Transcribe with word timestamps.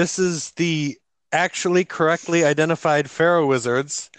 Hello, 0.00 0.06
this 0.06 0.18
is 0.18 0.52
the 0.52 0.96
actually 1.30 1.84
correctly 1.84 2.42
identified 2.42 3.10
Pharaoh 3.10 3.44
Wizards. 3.44 4.10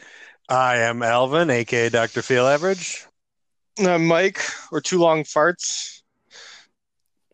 I 0.48 0.76
am 0.76 1.02
Alvin, 1.02 1.50
aka 1.50 1.90
Dr. 1.90 2.22
Feel 2.22 2.46
Average. 2.46 3.08
Uh, 3.84 3.98
Mike 3.98 4.44
or 4.72 4.80
Too 4.80 5.00
Long 5.00 5.24
Farts. 5.24 6.04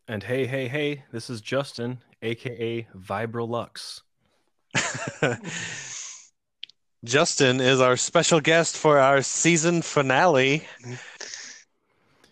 And 0.08 0.24
hey, 0.24 0.46
hey, 0.46 0.70
hey, 0.70 1.04
this 1.12 1.30
is 1.30 1.42
Justin, 1.42 1.98
aka 2.22 2.88
Vibrolux. 2.96 4.04
Justin 7.04 7.60
is 7.60 7.82
our 7.82 7.98
special 7.98 8.40
guest 8.40 8.78
for 8.78 8.98
our 8.98 9.24
season 9.24 9.82
finale. 9.82 10.66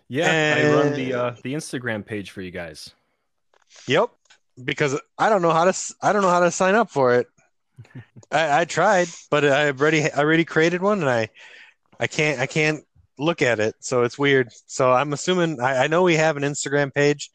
Yeah, 0.07 0.55
I 0.59 0.73
run 0.73 0.93
the 0.93 1.13
uh, 1.13 1.35
the 1.43 1.55
Instagram 1.55 2.05
page 2.05 2.31
for 2.31 2.41
you 2.41 2.51
guys. 2.51 2.91
Yep, 3.87 4.11
because 4.63 4.99
I 5.17 5.29
don't 5.29 5.41
know 5.41 5.51
how 5.51 5.65
to 5.65 5.95
I 6.01 6.13
don't 6.13 6.21
know 6.21 6.29
how 6.29 6.41
to 6.41 6.51
sign 6.51 6.75
up 6.75 6.89
for 6.89 7.15
it. 7.15 7.27
I, 8.31 8.61
I 8.61 8.65
tried, 8.65 9.07
but 9.29 9.45
I 9.45 9.67
already 9.67 10.03
I 10.03 10.19
already 10.19 10.45
created 10.45 10.81
one, 10.81 10.99
and 11.01 11.09
I 11.09 11.29
I 11.99 12.07
can't 12.07 12.39
I 12.39 12.45
can't 12.47 12.83
look 13.17 13.41
at 13.41 13.59
it, 13.59 13.75
so 13.79 14.03
it's 14.03 14.17
weird. 14.17 14.49
So 14.65 14.91
I'm 14.91 15.13
assuming 15.13 15.59
I, 15.59 15.83
I 15.83 15.87
know 15.87 16.03
we 16.03 16.15
have 16.15 16.37
an 16.37 16.43
Instagram 16.43 16.93
page, 16.93 17.29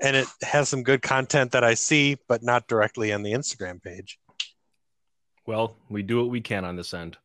and 0.00 0.16
it 0.16 0.26
has 0.42 0.68
some 0.68 0.82
good 0.82 1.02
content 1.02 1.52
that 1.52 1.64
I 1.64 1.74
see, 1.74 2.16
but 2.28 2.42
not 2.42 2.68
directly 2.68 3.12
on 3.12 3.22
the 3.22 3.32
Instagram 3.32 3.82
page. 3.82 4.18
Well, 5.46 5.76
we 5.88 6.02
do 6.02 6.18
what 6.18 6.28
we 6.28 6.40
can 6.40 6.64
on 6.64 6.76
this 6.76 6.94
end. 6.94 7.16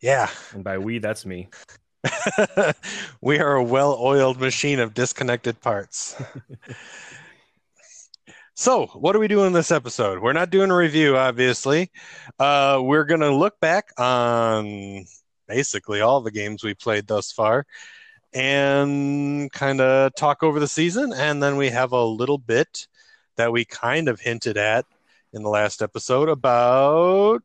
Yeah, 0.00 0.30
And 0.52 0.62
by 0.62 0.78
we, 0.78 0.98
that's 1.00 1.26
me. 1.26 1.48
we 3.20 3.40
are 3.40 3.56
a 3.56 3.62
well-oiled 3.62 4.40
machine 4.40 4.78
of 4.78 4.94
disconnected 4.94 5.60
parts. 5.60 6.14
so, 8.58 8.86
what 8.86 9.14
are 9.14 9.20
we 9.20 9.28
doing 9.28 9.46
in 9.46 9.52
this 9.52 9.70
episode? 9.70 10.18
We're 10.18 10.32
not 10.32 10.50
doing 10.50 10.72
a 10.72 10.76
review, 10.76 11.16
obviously. 11.16 11.92
Uh, 12.40 12.80
we're 12.82 13.04
going 13.04 13.20
to 13.20 13.32
look 13.32 13.60
back 13.60 13.92
on 13.96 15.04
basically 15.46 16.00
all 16.00 16.22
the 16.22 16.32
games 16.32 16.64
we 16.64 16.74
played 16.74 17.06
thus 17.06 17.30
far 17.30 17.66
and 18.32 19.52
kind 19.52 19.80
of 19.80 20.12
talk 20.16 20.42
over 20.42 20.58
the 20.58 20.66
season. 20.66 21.12
And 21.12 21.40
then 21.40 21.56
we 21.56 21.68
have 21.68 21.92
a 21.92 22.04
little 22.04 22.36
bit 22.36 22.88
that 23.36 23.52
we 23.52 23.64
kind 23.64 24.08
of 24.08 24.18
hinted 24.18 24.56
at 24.56 24.86
in 25.32 25.44
the 25.44 25.50
last 25.50 25.80
episode 25.80 26.28
about 26.28 27.44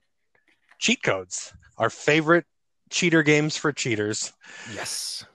cheat 0.79 1.03
codes, 1.03 1.53
our 1.77 1.91
favorite 1.91 2.45
cheater 2.89 3.21
games 3.21 3.55
for 3.55 3.71
cheaters. 3.71 4.33
Yes. 4.73 5.27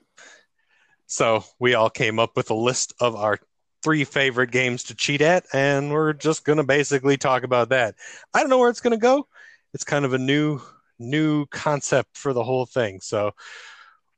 So 1.06 1.44
we 1.60 1.74
all 1.74 1.88
came 1.88 2.18
up 2.18 2.36
with 2.36 2.50
a 2.50 2.54
list 2.54 2.94
of 2.98 3.14
our 3.14 3.38
three 3.82 4.04
favorite 4.04 4.50
games 4.50 4.84
to 4.84 4.94
cheat 4.94 5.20
at, 5.20 5.44
and 5.52 5.92
we're 5.92 6.12
just 6.12 6.44
gonna 6.44 6.64
basically 6.64 7.16
talk 7.16 7.42
about 7.42 7.70
that. 7.70 7.94
I 8.34 8.40
don't 8.40 8.50
know 8.50 8.58
where 8.58 8.70
it's 8.70 8.80
gonna 8.80 8.96
go. 8.96 9.26
It's 9.74 9.84
kind 9.84 10.04
of 10.04 10.12
a 10.14 10.18
new 10.18 10.60
new 10.98 11.46
concept 11.46 12.16
for 12.16 12.32
the 12.32 12.42
whole 12.42 12.66
thing. 12.66 13.00
So 13.00 13.32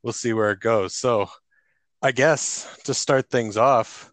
we'll 0.03 0.13
see 0.13 0.33
where 0.33 0.51
it 0.51 0.59
goes. 0.59 0.95
So 0.95 1.29
I 2.01 2.11
guess 2.11 2.67
to 2.85 2.93
start 2.93 3.29
things 3.29 3.57
off, 3.57 4.11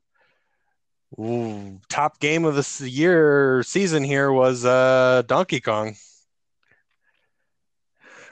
ooh, 1.19 1.81
top 1.89 2.21
game 2.21 2.45
of 2.45 2.55
this 2.55 2.81
year 2.81 3.63
season 3.63 4.05
here 4.05 4.31
was 4.33 4.65
uh, 4.65 5.23
Donkey 5.27 5.61
Kong, 5.61 5.97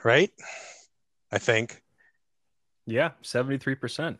right? 0.03 0.31
I 1.31 1.39
think. 1.39 1.81
Yeah, 2.85 3.11
73%. 3.23 4.17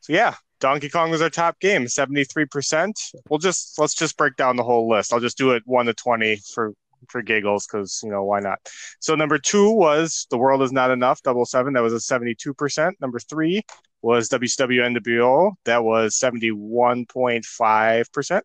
So 0.00 0.12
yeah, 0.12 0.34
Donkey 0.62 0.88
Kong 0.88 1.10
was 1.10 1.20
our 1.20 1.28
top 1.28 1.58
game, 1.58 1.88
seventy 1.88 2.22
three 2.22 2.46
percent. 2.46 2.96
We'll 3.28 3.40
just 3.40 3.80
let's 3.80 3.94
just 3.94 4.16
break 4.16 4.36
down 4.36 4.54
the 4.54 4.62
whole 4.62 4.88
list. 4.88 5.12
I'll 5.12 5.18
just 5.18 5.36
do 5.36 5.50
it 5.50 5.64
one 5.66 5.86
to 5.86 5.92
twenty 5.92 6.36
for 6.36 6.72
for 7.08 7.20
giggles 7.20 7.66
because 7.66 8.00
you 8.04 8.10
know 8.10 8.22
why 8.22 8.38
not. 8.38 8.60
So 9.00 9.16
number 9.16 9.38
two 9.38 9.72
was 9.72 10.28
The 10.30 10.38
World 10.38 10.62
Is 10.62 10.70
Not 10.70 10.92
Enough, 10.92 11.20
double 11.24 11.44
seven. 11.44 11.72
That 11.72 11.82
was 11.82 11.92
a 11.92 11.98
seventy 11.98 12.36
two 12.36 12.54
percent. 12.54 12.96
Number 13.00 13.18
three 13.18 13.62
was 14.02 14.28
WWNWO 14.28 15.50
That 15.64 15.82
was 15.82 16.16
seventy 16.16 16.52
one 16.52 17.06
point 17.06 17.44
five 17.44 18.12
percent. 18.12 18.44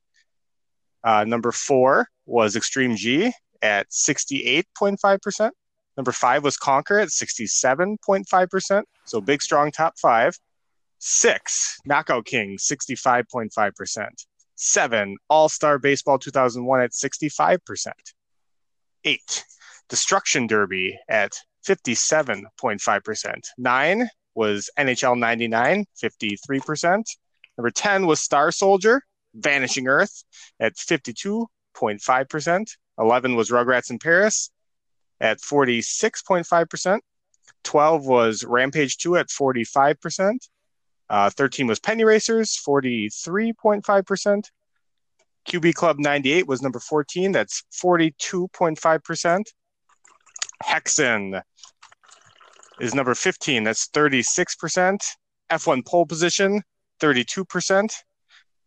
Uh, 1.04 1.24
number 1.24 1.52
four 1.52 2.08
was 2.26 2.56
Extreme 2.56 2.96
G 2.96 3.32
at 3.62 3.86
sixty 3.94 4.44
eight 4.44 4.66
point 4.76 5.00
five 5.00 5.22
percent. 5.22 5.54
Number 5.96 6.12
five 6.12 6.44
was 6.44 6.58
Conker 6.58 7.02
at 7.02 7.10
67.5%. 7.10 8.84
So 9.06 9.20
big, 9.20 9.42
strong 9.42 9.72
top 9.72 9.98
five. 9.98 10.38
Six, 11.00 11.80
Knockout 11.86 12.26
King, 12.26 12.58
65.5%. 12.58 14.08
Seven, 14.56 15.18
All 15.30 15.50
Star 15.50 15.78
Baseball 15.78 16.18
2001 16.18 16.82
at 16.82 16.92
65%. 16.92 17.92
Eight, 19.04 19.46
Destruction 19.90 20.48
Derby 20.48 20.98
at 21.08 21.34
57.5%. 21.68 23.34
Nine 23.58 24.10
was 24.34 24.70
NHL 24.78 25.18
99, 25.18 25.86
53%. 26.02 27.04
Number 27.58 27.72
10 27.72 28.06
was 28.06 28.22
Star 28.22 28.52
Soldier, 28.52 29.02
Vanishing 29.34 29.88
Earth 29.88 30.24
at 30.60 30.76
52.5%. 30.76 32.68
11 33.00 33.36
was 33.36 33.52
Rugrats 33.52 33.92
in 33.92 34.00
Paris 34.00 34.50
at 35.20 35.40
46.5%. 35.40 37.00
12 37.64 38.06
was 38.06 38.44
Rampage 38.44 38.98
2 38.98 39.18
at 39.18 39.28
45%. 39.28 40.38
Uh, 41.10 41.30
13 41.30 41.68
was 41.68 41.80
Penny 41.80 42.04
Racers, 42.04 42.60
43.5%. 42.68 44.44
QB 45.48 45.74
Club 45.76 46.00
98 46.00 46.48
was 46.48 46.62
number 46.62 46.80
14. 46.80 47.32
That's 47.32 47.64
42.5%. 47.82 49.44
Hexen 50.64 51.42
is 52.82 52.94
number 52.94 53.16
15. 53.16 53.64
That's 53.64 53.88
36%. 53.90 55.00
F1 55.50 55.86
pole 55.86 56.06
position, 56.06 56.62
32%. 57.00 57.94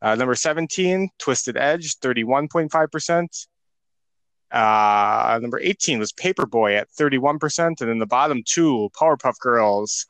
Uh, 0.02 0.14
number 0.14 0.34
17, 0.34 1.10
Twisted 1.18 1.58
Edge, 1.58 1.98
31.5%. 1.98 3.46
Uh, 4.50 5.38
number 5.40 5.60
18 5.60 5.98
was 5.98 6.12
Paperboy 6.12 6.78
at 6.78 6.88
31%. 6.98 7.66
And 7.66 7.76
then 7.90 7.98
the 7.98 8.06
bottom 8.06 8.42
two, 8.44 8.88
Powerpuff 8.98 9.38
Girls, 9.38 10.06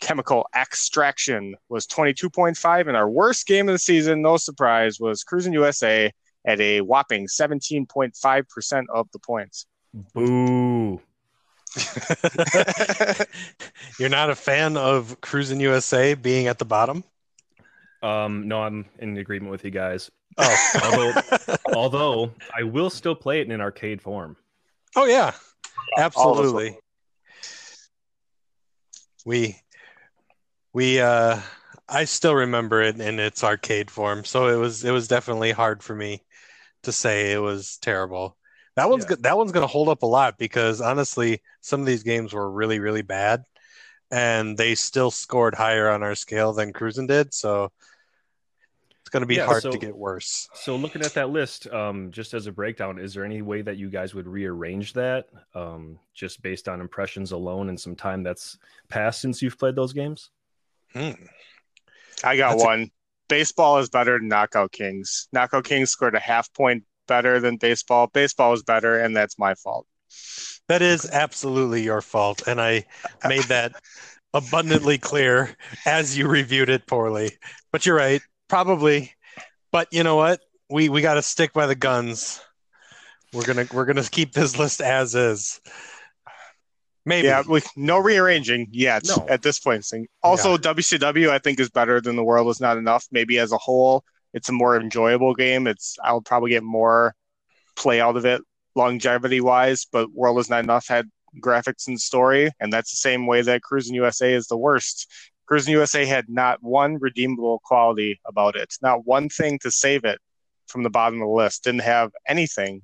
Chemical 0.00 0.46
Extraction 0.54 1.56
was 1.68 1.86
22.5. 1.86 2.88
And 2.88 2.96
our 2.96 3.08
worst 3.08 3.46
game 3.46 3.68
of 3.68 3.72
the 3.74 3.78
season, 3.78 4.22
no 4.22 4.36
surprise, 4.36 5.00
was 5.00 5.24
Cruis'n 5.24 5.52
USA 5.52 6.12
at 6.46 6.60
a 6.60 6.80
whopping 6.80 7.26
17.5% 7.26 8.84
of 8.94 9.08
the 9.12 9.18
points. 9.18 9.66
Boo. 10.14 11.00
You're 13.98 14.08
not 14.08 14.30
a 14.30 14.34
fan 14.34 14.76
of 14.76 15.20
Cruis'n 15.20 15.60
USA 15.60 16.14
being 16.14 16.46
at 16.46 16.58
the 16.58 16.64
bottom? 16.64 17.02
Um, 18.02 18.46
no, 18.48 18.62
I'm 18.62 18.86
in 18.98 19.16
agreement 19.16 19.50
with 19.50 19.64
you 19.64 19.70
guys. 19.70 20.10
Oh, 20.38 20.56
Although, 20.84 21.22
although 21.74 22.32
I 22.54 22.62
will 22.62 22.90
still 22.90 23.14
play 23.14 23.40
it 23.40 23.46
in 23.46 23.52
an 23.52 23.60
arcade 23.62 24.02
form. 24.02 24.36
oh 24.94 25.06
yeah, 25.06 25.32
absolutely. 25.96 26.78
We 29.24 29.56
we 30.76 31.00
uh 31.00 31.40
I 31.88 32.04
still 32.04 32.34
remember 32.34 32.82
it 32.82 33.00
in 33.00 33.18
its 33.18 33.42
arcade 33.42 33.90
form, 33.90 34.24
so 34.26 34.48
it 34.48 34.56
was 34.56 34.84
it 34.84 34.90
was 34.90 35.08
definitely 35.08 35.50
hard 35.50 35.82
for 35.82 35.94
me 35.94 36.22
to 36.82 36.92
say 36.92 37.32
it 37.32 37.38
was 37.40 37.78
terrible. 37.78 38.36
That 38.74 38.90
one's 38.90 39.04
Yeah. 39.04 39.08
good. 39.08 39.22
That 39.22 39.38
one's 39.38 39.52
going 39.52 39.62
to 39.62 39.72
hold 39.72 39.88
up 39.88 40.02
a 40.02 40.06
lot 40.06 40.36
because 40.36 40.82
honestly, 40.82 41.40
some 41.62 41.80
of 41.80 41.86
these 41.86 42.02
games 42.02 42.34
were 42.34 42.50
really 42.50 42.78
really 42.78 43.00
bad, 43.00 43.44
and 44.10 44.58
they 44.58 44.74
still 44.74 45.10
scored 45.10 45.54
higher 45.54 45.88
on 45.88 46.02
our 46.02 46.14
scale 46.14 46.52
than 46.52 46.74
Cruisin' 46.74 47.06
did. 47.06 47.32
So 47.32 47.72
it's 49.00 49.08
going 49.08 49.22
to 49.22 49.26
be 49.26 49.36
Yeah, 49.36 49.46
hard 49.46 49.62
so- 49.62 49.70
to 49.72 49.78
get 49.78 49.96
worse. 49.96 50.50
So, 50.52 50.76
looking 50.76 51.00
at 51.02 51.14
that 51.14 51.30
list, 51.30 51.68
um, 51.68 52.10
just 52.10 52.34
as 52.34 52.46
a 52.48 52.52
breakdown, 52.52 52.98
is 52.98 53.14
there 53.14 53.24
any 53.24 53.40
way 53.40 53.62
that 53.62 53.78
you 53.78 53.88
guys 53.88 54.14
would 54.14 54.26
rearrange 54.26 54.92
that, 54.92 55.28
um, 55.54 55.98
just 56.12 56.42
based 56.42 56.68
on 56.68 56.82
impressions 56.82 57.32
alone 57.32 57.70
and 57.70 57.80
some 57.80 57.96
time 57.96 58.22
that's 58.22 58.58
passed 58.88 59.22
since 59.22 59.40
you've 59.40 59.58
played 59.58 59.74
those 59.74 59.94
games? 59.94 60.32
Hmm. 60.96 61.10
I 62.24 62.36
got 62.36 62.50
That's 62.52 62.62
a- 62.62 62.66
one. 62.66 62.90
Baseball 63.28 63.78
is 63.78 63.88
better 63.88 64.18
than 64.18 64.28
Knockout 64.28 64.70
Kings. 64.70 65.28
Knockout 65.32 65.64
Kings 65.64 65.90
scored 65.90 66.14
a 66.14 66.20
half 66.20 66.52
point 66.54 66.84
better 67.08 67.40
than 67.40 67.56
baseball. 67.56 68.06
Baseball 68.06 68.52
is 68.52 68.62
better, 68.62 69.00
and 69.00 69.16
that's 69.16 69.36
my 69.36 69.54
fault. 69.56 69.86
That 70.68 70.80
is 70.80 71.08
absolutely 71.10 71.82
your 71.82 72.00
fault, 72.00 72.46
and 72.46 72.60
I 72.60 72.84
made 73.26 73.44
that 73.44 73.72
abundantly 74.32 74.96
clear 74.98 75.56
as 75.86 76.16
you 76.16 76.28
reviewed 76.28 76.68
it 76.68 76.86
poorly. 76.86 77.36
But 77.72 77.84
you're 77.84 77.96
right, 77.96 78.22
probably. 78.48 79.12
But 79.72 79.88
you 79.92 80.04
know 80.04 80.16
what? 80.16 80.40
We 80.70 80.88
we 80.88 81.02
got 81.02 81.14
to 81.14 81.22
stick 81.22 81.52
by 81.52 81.66
the 81.66 81.74
guns. 81.74 82.40
We're 83.32 83.44
gonna 83.44 83.66
we're 83.72 83.84
gonna 83.86 84.04
keep 84.04 84.32
this 84.32 84.56
list 84.58 84.80
as 84.80 85.14
is. 85.14 85.60
Maybe. 87.06 87.28
Yeah, 87.28 87.44
we, 87.48 87.62
no 87.76 87.98
rearranging 87.98 88.66
yet 88.72 89.04
No. 89.06 89.24
at 89.28 89.40
this 89.40 89.60
point. 89.60 89.86
Also, 90.22 90.56
WCW 90.58 91.30
I 91.30 91.38
think 91.38 91.60
is 91.60 91.70
better 91.70 92.00
than 92.00 92.16
the 92.16 92.24
world 92.24 92.48
is 92.48 92.60
not 92.60 92.76
enough. 92.76 93.06
Maybe 93.12 93.38
as 93.38 93.52
a 93.52 93.58
whole, 93.58 94.04
It's 94.34 94.48
a 94.48 94.52
more 94.52 94.78
enjoyable 94.78 95.32
game. 95.34 95.66
It's 95.68 95.96
I'll 96.02 96.20
probably 96.20 96.50
get 96.50 96.64
more 96.64 97.14
play 97.76 98.00
out 98.00 98.16
of 98.16 98.26
it 98.26 98.42
longevity 98.74 99.40
wise, 99.40 99.86
but 99.90 100.12
World 100.12 100.38
is 100.38 100.50
Not 100.50 100.64
Enough 100.64 100.86
had 100.88 101.08
graphics 101.40 101.86
and 101.86 101.98
story, 101.98 102.50
and 102.60 102.72
that's 102.72 102.90
the 102.90 102.96
same 102.96 103.26
way 103.26 103.40
that 103.42 103.62
Cruis'n 103.62 103.94
USA 103.94 104.34
is 104.34 104.48
the 104.48 104.56
worst. 104.56 105.10
Cruis'n 105.50 105.68
USA 105.68 106.04
had 106.04 106.28
not 106.28 106.58
one 106.62 106.98
redeemable 106.98 107.60
quality 107.64 108.20
about 108.26 108.56
it, 108.56 108.74
not 108.82 109.06
one 109.06 109.28
thing 109.28 109.58
to 109.60 109.70
save 109.70 110.04
it 110.04 110.18
from 110.66 110.82
the 110.82 110.90
bottom 110.90 111.22
of 111.22 111.28
the 111.28 111.32
list. 111.32 111.64
Didn't 111.64 111.82
have 111.82 112.10
anything, 112.28 112.82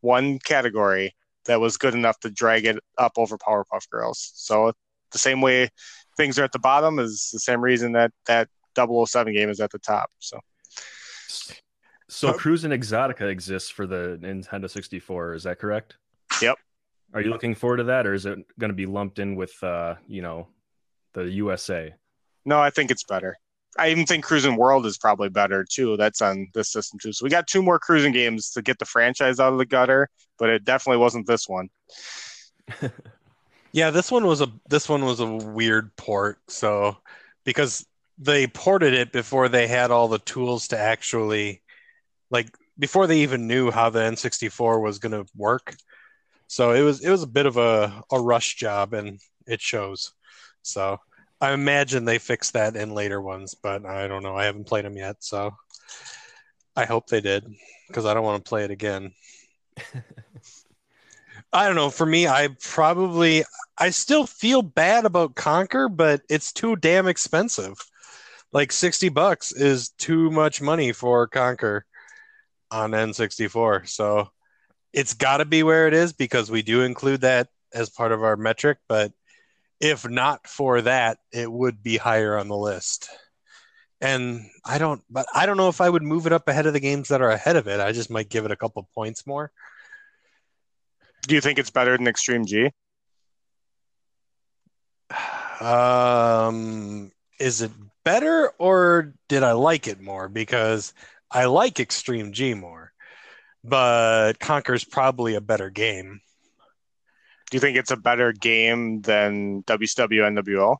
one 0.00 0.38
category 0.38 1.14
that 1.46 1.60
was 1.60 1.76
good 1.76 1.94
enough 1.94 2.18
to 2.20 2.30
drag 2.30 2.66
it 2.66 2.78
up 2.98 3.12
over 3.16 3.38
Powerpuff 3.38 3.88
Girls. 3.90 4.32
So 4.34 4.72
the 5.12 5.18
same 5.18 5.40
way 5.40 5.68
things 6.16 6.38
are 6.38 6.44
at 6.44 6.52
the 6.52 6.58
bottom 6.58 6.98
is 6.98 7.30
the 7.32 7.38
same 7.38 7.60
reason 7.60 7.92
that 7.92 8.12
that 8.26 8.48
007 8.76 9.32
game 9.32 9.50
is 9.50 9.60
at 9.60 9.70
the 9.70 9.78
top. 9.78 10.10
So. 10.18 10.40
So 12.08 12.32
Cruis'n 12.32 12.72
Exotica 12.72 13.28
exists 13.28 13.68
for 13.68 13.86
the 13.86 14.18
Nintendo 14.22 14.70
64. 14.70 15.34
Is 15.34 15.42
that 15.42 15.58
correct? 15.58 15.96
Yep. 16.40 16.56
Are 17.14 17.20
you 17.20 17.30
looking 17.30 17.54
forward 17.54 17.78
to 17.78 17.84
that, 17.84 18.06
or 18.06 18.14
is 18.14 18.26
it 18.26 18.38
going 18.58 18.70
to 18.70 18.74
be 18.74 18.86
lumped 18.86 19.18
in 19.18 19.36
with, 19.36 19.62
uh, 19.62 19.94
you 20.06 20.22
know, 20.22 20.48
the 21.14 21.24
USA? 21.24 21.94
No, 22.44 22.60
I 22.60 22.70
think 22.70 22.90
it's 22.90 23.04
better. 23.04 23.36
I 23.78 23.90
even 23.90 24.06
think 24.06 24.24
Cruis'n 24.24 24.56
World 24.56 24.86
is 24.86 24.98
probably 24.98 25.28
better 25.28 25.64
too. 25.64 25.96
That's 25.96 26.22
on 26.22 26.48
this 26.54 26.70
system 26.70 26.98
too. 26.98 27.12
So 27.12 27.24
we 27.24 27.30
got 27.30 27.46
two 27.46 27.62
more 27.62 27.78
cruising 27.78 28.12
games 28.12 28.50
to 28.50 28.62
get 28.62 28.78
the 28.78 28.84
franchise 28.84 29.40
out 29.40 29.52
of 29.52 29.58
the 29.58 29.66
gutter, 29.66 30.08
but 30.38 30.50
it 30.50 30.64
definitely 30.64 30.98
wasn't 30.98 31.26
this 31.26 31.48
one. 31.48 31.68
yeah, 33.72 33.90
this 33.90 34.10
one 34.10 34.26
was 34.26 34.40
a 34.40 34.48
this 34.68 34.88
one 34.88 35.04
was 35.04 35.20
a 35.20 35.26
weird 35.26 35.94
port. 35.96 36.38
So 36.48 36.96
because 37.44 37.86
they 38.18 38.46
ported 38.46 38.94
it 38.94 39.12
before 39.12 39.48
they 39.48 39.66
had 39.66 39.90
all 39.90 40.08
the 40.08 40.18
tools 40.18 40.68
to 40.68 40.78
actually 40.78 41.62
like 42.30 42.48
before 42.78 43.06
they 43.06 43.20
even 43.20 43.46
knew 43.46 43.70
how 43.70 43.90
the 43.90 44.00
N64 44.00 44.82
was 44.82 44.98
going 44.98 45.12
to 45.12 45.30
work. 45.36 45.76
So 46.48 46.72
it 46.72 46.82
was 46.82 47.04
it 47.04 47.10
was 47.10 47.22
a 47.22 47.28
bit 47.28 47.46
of 47.46 47.56
a, 47.56 48.02
a 48.10 48.20
rush 48.20 48.56
job 48.56 48.92
and 48.94 49.20
it 49.46 49.60
shows. 49.60 50.12
So 50.62 50.98
I 51.40 51.52
imagine 51.52 52.04
they 52.04 52.18
fixed 52.18 52.54
that 52.54 52.76
in 52.76 52.94
later 52.94 53.20
ones, 53.20 53.54
but 53.54 53.84
I 53.84 54.08
don't 54.08 54.22
know. 54.22 54.36
I 54.36 54.44
haven't 54.44 54.66
played 54.66 54.84
them 54.84 54.96
yet, 54.96 55.16
so 55.20 55.54
I 56.74 56.84
hope 56.84 57.08
they 57.08 57.20
did 57.20 57.46
because 57.88 58.06
I 58.06 58.14
don't 58.14 58.24
want 58.24 58.44
to 58.44 58.48
play 58.48 58.64
it 58.64 58.70
again. 58.70 59.12
I 61.52 61.66
don't 61.66 61.76
know. 61.76 61.90
For 61.90 62.06
me, 62.06 62.26
I 62.26 62.48
probably 62.62 63.44
I 63.78 63.90
still 63.90 64.26
feel 64.26 64.62
bad 64.62 65.04
about 65.04 65.34
Conker, 65.34 65.94
but 65.94 66.22
it's 66.28 66.52
too 66.52 66.76
damn 66.76 67.06
expensive. 67.06 67.74
Like 68.52 68.72
60 68.72 69.10
bucks 69.10 69.52
is 69.52 69.90
too 69.90 70.30
much 70.30 70.62
money 70.62 70.92
for 70.92 71.28
Conker 71.28 71.82
on 72.70 72.92
N64. 72.92 73.88
So 73.88 74.28
it's 74.92 75.14
got 75.14 75.38
to 75.38 75.44
be 75.44 75.62
where 75.62 75.86
it 75.86 75.94
is 75.94 76.12
because 76.12 76.50
we 76.50 76.62
do 76.62 76.82
include 76.82 77.20
that 77.20 77.48
as 77.74 77.90
part 77.90 78.12
of 78.12 78.22
our 78.22 78.36
metric, 78.36 78.78
but 78.88 79.12
if 79.80 80.08
not 80.08 80.46
for 80.46 80.80
that, 80.82 81.18
it 81.32 81.50
would 81.50 81.82
be 81.82 81.96
higher 81.96 82.38
on 82.38 82.48
the 82.48 82.56
list. 82.56 83.08
And 84.00 84.42
I 84.64 84.78
don't, 84.78 85.02
but 85.08 85.26
I 85.34 85.46
don't 85.46 85.56
know 85.56 85.68
if 85.68 85.80
I 85.80 85.88
would 85.88 86.02
move 86.02 86.26
it 86.26 86.32
up 86.32 86.48
ahead 86.48 86.66
of 86.66 86.72
the 86.72 86.80
games 86.80 87.08
that 87.08 87.22
are 87.22 87.30
ahead 87.30 87.56
of 87.56 87.66
it. 87.66 87.80
I 87.80 87.92
just 87.92 88.10
might 88.10 88.28
give 88.28 88.44
it 88.44 88.50
a 88.50 88.56
couple 88.56 88.88
points 88.94 89.26
more. 89.26 89.50
Do 91.26 91.34
you 91.34 91.40
think 91.40 91.58
it's 91.58 91.70
better 91.70 91.96
than 91.96 92.06
Extreme 92.06 92.46
G? 92.46 92.70
Um, 95.60 97.10
is 97.40 97.62
it 97.62 97.70
better 98.04 98.50
or 98.58 99.14
did 99.28 99.42
I 99.42 99.52
like 99.52 99.88
it 99.88 100.00
more? 100.00 100.28
Because 100.28 100.92
I 101.30 101.46
like 101.46 101.80
Extreme 101.80 102.32
G 102.32 102.54
more, 102.54 102.92
but 103.64 104.34
Conker's 104.38 104.84
probably 104.84 105.34
a 105.34 105.40
better 105.40 105.70
game. 105.70 106.20
Do 107.50 107.56
you 107.56 107.60
think 107.60 107.76
it's 107.76 107.90
a 107.90 107.96
better 107.96 108.32
game 108.32 109.00
than 109.02 109.62
WCW 109.64 110.42
NWO? 110.42 110.76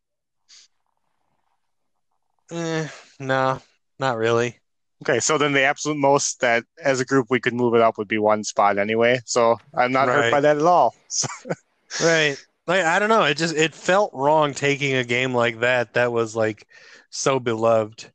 Eh, 2.50 2.88
no, 3.20 3.60
not 3.98 4.16
really. 4.16 4.58
Okay, 5.02 5.20
so 5.20 5.36
then 5.36 5.52
the 5.52 5.62
absolute 5.62 5.98
most 5.98 6.40
that 6.40 6.64
as 6.82 7.00
a 7.00 7.04
group 7.04 7.26
we 7.28 7.40
could 7.40 7.54
move 7.54 7.74
it 7.74 7.82
up 7.82 7.98
would 7.98 8.08
be 8.08 8.18
one 8.18 8.42
spot 8.44 8.78
anyway. 8.78 9.20
So 9.26 9.58
I'm 9.74 9.92
not 9.92 10.08
right. 10.08 10.24
hurt 10.24 10.30
by 10.30 10.40
that 10.40 10.56
at 10.56 10.62
all. 10.62 10.94
right. 12.02 12.36
Like 12.66 12.84
I 12.84 12.98
don't 12.98 13.10
know. 13.10 13.24
It 13.24 13.36
just 13.36 13.54
it 13.54 13.74
felt 13.74 14.10
wrong 14.14 14.54
taking 14.54 14.94
a 14.94 15.04
game 15.04 15.34
like 15.34 15.60
that 15.60 15.94
that 15.94 16.12
was 16.12 16.34
like 16.34 16.66
so 17.10 17.38
beloved. 17.38 18.10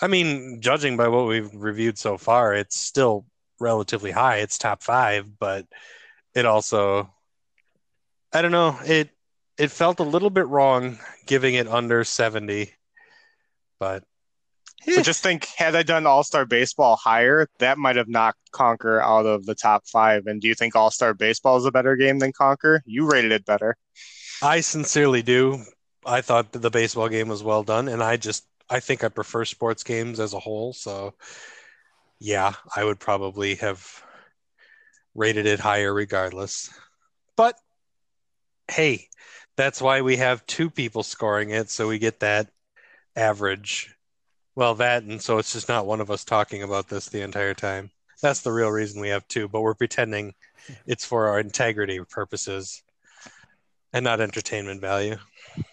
I 0.00 0.06
mean, 0.08 0.60
judging 0.60 0.96
by 0.96 1.08
what 1.08 1.26
we've 1.26 1.52
reviewed 1.54 1.98
so 1.98 2.18
far, 2.18 2.54
it's 2.54 2.80
still 2.80 3.24
relatively 3.60 4.10
high. 4.10 4.38
It's 4.38 4.58
top 4.58 4.82
five, 4.82 5.38
but 5.38 5.66
it 6.34 6.44
also 6.44 7.10
I 8.32 8.42
don't 8.42 8.52
know. 8.52 8.78
It 8.84 9.10
it 9.58 9.70
felt 9.70 10.00
a 10.00 10.04
little 10.04 10.30
bit 10.30 10.46
wrong 10.48 10.98
giving 11.26 11.54
it 11.54 11.68
under 11.68 12.04
70. 12.04 12.72
But 13.78 14.04
but 14.86 15.04
just 15.04 15.22
think, 15.22 15.46
had 15.56 15.76
I 15.76 15.82
done 15.82 16.06
All 16.06 16.24
Star 16.24 16.44
Baseball 16.44 16.96
higher, 16.96 17.48
that 17.58 17.78
might 17.78 17.96
have 17.96 18.08
knocked 18.08 18.50
Conker 18.52 19.00
out 19.00 19.26
of 19.26 19.46
the 19.46 19.54
top 19.54 19.86
five. 19.86 20.26
And 20.26 20.40
do 20.40 20.48
you 20.48 20.54
think 20.54 20.74
All 20.74 20.90
Star 20.90 21.14
Baseball 21.14 21.56
is 21.56 21.64
a 21.64 21.72
better 21.72 21.94
game 21.96 22.18
than 22.18 22.32
Conker? 22.32 22.80
You 22.84 23.08
rated 23.08 23.32
it 23.32 23.44
better. 23.44 23.76
I 24.42 24.60
sincerely 24.60 25.22
do. 25.22 25.62
I 26.04 26.20
thought 26.20 26.50
the 26.50 26.70
baseball 26.70 27.08
game 27.08 27.28
was 27.28 27.44
well 27.44 27.62
done, 27.62 27.86
and 27.86 28.02
I 28.02 28.16
just 28.16 28.44
I 28.68 28.80
think 28.80 29.04
I 29.04 29.08
prefer 29.08 29.44
sports 29.44 29.84
games 29.84 30.18
as 30.18 30.32
a 30.32 30.40
whole. 30.40 30.72
So, 30.72 31.14
yeah, 32.18 32.54
I 32.74 32.82
would 32.82 32.98
probably 32.98 33.54
have 33.56 34.02
rated 35.14 35.46
it 35.46 35.60
higher 35.60 35.94
regardless. 35.94 36.70
But 37.36 37.54
hey, 38.68 39.08
that's 39.56 39.82
why 39.82 40.00
we 40.00 40.16
have 40.16 40.46
two 40.46 40.70
people 40.70 41.02
scoring 41.02 41.50
it, 41.50 41.70
so 41.70 41.88
we 41.88 41.98
get 41.98 42.20
that 42.20 42.48
average. 43.16 43.94
Well, 44.54 44.74
that, 44.76 45.02
and 45.02 45.20
so 45.20 45.38
it's 45.38 45.52
just 45.52 45.68
not 45.68 45.86
one 45.86 46.00
of 46.00 46.10
us 46.10 46.24
talking 46.24 46.62
about 46.62 46.88
this 46.88 47.08
the 47.08 47.22
entire 47.22 47.54
time. 47.54 47.90
That's 48.22 48.42
the 48.42 48.52
real 48.52 48.70
reason 48.70 49.00
we 49.00 49.08
have 49.08 49.26
two, 49.28 49.48
but 49.48 49.62
we're 49.62 49.74
pretending 49.74 50.34
it's 50.86 51.04
for 51.04 51.28
our 51.28 51.40
integrity 51.40 51.98
purposes 52.08 52.82
and 53.92 54.04
not 54.04 54.20
entertainment 54.20 54.80
value. 54.80 55.16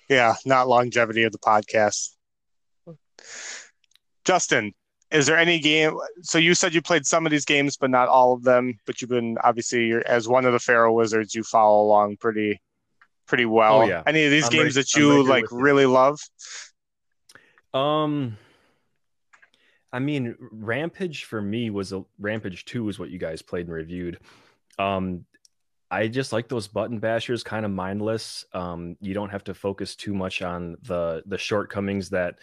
Yeah, 0.10 0.36
not 0.46 0.68
longevity 0.68 1.24
of 1.24 1.32
the 1.32 1.38
podcast. 1.38 2.16
Justin, 4.26 4.74
is 5.12 5.26
there 5.26 5.38
any 5.38 5.60
game? 5.60 5.98
So 6.22 6.38
you 6.38 6.54
said 6.54 6.74
you 6.74 6.82
played 6.82 7.06
some 7.06 7.26
of 7.26 7.32
these 7.32 7.46
games, 7.46 7.78
but 7.78 7.90
not 7.90 8.10
all 8.10 8.34
of 8.34 8.44
them. 8.44 8.78
But 8.86 9.02
you've 9.02 9.10
been 9.10 9.38
obviously, 9.44 9.94
as 10.06 10.28
one 10.28 10.46
of 10.46 10.54
the 10.54 10.60
Pharaoh 10.60 10.94
Wizards, 10.94 11.34
you 11.34 11.44
follow 11.44 11.82
along 11.84 12.18
pretty 12.18 12.60
pretty 13.30 13.46
well. 13.46 13.82
Oh, 13.82 13.86
yeah. 13.86 14.04
Any 14.06 14.26
of 14.26 14.32
these 14.32 14.46
I'm 14.46 14.52
games 14.52 14.76
right, 14.76 14.86
that 14.86 15.00
you 15.00 15.20
right 15.20 15.28
like 15.28 15.46
really 15.52 15.84
you. 15.84 15.92
love? 15.92 16.20
Um, 17.74 18.38
I 19.94 20.00
mean, 20.00 20.36
Rampage 20.52 21.24
for 21.24 21.42
me 21.42 21.70
was 21.70 21.94
a 21.94 22.04
Rampage 22.20 22.66
Two 22.66 22.90
is 22.90 23.00
what 23.00 23.10
you 23.10 23.20
guys 23.20 23.42
played 23.42 23.68
and 23.68 23.74
reviewed. 23.74 24.20
Um, 24.78 25.26
I 25.92 26.08
just 26.08 26.34
like 26.34 26.50
those 26.50 26.68
button 26.68 27.00
bashers, 27.00 27.46
kind 27.46 27.66
of 27.66 27.72
mindless. 27.72 28.46
Um, 28.54 28.98
you 29.00 29.14
don't 29.14 29.30
have 29.30 29.44
to 29.46 29.54
focus 29.54 29.96
too 29.96 30.14
much 30.14 30.42
on 30.42 30.78
the 30.84 31.24
the 31.26 31.38
shortcomings 31.38 32.10
that 32.10 32.40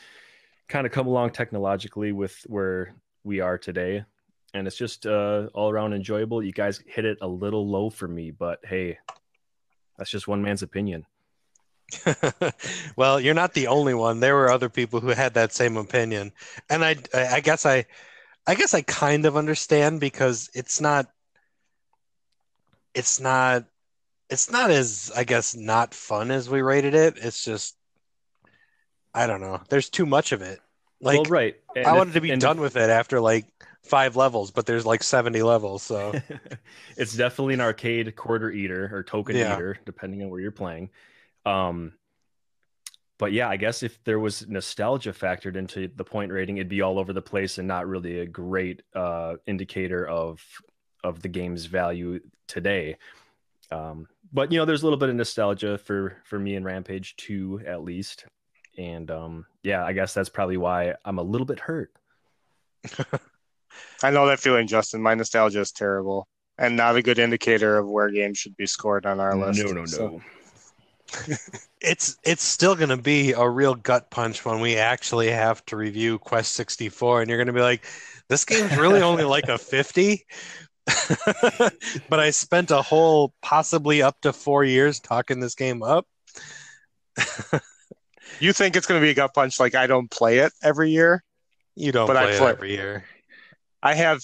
kind 0.69 0.87
of 0.87 0.93
come 0.93 1.07
along 1.07 1.31
technologically 1.31 2.13
with 2.13 2.37
where 2.47 2.95
we 3.25 3.41
are 3.41 3.59
today. 3.59 4.05
And 4.55 4.67
it's 4.67 4.77
just 4.77 5.07
uh, 5.07 5.49
all 5.53 5.71
around 5.71 5.93
enjoyable. 5.93 6.43
You 6.43 6.53
guys 6.53 6.83
hit 6.87 7.05
it 7.05 7.19
a 7.21 7.29
little 7.29 7.69
low 7.69 7.91
for 7.91 8.09
me, 8.09 8.31
but 8.31 8.61
hey, 8.65 8.99
that's 9.99 10.11
just 10.11 10.29
one 10.29 10.43
man's 10.43 10.63
opinion. 10.63 11.07
well, 12.97 13.21
you're 13.21 13.35
not 13.35 13.55
the 13.55 13.69
only 13.69 13.95
one. 13.95 14.21
There 14.21 14.35
were 14.35 14.51
other 14.51 14.69
people 14.69 15.01
who 15.01 15.09
had 15.09 15.35
that 15.35 15.53
same 15.53 15.77
opinion, 15.77 16.33
and 16.69 16.85
I, 16.85 16.97
I 17.15 17.41
guess 17.41 17.65
I, 17.65 17.87
I 18.47 18.55
guess 18.55 18.75
I 18.75 18.83
kind 18.83 19.25
of 19.27 19.37
understand 19.37 20.01
because 20.01 20.51
it's 20.55 20.81
not, 20.81 21.07
it's 22.95 23.21
not, 23.21 23.65
it's 24.29 24.51
not 24.51 24.71
as 24.71 25.13
I 25.17 25.25
guess 25.25 25.55
not 25.55 25.95
fun 25.95 26.31
as 26.31 26.51
we 26.51 26.63
rated 26.63 26.95
it. 26.95 27.19
It's 27.19 27.45
just, 27.45 27.77
I 29.15 29.27
don't 29.27 29.41
know. 29.41 29.61
There's 29.69 29.89
too 29.89 30.07
much 30.07 30.33
of 30.33 30.43
it. 30.43 30.61
Like, 31.01 31.23
well, 31.23 31.25
right. 31.25 31.57
And 31.75 31.87
I 31.87 31.95
wanted 31.95 32.15
to 32.15 32.21
be 32.21 32.35
done 32.37 32.61
with 32.61 32.77
it 32.77 32.91
after 32.91 33.21
like 33.21 33.47
five 33.87 34.17
levels, 34.17 34.51
but 34.51 34.67
there's 34.67 34.85
like 34.85 35.03
70 35.03 35.43
levels. 35.43 35.83
So 35.83 36.13
it's 36.97 37.15
definitely 37.15 37.55
an 37.55 37.61
arcade 37.61 38.15
quarter 38.17 38.51
eater 38.51 38.91
or 38.93 39.03
token 39.03 39.37
yeah. 39.37 39.55
eater, 39.55 39.79
depending 39.85 40.23
on 40.23 40.31
where 40.31 40.41
you're 40.41 40.51
playing. 40.51 40.91
Um, 41.45 41.93
but 43.19 43.33
yeah, 43.33 43.49
I 43.49 43.57
guess 43.57 43.83
if 43.83 44.03
there 44.05 44.19
was 44.19 44.47
nostalgia 44.47 45.13
factored 45.13 45.57
into 45.57 45.89
the 45.95 46.05
point 46.05 46.33
rating, 46.33 46.59
it'd 46.59 46.69
be 46.69 46.83
all 46.83 46.99
over 46.99 47.13
the 47.13 47.23
place 47.23 47.59
and 47.59 47.67
not 47.67 47.87
really 47.87 48.21
a 48.21 48.27
great 48.27 48.83
uh, 48.95 49.37
indicator 49.47 50.07
of 50.07 50.43
of 51.03 51.23
the 51.23 51.29
game's 51.29 51.67
value 51.67 52.21
today. 52.49 52.97
Um, 53.71 54.09
but 54.33 54.53
you 54.53 54.59
know, 54.59 54.65
there's 54.65 54.83
a 54.83 54.87
little 54.87 54.99
bit 54.99 55.09
of 55.09 55.15
nostalgia 55.15 55.79
for 55.79 56.17
for 56.25 56.39
me 56.39 56.57
and 56.57 56.65
Rampage 56.65 57.17
2 57.17 57.63
at 57.67 57.83
least, 57.83 58.27
and 58.77 59.11
um, 59.11 59.47
yeah, 59.63 59.85
I 59.85 59.93
guess 59.95 60.13
that's 60.13 60.29
probably 60.29 60.59
why 60.59 60.95
I'm 61.05 61.19
a 61.19 61.23
little 61.23 61.47
bit 61.47 61.61
hurt 61.61 61.93
I 64.03 64.11
know 64.11 64.27
that 64.27 64.41
feeling, 64.41 64.67
Justin. 64.67 65.03
My 65.03 65.15
nostalgia 65.15 65.61
is 65.61 65.73
terrible 65.73 66.29
and 66.59 66.77
not 66.77 66.97
a 66.97 67.03
good 67.03 67.19
indicator 67.19 67.79
of 67.79 67.89
where 67.89 68.11
games 68.11 68.39
should 68.39 68.57
be 68.57 68.67
scored 68.67 69.07
on 69.07 69.21
our 69.21 69.37
list. 69.37 69.65
No, 69.65 69.73
no, 69.73 69.81
no. 69.81 69.87
So, 69.87 70.23
It's 71.81 72.17
it's 72.25 72.43
still 72.43 72.75
gonna 72.75 72.97
be 72.97 73.33
a 73.33 73.49
real 73.49 73.75
gut 73.75 74.11
punch 74.11 74.45
when 74.45 74.61
we 74.61 74.77
actually 74.77 75.31
have 75.31 75.65
to 75.67 75.77
review 75.77 76.19
Quest 76.19 76.53
64, 76.55 77.21
and 77.21 77.29
you're 77.31 77.39
gonna 77.39 77.53
be 77.53 77.61
like, 77.61 77.85
this 78.29 78.45
game's 78.45 78.77
really 78.77 79.03
only 79.03 79.25
like 79.25 79.49
a 79.49 79.59
50. 79.59 80.25
but 82.09 82.21
I 82.21 82.31
spent 82.31 82.71
a 82.71 82.81
whole 82.81 83.35
possibly 83.43 84.03
up 84.03 84.21
to 84.23 84.33
four 84.33 84.65
years 84.65 85.01
talking 85.01 85.41
this 85.41 85.55
game 85.55 85.83
up. 85.83 86.07
you 88.41 88.53
think 88.53 88.77
it's 88.77 88.87
going 88.87 89.01
to 89.01 89.05
be 89.05 89.11
a 89.11 89.15
gut 89.15 89.35
punch 89.35 89.59
like 89.59 89.75
I 89.75 89.87
don't 89.87 90.11
play 90.11 90.39
it 90.39 90.53
every 90.63 90.91
year? 90.91 91.25
You 91.75 91.91
don't 91.91 92.07
But 92.07 92.17
I 92.17 92.25
play 92.25 92.35
it 92.35 92.39
play- 92.39 92.51
every 92.53 92.73
year. 92.73 93.05
I 93.83 93.95
have 93.95 94.21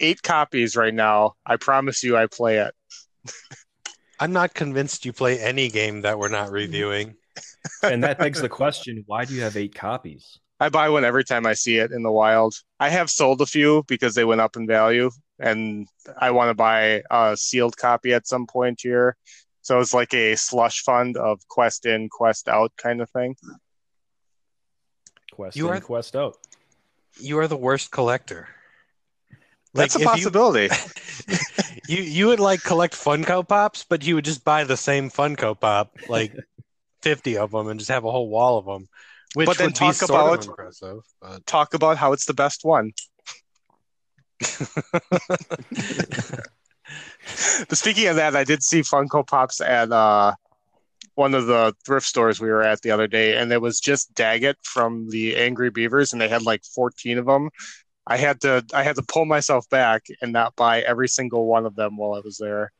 eight 0.00 0.22
copies 0.22 0.76
right 0.76 0.94
now. 0.94 1.34
I 1.44 1.56
promise 1.56 2.02
you 2.02 2.16
I 2.16 2.26
play 2.26 2.58
it. 2.58 2.74
I'm 4.18 4.32
not 4.32 4.54
convinced 4.54 5.04
you 5.04 5.12
play 5.12 5.38
any 5.40 5.68
game 5.68 6.02
that 6.02 6.18
we're 6.18 6.28
not 6.28 6.50
reviewing. 6.50 7.16
and 7.82 8.02
that 8.04 8.18
begs 8.18 8.40
the 8.40 8.48
question: 8.48 9.04
Why 9.06 9.24
do 9.24 9.34
you 9.34 9.42
have 9.42 9.56
eight 9.56 9.74
copies? 9.74 10.38
I 10.58 10.70
buy 10.70 10.88
one 10.88 11.04
every 11.04 11.24
time 11.24 11.44
I 11.44 11.52
see 11.52 11.76
it 11.76 11.92
in 11.92 12.02
the 12.02 12.10
wild. 12.10 12.54
I 12.80 12.88
have 12.88 13.10
sold 13.10 13.42
a 13.42 13.46
few 13.46 13.84
because 13.88 14.14
they 14.14 14.24
went 14.24 14.40
up 14.40 14.56
in 14.56 14.66
value, 14.66 15.10
and 15.38 15.86
I 16.18 16.30
want 16.30 16.48
to 16.48 16.54
buy 16.54 17.02
a 17.10 17.36
sealed 17.36 17.76
copy 17.76 18.14
at 18.14 18.26
some 18.26 18.46
point 18.46 18.80
here. 18.82 19.16
So 19.60 19.80
it's 19.80 19.92
like 19.92 20.14
a 20.14 20.34
slush 20.36 20.82
fund 20.82 21.16
of 21.18 21.40
quest 21.48 21.84
in, 21.84 22.08
quest 22.08 22.48
out 22.48 22.72
kind 22.78 23.02
of 23.02 23.10
thing. 23.10 23.36
Quest 25.32 25.56
You 25.56 25.68
in, 25.68 25.74
are- 25.74 25.80
quest 25.80 26.16
out. 26.16 26.38
You 27.20 27.38
are 27.38 27.48
the 27.48 27.56
worst 27.56 27.90
collector. 27.90 28.48
That's 29.76 29.94
Like, 29.96 30.06
a 30.06 30.10
if 30.12 30.18
you- 30.18 30.30
possibility. 30.30 30.68
You 31.88 32.02
you 32.02 32.26
would 32.26 32.40
like 32.40 32.64
collect 32.64 32.94
Funko 32.94 33.46
Pops, 33.46 33.84
but 33.84 34.04
you 34.04 34.16
would 34.16 34.24
just 34.24 34.44
buy 34.44 34.64
the 34.64 34.76
same 34.76 35.08
Funko 35.08 35.54
Pop, 35.58 35.92
like 36.08 36.34
fifty 37.02 37.38
of 37.38 37.52
them, 37.52 37.68
and 37.68 37.78
just 37.78 37.92
have 37.92 38.04
a 38.04 38.10
whole 38.10 38.28
wall 38.28 38.58
of 38.58 38.64
them. 38.64 38.88
Which 39.34 39.46
But 39.46 39.56
then 39.58 39.72
talk 39.72 40.02
about- 40.02 40.44
impressive. 40.46 40.98
But 41.22 41.46
Talk 41.46 41.74
about 41.74 41.96
how 41.96 42.12
it's 42.12 42.24
the 42.26 42.34
best 42.34 42.64
one. 42.64 42.90
But 47.68 47.76
speaking 47.78 48.06
of 48.06 48.16
that, 48.16 48.36
I 48.36 48.44
did 48.44 48.62
see 48.62 48.80
Funko 48.82 49.26
Pops 49.26 49.60
at 49.60 49.90
uh, 49.90 50.34
one 51.14 51.34
of 51.34 51.46
the 51.46 51.74
thrift 51.84 52.06
stores 52.06 52.40
we 52.40 52.48
were 52.48 52.62
at 52.62 52.82
the 52.82 52.90
other 52.92 53.06
day, 53.08 53.36
and 53.36 53.52
it 53.52 53.60
was 53.60 53.80
just 53.80 54.14
Daggett 54.14 54.56
from 54.62 55.08
the 55.10 55.36
Angry 55.36 55.70
Beavers, 55.70 56.12
and 56.12 56.20
they 56.22 56.28
had 56.28 56.42
like 56.42 56.64
14 56.64 57.18
of 57.18 57.26
them. 57.26 57.50
I 58.06 58.16
had 58.16 58.40
to 58.42 58.64
I 58.72 58.82
had 58.82 58.96
to 58.96 59.02
pull 59.02 59.24
myself 59.24 59.68
back 59.68 60.04
and 60.22 60.32
not 60.32 60.56
buy 60.56 60.80
every 60.82 61.08
single 61.08 61.46
one 61.46 61.66
of 61.66 61.74
them 61.74 61.96
while 61.96 62.14
I 62.14 62.20
was 62.20 62.38
there 62.38 62.72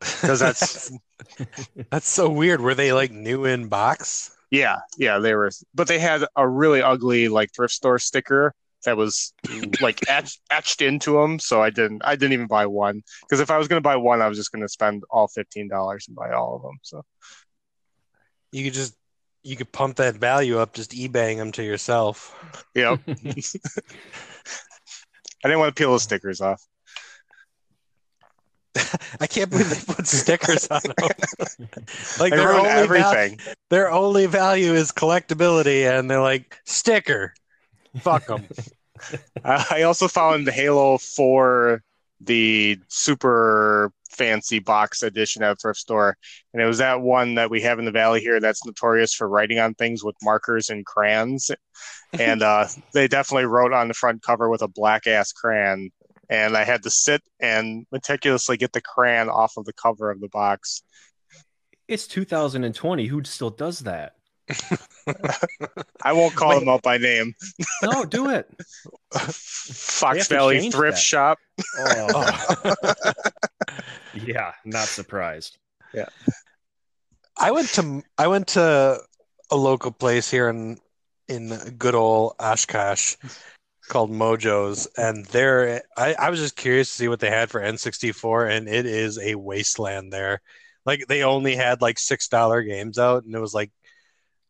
because 0.00 0.40
that's 0.40 0.92
that's 1.90 2.08
so 2.08 2.28
weird. 2.28 2.60
Were 2.60 2.74
they 2.74 2.92
like 2.92 3.10
new 3.12 3.44
in 3.44 3.68
box? 3.68 4.36
yeah 4.52 4.80
yeah 4.98 5.18
they 5.18 5.34
were 5.34 5.50
but 5.74 5.88
they 5.88 5.98
had 5.98 6.24
a 6.36 6.46
really 6.46 6.82
ugly 6.82 7.26
like 7.28 7.50
thrift 7.54 7.72
store 7.72 7.98
sticker 7.98 8.54
that 8.84 8.96
was 8.96 9.32
like 9.80 9.98
etched, 10.08 10.40
etched 10.50 10.82
into 10.82 11.12
them 11.12 11.38
so 11.38 11.62
i 11.62 11.70
didn't 11.70 12.02
i 12.04 12.14
didn't 12.14 12.34
even 12.34 12.46
buy 12.46 12.66
one 12.66 13.02
because 13.22 13.40
if 13.40 13.50
i 13.50 13.56
was 13.56 13.66
going 13.66 13.78
to 13.78 13.82
buy 13.82 13.96
one 13.96 14.20
i 14.20 14.28
was 14.28 14.36
just 14.36 14.52
going 14.52 14.60
to 14.60 14.68
spend 14.68 15.02
all 15.10 15.26
$15 15.26 16.06
and 16.06 16.16
buy 16.16 16.32
all 16.32 16.56
of 16.56 16.62
them 16.62 16.78
so 16.82 17.02
You 18.52 18.64
could 18.64 18.74
just 18.74 18.94
you 19.42 19.56
could 19.56 19.72
pump 19.72 19.96
that 19.96 20.16
value 20.16 20.58
up, 20.58 20.74
just 20.74 20.92
eBaying 20.92 21.38
them 21.38 21.52
to 21.52 21.62
yourself. 21.62 22.34
Yep. 22.74 23.00
i 25.44 25.48
didn't 25.48 25.58
want 25.58 25.74
to 25.74 25.80
peel 25.80 25.92
the 25.92 26.00
stickers 26.00 26.40
off 26.40 26.64
I 29.20 29.26
can't 29.26 29.50
believe 29.50 29.68
they 29.68 29.92
put 29.94 30.06
stickers 30.06 30.66
on 30.68 30.80
them. 30.82 30.94
like 32.18 32.30
they 32.30 32.38
their 32.38 32.48
ruined 32.48 32.66
only, 32.66 32.86
val- 32.86 33.12
everything 33.12 33.38
their 33.68 33.90
only 33.90 34.24
value 34.24 34.72
is 34.72 34.90
collectability, 34.92 35.84
and 35.84 36.10
they're 36.10 36.22
like 36.22 36.58
sticker. 36.64 37.34
Fuck 37.98 38.26
them. 38.26 38.46
I 39.44 39.82
also 39.82 40.08
found 40.08 40.48
Halo 40.48 40.96
4, 40.96 41.82
the 42.20 42.78
super 42.88 43.92
fancy 44.12 44.58
box 44.58 45.02
edition 45.02 45.42
at 45.42 45.52
a 45.52 45.56
thrift 45.56 45.80
store. 45.80 46.16
And 46.52 46.62
it 46.62 46.66
was 46.66 46.78
that 46.78 47.00
one 47.00 47.34
that 47.34 47.50
we 47.50 47.62
have 47.62 47.78
in 47.78 47.84
the 47.84 47.90
Valley 47.90 48.20
here 48.20 48.40
that's 48.40 48.64
notorious 48.64 49.14
for 49.14 49.28
writing 49.28 49.58
on 49.58 49.74
things 49.74 50.04
with 50.04 50.16
markers 50.22 50.70
and 50.70 50.84
crayons. 50.86 51.50
And 52.12 52.42
uh, 52.42 52.68
they 52.94 53.08
definitely 53.08 53.46
wrote 53.46 53.72
on 53.72 53.88
the 53.88 53.94
front 53.94 54.22
cover 54.22 54.48
with 54.48 54.62
a 54.62 54.68
black 54.68 55.06
ass 55.06 55.32
crayon. 55.32 55.90
And 56.28 56.56
I 56.56 56.64
had 56.64 56.82
to 56.84 56.90
sit 56.90 57.22
and 57.40 57.86
meticulously 57.92 58.56
get 58.56 58.72
the 58.72 58.80
crayon 58.80 59.28
off 59.28 59.54
of 59.56 59.64
the 59.64 59.72
cover 59.72 60.10
of 60.10 60.20
the 60.20 60.28
box. 60.28 60.82
It's 61.88 62.06
2020. 62.06 63.06
Who 63.06 63.24
still 63.24 63.50
does 63.50 63.80
that? 63.80 64.14
I 66.02 66.12
won't 66.12 66.34
call 66.34 66.50
Wait. 66.50 66.60
them 66.60 66.68
out 66.68 66.82
by 66.82 66.98
name. 66.98 67.34
No, 67.82 68.04
do 68.04 68.30
it. 68.30 68.48
Fox 69.12 70.28
Valley 70.28 70.70
Thrift 70.70 70.96
that. 70.96 71.02
Shop. 71.02 71.38
Oh, 71.78 73.12
yeah, 74.14 74.52
not 74.64 74.88
surprised. 74.88 75.58
Yeah. 75.94 76.08
I 77.38 77.50
went 77.50 77.68
to 77.70 78.02
I 78.18 78.26
went 78.26 78.48
to 78.48 79.00
a 79.50 79.56
local 79.56 79.90
place 79.90 80.30
here 80.30 80.48
in 80.48 80.78
in 81.28 81.48
good 81.78 81.94
old 81.94 82.34
Oshkosh 82.38 83.16
called 83.88 84.10
Mojo's, 84.10 84.86
and 84.96 85.24
there 85.26 85.82
I, 85.96 86.14
I 86.14 86.30
was 86.30 86.40
just 86.40 86.56
curious 86.56 86.88
to 86.90 86.94
see 86.96 87.08
what 87.08 87.20
they 87.20 87.30
had 87.30 87.50
for 87.50 87.60
N64, 87.60 88.50
and 88.50 88.68
it 88.68 88.86
is 88.86 89.18
a 89.18 89.34
wasteland 89.34 90.12
there. 90.12 90.40
Like 90.84 91.06
they 91.08 91.22
only 91.22 91.54
had 91.54 91.80
like 91.80 91.98
six 91.98 92.28
dollar 92.28 92.62
games 92.62 92.98
out, 92.98 93.24
and 93.24 93.34
it 93.34 93.40
was 93.40 93.54
like 93.54 93.70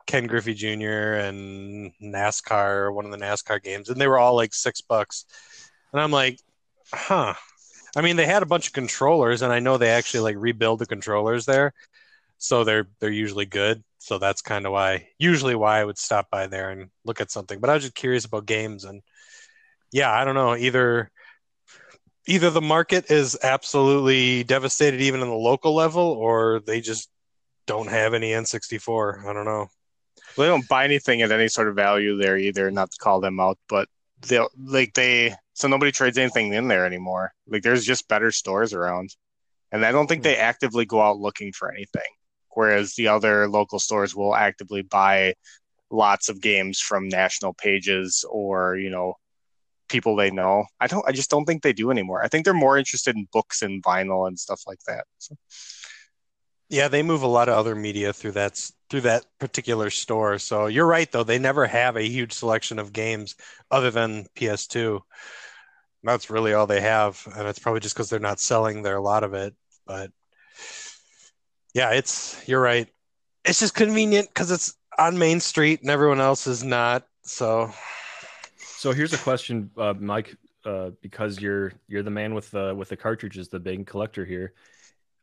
Ken 0.07 0.27
Griffey 0.27 0.55
Jr. 0.55 1.15
and 1.15 1.93
NASCAR, 2.03 2.93
one 2.93 3.05
of 3.05 3.11
the 3.11 3.19
NASCAR 3.19 3.63
games, 3.63 3.89
and 3.89 4.01
they 4.01 4.09
were 4.09 4.19
all 4.19 4.35
like 4.35 4.55
six 4.55 4.81
bucks. 4.81 5.25
And 5.93 6.01
I'm 6.01 6.11
like, 6.11 6.39
huh. 6.93 7.35
I 7.95 8.01
mean, 8.01 8.17
they 8.17 8.27
had 8.27 8.43
a 8.43 8.47
bunch 8.47 8.69
of 8.69 8.73
controllers, 8.73 9.43
and 9.43 9.53
I 9.53 9.61
know 9.61 9.77
they 9.77 9.91
actually 9.91 10.21
like 10.21 10.37
rebuild 10.39 10.79
the 10.79 10.87
controllers 10.87 11.45
there 11.45 11.75
so 12.43 12.65
they're 12.65 12.89
they're 12.99 13.11
usually 13.11 13.47
good. 13.47 13.85
So 13.99 14.19
that's 14.19 14.43
kind 14.43 14.67
of 14.67 14.73
why 14.73 15.09
usually 15.17 15.55
why 15.55 15.81
I 15.81 15.85
would 15.85 15.97
stop 15.97 16.29
by 16.29 16.49
there 16.49 16.71
and 16.71 16.91
look 17.05 17.21
at 17.21 17.31
something. 17.31 17.61
But 17.61 17.71
I 17.71 17.75
was 17.75 17.85
just 17.85 17.95
curious 17.95 18.25
about 18.25 18.47
games 18.47 18.85
and 18.85 19.01
yeah, 19.93 20.11
I 20.13 20.25
don't 20.25 20.35
know 20.35 20.57
either 20.57 21.11
either 22.27 22.51
the 22.51 22.61
market 22.61 23.11
is 23.13 23.39
absolutely 23.43 24.43
devastated 24.43 25.01
even 25.01 25.21
on 25.23 25.29
the 25.29 25.35
local 25.35 25.75
level 25.75 26.03
or 26.03 26.61
they 26.67 26.81
just 26.81 27.09
don't 27.67 27.89
have 27.89 28.13
any 28.13 28.31
N64. 28.31 29.25
I 29.25 29.33
don't 29.33 29.45
know. 29.45 29.69
They 30.37 30.47
don't 30.47 30.69
buy 30.69 30.85
anything 30.85 31.23
at 31.23 31.33
any 31.33 31.49
sort 31.49 31.69
of 31.69 31.77
value 31.77 32.17
there 32.17 32.37
either. 32.37 32.71
Not 32.71 32.91
to 32.91 32.99
call 32.99 33.21
them 33.21 33.41
out, 33.41 33.59
but 33.69 33.89
they 34.29 34.41
like 34.59 34.95
they 34.95 35.35
so 35.55 35.69
nobody 35.69 35.93
trades 35.93 36.19
anything 36.19 36.53
in 36.53 36.69
there 36.69 36.87
anymore. 36.87 37.33
Like 37.47 37.63
there's 37.63 37.85
just 37.85 38.09
better 38.09 38.31
stores 38.31 38.73
around, 38.73 39.15
and 39.71 39.85
I 39.85 39.93
don't 39.93 40.07
think 40.07 40.23
they 40.23 40.37
actively 40.37 40.85
go 40.87 41.01
out 41.01 41.19
looking 41.19 41.53
for 41.53 41.71
anything. 41.71 42.03
Whereas 42.55 42.95
the 42.95 43.09
other 43.09 43.49
local 43.49 43.79
stores 43.79 44.15
will 44.15 44.35
actively 44.35 44.83
buy 44.83 45.35
lots 45.91 46.29
of 46.29 46.41
games 46.41 46.81
from 46.81 47.09
national 47.09 47.53
pages 47.55 48.25
or 48.31 48.77
you 48.77 48.91
know 48.91 49.15
people 49.93 50.17
they 50.17 50.31
know. 50.31 50.65
I 50.81 50.87
don't. 50.87 51.07
I 51.07 51.13
just 51.13 51.31
don't 51.31 51.45
think 51.45 51.63
they 51.63 51.73
do 51.73 51.91
anymore. 51.91 52.25
I 52.25 52.29
think 52.29 52.45
they're 52.45 52.55
more 52.55 52.79
interested 52.79 53.15
in 53.15 53.29
books 53.33 53.63
and 53.63 53.83
vinyl 53.83 54.27
and 54.27 54.39
stuff 54.39 54.63
like 54.67 54.81
that. 54.87 55.05
So, 55.19 55.37
Yeah, 56.73 56.89
they 56.89 57.03
move 57.03 57.23
a 57.23 57.27
lot 57.27 57.51
of 57.51 57.55
other 57.59 57.75
media 57.75 58.15
through 58.15 58.33
that 58.33 58.59
through 58.89 59.03
that 59.03 59.27
particular 59.39 59.91
store. 59.91 60.39
So 60.39 60.69
you're 60.69 60.87
right 60.87 61.11
though, 61.13 61.23
they 61.23 61.39
never 61.39 61.67
have 61.67 61.97
a 61.97 62.09
huge 62.09 62.33
selection 62.33 62.79
of 62.79 62.95
games 62.95 63.37
other 63.71 63.91
than 63.91 64.27
PS2. 64.35 65.03
That's 66.03 66.31
really 66.31 66.55
all 66.55 66.67
they 66.67 66.81
have, 66.81 67.23
and 67.37 67.47
it's 67.47 67.59
probably 67.59 67.81
just 67.81 67.95
because 67.95 68.09
they're 68.09 68.21
not 68.21 68.41
selling 68.41 68.83
there 68.83 68.97
a 68.97 69.03
lot 69.03 69.23
of 69.23 69.35
it. 69.35 69.55
But 69.87 70.13
yeah, 71.75 71.91
it's 71.91 72.43
you're 72.49 72.63
right. 72.63 72.89
It's 73.45 73.61
just 73.61 73.75
convenient 73.75 74.29
because 74.29 74.51
it's 74.51 74.75
on 74.99 75.19
Main 75.19 75.41
Street 75.41 75.83
and 75.83 75.91
everyone 75.91 76.23
else 76.23 76.47
is 76.47 76.65
not. 76.65 77.07
So 77.23 77.71
So 78.63 78.93
here's 78.93 79.13
a 79.13 79.19
question, 79.19 79.71
uh, 79.77 79.93
Mike, 80.01 80.37
uh, 80.65 80.93
because 81.03 81.39
you're 81.39 81.75
you're 81.87 82.03
the 82.03 82.11
man 82.11 82.33
with 82.33 82.51
the 82.51 82.75
with 82.75 82.89
the 82.89 82.97
cartridges, 82.97 83.49
the 83.49 83.61
big 83.61 83.87
collector 83.87 84.25
here. 84.25 84.55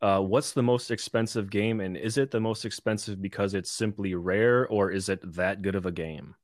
Uh, 0.02 0.22
what's 0.22 0.54
the 0.54 0.64
most 0.64 0.92
expensive 0.92 1.50
game, 1.50 1.82
and 1.82 1.98
is 1.98 2.18
it 2.18 2.32
the 2.32 2.40
most 2.40 2.64
expensive 2.64 3.22
because 3.22 3.54
it's 3.54 3.70
simply 3.72 4.16
rare, 4.16 4.66
or 4.68 4.92
is 4.92 5.10
it 5.10 5.20
that 5.36 5.62
good 5.62 5.76
of 5.76 5.86
a 5.86 5.92
game? 5.92 6.36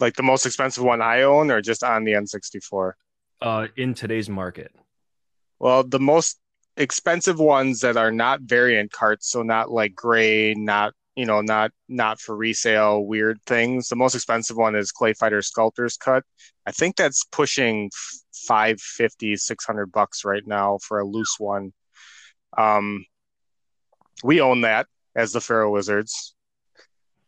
like 0.00 0.14
the 0.16 0.22
most 0.22 0.46
expensive 0.46 0.84
one 0.84 1.02
I 1.02 1.22
own, 1.22 1.50
or 1.50 1.60
just 1.60 1.84
on 1.84 2.04
the 2.04 2.12
N64. 2.12 2.92
Uh, 3.40 3.68
in 3.76 3.94
today's 3.94 4.28
market, 4.28 4.72
Well, 5.58 5.82
the 5.84 6.00
most 6.00 6.38
expensive 6.76 7.38
ones 7.38 7.80
that 7.80 7.96
are 7.96 8.12
not 8.12 8.42
variant 8.42 8.92
carts, 8.92 9.30
so 9.30 9.42
not 9.42 9.70
like 9.70 9.94
gray, 9.94 10.54
not 10.54 10.94
you 11.14 11.26
know, 11.26 11.40
not 11.42 11.72
not 11.88 12.20
for 12.20 12.36
resale 12.36 13.04
weird 13.04 13.38
things. 13.46 13.88
The 13.88 13.96
most 13.96 14.14
expensive 14.14 14.56
one 14.56 14.74
is 14.74 14.92
Clay 14.92 15.12
Fighter 15.12 15.42
Sculptor's 15.42 15.96
Cut. 15.96 16.24
I 16.66 16.72
think 16.72 16.96
that's 16.96 17.24
pushing 17.24 17.90
550, 18.46 19.36
600 19.36 19.92
bucks 19.92 20.24
right 20.24 20.46
now 20.46 20.78
for 20.82 20.98
a 21.00 21.04
loose 21.04 21.36
one. 21.38 21.72
Um, 22.56 23.06
we 24.22 24.40
own 24.40 24.62
that 24.62 24.86
as 25.14 25.32
the 25.32 25.40
Pharaoh 25.40 25.70
Wizards. 25.70 26.34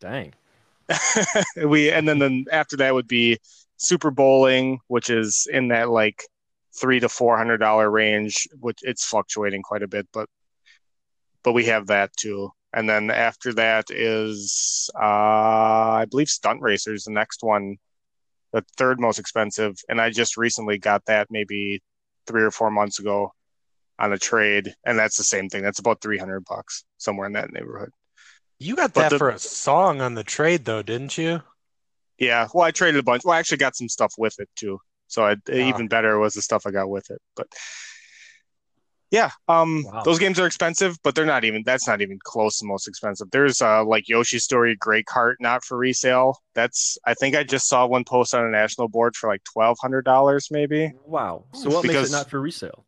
Dang. 0.00 0.34
we 1.66 1.90
and 1.90 2.06
then 2.06 2.18
then 2.18 2.44
after 2.52 2.76
that 2.76 2.94
would 2.94 3.08
be 3.08 3.38
Super 3.76 4.10
Bowling, 4.10 4.80
which 4.88 5.10
is 5.10 5.48
in 5.50 5.68
that 5.68 5.88
like 5.90 6.24
three 6.78 7.00
to 7.00 7.08
four 7.08 7.36
hundred 7.36 7.58
dollar 7.58 7.90
range, 7.90 8.46
which 8.60 8.78
it's 8.82 9.04
fluctuating 9.04 9.62
quite 9.62 9.82
a 9.82 9.88
bit, 9.88 10.06
but 10.12 10.28
but 11.42 11.52
we 11.52 11.64
have 11.66 11.86
that 11.86 12.14
too. 12.16 12.50
And 12.72 12.88
then 12.88 13.10
after 13.10 13.52
that 13.54 13.90
is 13.90 14.90
uh 14.94 14.98
I 16.00 16.06
believe 16.10 16.28
Stunt 16.28 16.60
Racers, 16.60 17.04
the 17.04 17.12
next 17.12 17.42
one, 17.42 17.76
the 18.52 18.64
third 18.76 19.00
most 19.00 19.18
expensive. 19.18 19.76
And 19.88 20.00
I 20.00 20.10
just 20.10 20.36
recently 20.36 20.78
got 20.78 21.04
that 21.06 21.28
maybe 21.30 21.82
three 22.26 22.42
or 22.42 22.50
four 22.50 22.70
months 22.70 22.98
ago 22.98 23.32
on 23.98 24.12
a 24.12 24.18
trade, 24.18 24.74
and 24.84 24.98
that's 24.98 25.16
the 25.16 25.24
same 25.24 25.48
thing. 25.48 25.62
That's 25.62 25.78
about 25.78 26.00
three 26.00 26.18
hundred 26.18 26.44
bucks, 26.44 26.84
somewhere 26.98 27.26
in 27.26 27.32
that 27.34 27.52
neighborhood. 27.52 27.90
You 28.58 28.76
got 28.76 28.92
But 28.94 29.00
that 29.02 29.10
the- 29.10 29.18
for 29.18 29.30
a 29.30 29.38
song 29.38 30.00
on 30.00 30.14
the 30.14 30.24
trade, 30.24 30.64
though, 30.64 30.82
didn't 30.82 31.16
you? 31.18 31.42
Yeah, 32.18 32.46
well, 32.54 32.64
I 32.64 32.70
traded 32.70 33.00
a 33.00 33.02
bunch. 33.02 33.24
Well, 33.24 33.34
I 33.34 33.38
actually 33.40 33.58
got 33.58 33.76
some 33.76 33.88
stuff 33.88 34.14
with 34.16 34.38
it 34.38 34.48
too. 34.56 34.78
So 35.08 35.24
I, 35.24 35.32
Ah. 35.32 35.52
even 35.52 35.88
better 35.88 36.18
was 36.18 36.34
the 36.34 36.42
stuff 36.42 36.66
I 36.66 36.70
got 36.70 36.88
with 36.88 37.10
it. 37.10 37.20
But 37.36 37.48
yeah, 39.10 39.30
um, 39.48 39.84
Wow. 39.84 40.02
those 40.02 40.18
games 40.18 40.40
are 40.40 40.46
expensive, 40.46 40.96
but 41.04 41.14
they're 41.14 41.26
not 41.26 41.44
even. 41.44 41.62
That's 41.64 41.86
not 41.86 42.00
even 42.00 42.18
close 42.22 42.58
to 42.58 42.66
most 42.66 42.88
expensive. 42.88 43.30
There's 43.30 43.62
uh 43.62 43.84
like 43.84 44.08
Yoshi 44.08 44.38
Story 44.40 44.74
Gray 44.76 45.02
Cart 45.04 45.36
not 45.40 45.62
for 45.64 45.76
resale. 45.76 46.38
That's 46.54 46.98
I 47.04 47.14
think 47.14 47.36
I 47.36 47.44
just 47.44 47.68
saw 47.68 47.86
one 47.86 48.04
post 48.04 48.34
on 48.34 48.44
a 48.44 48.50
national 48.50 48.88
board 48.88 49.14
for 49.16 49.28
like 49.28 49.42
twelve 49.44 49.78
hundred 49.80 50.04
dollars 50.04 50.48
maybe. 50.50 50.92
Wow. 51.04 51.46
So 51.54 51.70
what 51.70 51.82
Because- 51.82 51.94
makes 51.96 52.08
it 52.10 52.12
not 52.12 52.30
for 52.30 52.40
resale? 52.40 52.86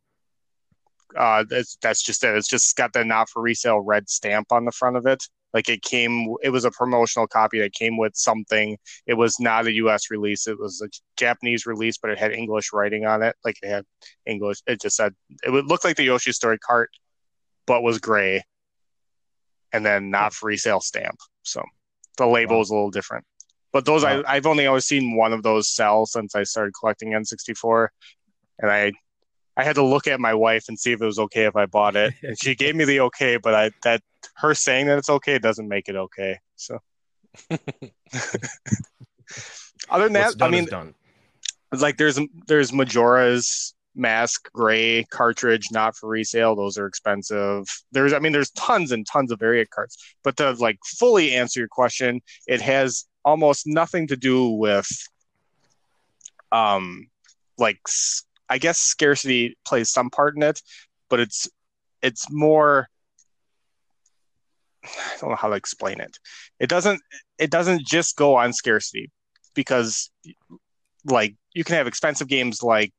Uh, 1.16 1.44
that's 1.48 1.76
that's 1.82 2.02
just 2.02 2.22
it. 2.24 2.36
It's 2.36 2.48
just 2.48 2.76
got 2.76 2.92
the 2.92 3.04
not 3.04 3.28
for 3.30 3.42
resale 3.42 3.80
red 3.80 4.08
stamp 4.08 4.52
on 4.52 4.64
the 4.64 4.72
front 4.72 4.96
of 4.96 5.06
it. 5.06 5.22
Like 5.54 5.68
it 5.70 5.80
came, 5.80 6.34
it 6.42 6.50
was 6.50 6.66
a 6.66 6.70
promotional 6.70 7.26
copy 7.26 7.58
that 7.60 7.72
came 7.72 7.96
with 7.96 8.14
something. 8.14 8.76
It 9.06 9.14
was 9.14 9.40
not 9.40 9.66
a 9.66 9.72
U.S. 9.74 10.10
release. 10.10 10.46
It 10.46 10.58
was 10.58 10.82
a 10.82 10.88
Japanese 11.16 11.64
release, 11.64 11.96
but 11.96 12.10
it 12.10 12.18
had 12.18 12.32
English 12.32 12.72
writing 12.74 13.06
on 13.06 13.22
it. 13.22 13.34
Like 13.44 13.56
it 13.62 13.68
had 13.68 13.84
English. 14.26 14.58
It 14.66 14.82
just 14.82 14.96
said 14.96 15.14
it 15.44 15.50
would 15.50 15.66
look 15.66 15.82
like 15.82 15.96
the 15.96 16.04
Yoshi 16.04 16.32
Story 16.32 16.58
cart, 16.58 16.90
but 17.66 17.82
was 17.82 17.98
gray, 17.98 18.42
and 19.72 19.86
then 19.86 20.10
not 20.10 20.34
for 20.34 20.46
resale 20.48 20.80
stamp. 20.80 21.16
So 21.42 21.62
the 22.18 22.26
label 22.26 22.56
Wow. 22.56 22.62
is 22.62 22.70
a 22.70 22.74
little 22.74 22.90
different. 22.90 23.24
But 23.72 23.84
those 23.86 24.04
Wow. 24.04 24.22
I, 24.26 24.36
I've 24.36 24.46
only 24.46 24.66
always 24.66 24.84
seen 24.84 25.16
one 25.16 25.32
of 25.32 25.42
those 25.42 25.68
sell 25.68 26.04
since 26.04 26.34
I 26.34 26.42
started 26.42 26.74
collecting 26.78 27.12
N64, 27.12 27.88
and 28.58 28.70
I 28.70 28.92
I 29.56 29.64
had 29.64 29.76
to 29.76 29.82
look 29.82 30.06
at 30.06 30.20
my 30.20 30.34
wife 30.34 30.66
and 30.68 30.78
see 30.78 30.92
if 30.92 31.00
it 31.00 31.06
was 31.06 31.18
okay 31.18 31.44
if 31.44 31.56
I 31.56 31.66
bought 31.66 31.96
it. 31.96 32.14
And 32.22 32.38
she 32.42 32.54
gave 32.54 32.76
me 32.76 32.84
the 32.84 33.00
okay, 33.00 33.38
but 33.38 33.54
I 33.54 33.70
that 33.84 34.02
her 34.36 34.54
saying 34.54 34.86
that 34.86 34.98
it's 34.98 35.10
okay 35.10 35.38
doesn't 35.38 35.68
make 35.68 35.88
it 35.88 35.96
okay. 35.96 36.38
So 36.56 36.80
other 39.90 40.04
than 40.04 40.12
that, 40.14 40.34
I 40.40 40.48
mean, 40.48 40.66
done. 40.66 40.94
like 41.72 41.96
there's 41.96 42.18
there's 42.46 42.72
Majora's 42.72 43.74
Mask 43.94 44.52
Gray 44.52 45.04
cartridge 45.04 45.68
not 45.72 45.96
for 45.96 46.08
resale. 46.08 46.54
Those 46.54 46.76
are 46.78 46.86
expensive. 46.86 47.66
There's 47.92 48.12
I 48.12 48.18
mean 48.18 48.32
there's 48.32 48.50
tons 48.50 48.92
and 48.92 49.06
tons 49.06 49.32
of 49.32 49.40
variant 49.40 49.70
cards. 49.70 49.96
But 50.22 50.36
to 50.36 50.52
like 50.52 50.78
fully 50.84 51.34
answer 51.34 51.60
your 51.60 51.68
question, 51.68 52.20
it 52.46 52.60
has 52.60 53.06
almost 53.24 53.66
nothing 53.66 54.06
to 54.08 54.16
do 54.16 54.50
with 54.50 54.88
um 56.52 57.08
like 57.58 57.80
I 58.48 58.58
guess 58.58 58.78
scarcity 58.78 59.56
plays 59.66 59.90
some 59.90 60.10
part 60.10 60.36
in 60.36 60.42
it, 60.42 60.62
but 61.08 61.20
it's 61.20 61.48
it's 62.02 62.30
more 62.30 62.88
I 64.84 65.16
don't 65.20 65.30
know 65.30 65.36
how 65.36 65.48
to 65.48 65.56
explain 65.56 66.00
it. 66.00 66.18
It 66.60 66.68
doesn't 66.68 67.00
it 67.38 67.50
doesn't 67.50 67.86
just 67.86 68.16
go 68.16 68.36
on 68.36 68.52
scarcity 68.52 69.10
because 69.54 70.10
like 71.04 71.34
you 71.54 71.64
can 71.64 71.76
have 71.76 71.86
expensive 71.86 72.28
games 72.28 72.62
like 72.62 72.92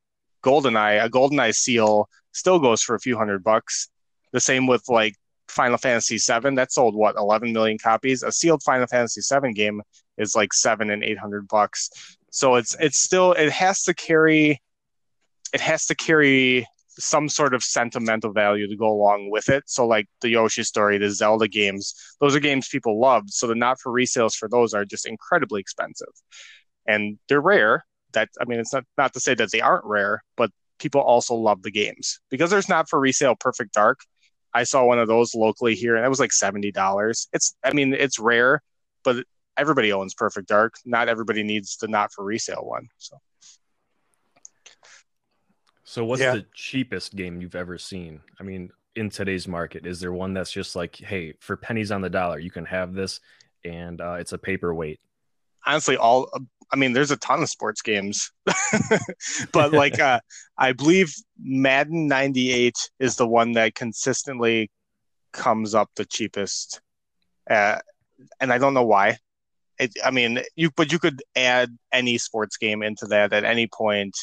GoldenEye. 0.43 1.03
A 1.03 1.09
GoldenEye 1.09 1.55
seal 1.55 2.09
still 2.31 2.59
goes 2.59 2.81
for 2.81 2.95
a 2.95 2.99
few 2.99 3.17
hundred 3.17 3.43
bucks. 3.43 3.89
The 4.31 4.39
same 4.39 4.67
with 4.67 4.83
like 4.89 5.15
Final 5.47 5.77
Fantasy 5.77 6.17
VII. 6.17 6.55
That 6.55 6.71
sold 6.71 6.95
what 6.95 7.15
11 7.15 7.53
million 7.53 7.77
copies. 7.77 8.23
A 8.23 8.31
sealed 8.31 8.63
Final 8.63 8.87
Fantasy 8.87 9.21
VII 9.21 9.53
game 9.53 9.81
is 10.17 10.35
like 10.35 10.53
seven 10.53 10.89
and 10.89 11.03
eight 11.03 11.17
hundred 11.17 11.47
bucks. 11.47 11.89
So 12.31 12.55
it's 12.55 12.75
it's 12.79 12.99
still 12.99 13.33
it 13.33 13.51
has 13.51 13.83
to 13.83 13.93
carry 13.93 14.61
it 15.53 15.61
has 15.61 15.85
to 15.87 15.95
carry 15.95 16.67
some 16.99 17.29
sort 17.29 17.53
of 17.53 17.63
sentimental 17.63 18.31
value 18.31 18.67
to 18.67 18.75
go 18.75 18.87
along 18.87 19.29
with 19.29 19.49
it. 19.49 19.63
So 19.67 19.85
like 19.85 20.07
the 20.21 20.29
Yoshi 20.29 20.63
story, 20.63 20.97
the 20.97 21.11
Zelda 21.11 21.47
games, 21.47 21.93
those 22.19 22.35
are 22.35 22.39
games 22.39 22.67
people 22.67 22.99
loved. 22.99 23.29
So 23.31 23.47
the 23.47 23.55
not 23.55 23.79
for 23.79 23.91
resales 23.91 24.35
for 24.35 24.49
those 24.49 24.73
are 24.73 24.85
just 24.85 25.05
incredibly 25.05 25.61
expensive. 25.61 26.13
And 26.87 27.19
they're 27.29 27.41
rare. 27.41 27.85
That 28.13 28.29
I 28.41 28.45
mean 28.45 28.59
it's 28.59 28.73
not 28.73 28.85
not 28.97 29.13
to 29.13 29.19
say 29.19 29.35
that 29.35 29.51
they 29.51 29.61
aren't 29.61 29.85
rare, 29.85 30.23
but 30.37 30.49
people 30.79 31.01
also 31.01 31.35
love 31.35 31.61
the 31.61 31.71
games. 31.71 32.19
Because 32.29 32.49
there's 32.49 32.69
not 32.69 32.89
for 32.89 32.99
resale 32.99 33.35
Perfect 33.35 33.73
Dark. 33.73 33.99
I 34.53 34.63
saw 34.63 34.85
one 34.85 34.97
of 34.97 35.07
those 35.07 35.35
locally 35.35 35.75
here 35.75 35.95
and 35.95 36.05
it 36.05 36.09
was 36.09 36.19
like 36.19 36.31
seventy 36.31 36.71
dollars. 36.71 37.27
It's 37.33 37.55
I 37.63 37.73
mean 37.73 37.93
it's 37.93 38.17
rare, 38.17 38.61
but 39.03 39.25
everybody 39.57 39.91
owns 39.91 40.13
Perfect 40.13 40.47
Dark. 40.47 40.75
Not 40.85 41.09
everybody 41.09 41.43
needs 41.43 41.77
the 41.77 41.87
not 41.87 42.11
for 42.13 42.23
resale 42.23 42.63
one. 42.65 42.87
So 42.97 43.17
So 45.89 46.03
what's 46.03 46.21
Yeah. 46.21 46.35
the 46.35 46.45
cheapest 46.53 47.15
game 47.15 47.39
you've 47.39 47.55
ever 47.55 47.77
seen? 47.77 48.19
I 48.41 48.43
mean, 48.43 48.71
in 48.97 49.09
today's 49.09 49.47
market, 49.47 49.85
is 49.85 50.01
there 50.01 50.11
one 50.11 50.33
that's 50.33 50.51
just 50.51 50.75
like, 50.75 50.97
hey, 50.97 51.33
for 51.39 51.55
pennies 51.55 51.91
on 51.91 52.01
the 52.01 52.09
dollar, 52.09 52.39
you 52.39 52.51
can 52.51 52.65
have 52.65 52.93
this, 52.93 53.21
and 53.63 54.01
uh, 54.01 54.17
it's 54.19 54.33
a 54.33 54.37
paperweight? 54.37 54.99
honestly 55.65 55.97
all 55.97 56.29
i 56.71 56.75
mean 56.77 56.93
there's 56.93 57.11
a 57.11 57.17
ton 57.17 57.41
of 57.41 57.49
sports 57.49 57.81
games 57.81 58.31
but 59.51 59.73
like 59.81 59.99
uh 59.99 60.19
i 60.57 60.71
believe 60.71 61.13
madden 61.41 62.07
98 62.07 62.73
is 62.99 63.15
the 63.17 63.27
one 63.27 63.51
that 63.53 63.75
consistently 63.75 64.69
comes 65.33 65.73
up 65.75 65.89
the 65.95 66.05
cheapest 66.05 66.79
uh, 67.49 67.79
and 68.39 68.53
i 68.53 68.57
don't 68.57 68.75
know 68.75 68.85
why 68.85 69.17
it, 69.77 69.91
i 70.05 70.11
mean 70.11 70.39
you 70.55 70.69
but 70.77 70.91
you 70.91 70.99
could 70.99 71.21
add 71.35 71.75
any 71.91 72.17
sports 72.17 72.55
game 72.55 72.81
into 72.83 73.07
that 73.07 73.33
at 73.33 73.43
any 73.43 73.67
point 73.67 74.15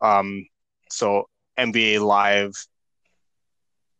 um 0.00 0.44
so 0.92 1.28
nba 1.58 2.00
live 2.00 2.52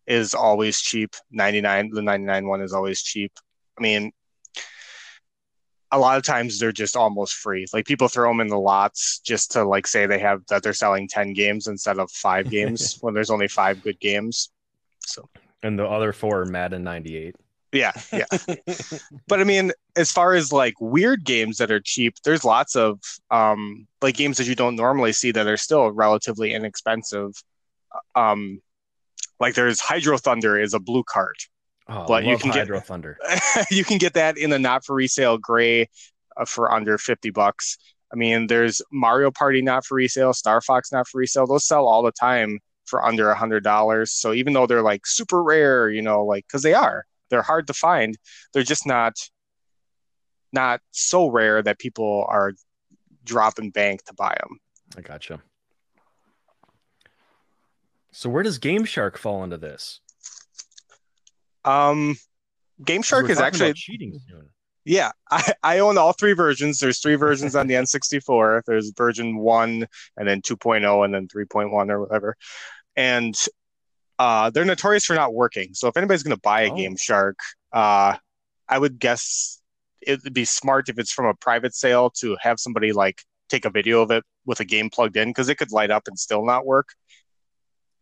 is 0.07 0.35
always 0.35 0.81
cheap 0.81 1.15
99 1.31 1.91
the 1.91 2.03
99 2.03 2.47
one 2.47 2.61
is 2.61 2.73
always 2.73 3.03
cheap 3.03 3.33
i 3.79 3.83
mean 3.83 4.13
a 5.93 5.99
lot 5.99 6.17
of 6.17 6.25
times 6.25 6.59
they're 6.59 6.73
just 6.73 6.97
almost 6.97 7.35
free. 7.35 7.67
Like 7.73 7.85
people 7.85 8.09
throw 8.09 8.31
them 8.31 8.41
in 8.41 8.49
the 8.49 8.59
lots 8.59 9.21
just 9.21 9.53
to 9.53 9.63
like 9.63 9.87
say 9.87 10.07
they 10.07 10.19
have 10.19 10.41
that 10.49 10.63
they're 10.63 10.73
selling 10.73 11.07
10 11.07 11.35
games 11.35 11.67
instead 11.67 11.99
of 11.99 12.11
five 12.11 12.51
games 12.57 12.99
when 13.03 13.15
there's 13.15 13.31
only 13.31 13.47
five 13.47 13.83
good 13.83 14.01
games. 14.01 14.51
So 15.01 15.29
And 15.63 15.79
the 15.79 15.87
other 15.87 16.13
four 16.13 16.41
are 16.41 16.47
Madden 16.47 16.83
98. 16.83 17.37
Yeah, 17.73 17.93
yeah. 18.13 18.25
but 19.29 19.41
I 19.41 19.45
mean, 19.45 19.73
as 19.97 20.13
far 20.13 20.35
as 20.35 20.53
like 20.53 20.75
weird 20.81 21.25
games 21.25 21.59
that 21.59 21.71
are 21.71 21.81
cheap, 21.81 22.15
there's 22.25 22.45
lots 22.45 22.77
of 22.77 23.01
um 23.31 23.87
like 24.01 24.17
games 24.17 24.37
that 24.39 24.47
you 24.47 24.55
don't 24.55 24.77
normally 24.77 25.13
see 25.13 25.31
that 25.33 25.47
are 25.47 25.57
still 25.57 25.91
relatively 25.91 26.53
inexpensive. 26.55 27.33
Um 28.15 28.61
like 29.41 29.55
there's 29.55 29.81
Hydro 29.81 30.19
Thunder 30.19 30.59
is 30.61 30.75
a 30.75 30.81
blue 30.81 31.05
card. 31.05 31.37
Oh, 31.89 32.05
But 32.07 32.25
you 32.25 32.39
can 32.39 32.51
get- 32.51 32.61
Hydro 32.61 32.81
Thunder. 32.81 33.19
you 33.71 33.85
can 33.85 33.99
get 33.99 34.15
that 34.15 34.39
in 34.39 34.51
the 34.51 34.59
not 34.59 34.85
for 34.85 34.95
resale 34.95 35.37
gray 35.39 35.89
uh, 36.37 36.45
for 36.45 36.71
under 36.73 36.97
50 36.97 37.31
bucks. 37.31 37.77
I 38.13 38.17
mean, 38.17 38.47
there's 38.47 38.83
Mario 38.93 39.31
Party 39.31 39.63
not 39.63 39.85
for 39.87 39.95
resale, 39.97 40.33
Star 40.35 40.61
Fox 40.61 40.93
not 40.93 41.09
for 41.09 41.19
resale. 41.19 41.47
Those 41.47 41.65
sell 41.65 41.87
all 41.89 42.03
the 42.03 42.13
time 42.13 42.61
for 42.85 43.03
under 43.05 43.31
a 43.31 43.35
hundred 43.35 43.65
dollars. 43.65 44.13
So 44.13 44.33
even 44.35 44.53
though 44.53 44.67
they're 44.67 44.83
like 44.83 45.07
super 45.07 45.43
rare, 45.43 45.89
you 45.91 46.03
know, 46.03 46.25
like 46.25 46.47
because 46.47 46.63
they 46.63 46.75
are, 46.75 47.07
they're 47.33 47.43
hard 47.43 47.67
to 47.67 47.73
find. 47.73 48.17
They're 48.53 48.63
just 48.63 48.87
not 48.87 49.15
not 50.53 50.83
so 50.91 51.29
rare 51.29 51.63
that 51.63 51.79
people 51.79 52.27
are 52.29 52.53
dropping 53.25 53.71
bank 53.71 54.05
to 54.05 54.15
buy 54.15 54.37
them. 54.39 54.61
I 54.97 55.01
gotcha. 55.01 55.41
So 58.11 58.29
where 58.29 58.43
does 58.43 58.59
Game 58.59 58.85
Shark 58.85 59.17
fall 59.17 59.43
into 59.43 59.57
this? 59.57 60.01
Um, 61.65 62.17
Game 62.85 63.01
Shark 63.01 63.31
is 63.31 63.41
actually 63.41 63.73
cheating 63.73 64.21
soon. 64.29 64.51
Yeah, 64.85 65.13
I, 65.31 65.55
I 65.63 65.79
own 65.79 65.97
all 65.97 66.13
three 66.13 66.35
versions. 66.35 66.81
There's 66.81 66.99
three 66.99 67.15
versions 67.15 67.57
on 67.57 67.67
the 67.67 67.75
N64. 67.83 68.63
There's 68.67 68.93
version 68.95 69.39
1 69.39 69.87
and 70.19 70.29
then 70.29 70.43
2.0 70.43 71.05
and 71.05 71.15
then 71.15 71.29
3.1 71.29 71.91
or 71.91 72.01
whatever. 72.01 72.37
And 72.95 73.35
uh, 74.19 74.51
they're 74.51 74.65
notorious 74.65 75.05
for 75.05 75.15
not 75.15 75.35
working. 75.35 75.75
So 75.75 75.89
if 75.89 75.97
anybody's 75.97 76.23
going 76.23 76.37
to 76.37 76.41
buy 76.41 76.63
a 76.63 76.73
Oh. 76.73 76.77
Game 76.77 76.97
Shark, 76.97 77.39
uh, 77.73 78.17
I 78.69 78.79
would 78.79 78.99
guess 78.99 79.61
it'd 80.01 80.35
be 80.35 80.45
smart 80.45 80.89
if 80.89 80.99
it's 80.99 81.13
from 81.13 81.27
a 81.27 81.35
private 81.35 81.75
sale 81.75 82.11
to 82.11 82.37
have 82.41 82.59
somebody 82.59 82.93
like 82.93 83.23
take 83.49 83.65
a 83.65 83.71
video 83.71 84.03
of 84.03 84.11
it 84.11 84.25
with 84.47 84.61
a 84.61 84.65
game 84.65 84.91
plugged 84.91 85.17
in 85.17 85.29
because 85.29 85.49
it 85.49 85.57
could 85.57 85.73
light 85.73 85.91
up 85.91 86.05
and 86.09 86.19
still 86.19 86.45
not 86.45 86.67
work. 86.67 86.89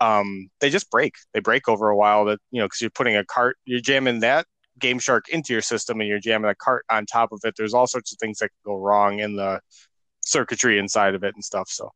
Um, 0.00 0.48
they 0.60 0.70
just 0.70 0.90
break. 0.90 1.14
They 1.34 1.40
break 1.40 1.68
over 1.68 1.90
a 1.90 1.96
while. 1.96 2.24
That 2.24 2.38
you 2.50 2.60
know 2.60 2.66
because 2.66 2.80
you're 2.80 2.90
putting 2.90 3.16
a 3.16 3.24
cart, 3.24 3.58
you're 3.64 3.80
jamming 3.80 4.20
that 4.20 4.46
Game 4.78 4.98
Shark 4.98 5.28
into 5.28 5.52
your 5.52 5.60
system, 5.62 6.00
and 6.00 6.08
you're 6.08 6.20
jamming 6.20 6.50
a 6.50 6.54
cart 6.54 6.84
on 6.90 7.04
top 7.04 7.32
of 7.32 7.40
it. 7.44 7.54
There's 7.56 7.74
all 7.74 7.86
sorts 7.86 8.12
of 8.12 8.18
things 8.18 8.38
that 8.38 8.48
could 8.48 8.70
go 8.70 8.78
wrong 8.78 9.18
in 9.20 9.36
the 9.36 9.60
circuitry 10.22 10.78
inside 10.78 11.14
of 11.14 11.22
it 11.24 11.34
and 11.34 11.44
stuff. 11.44 11.68
So, 11.68 11.90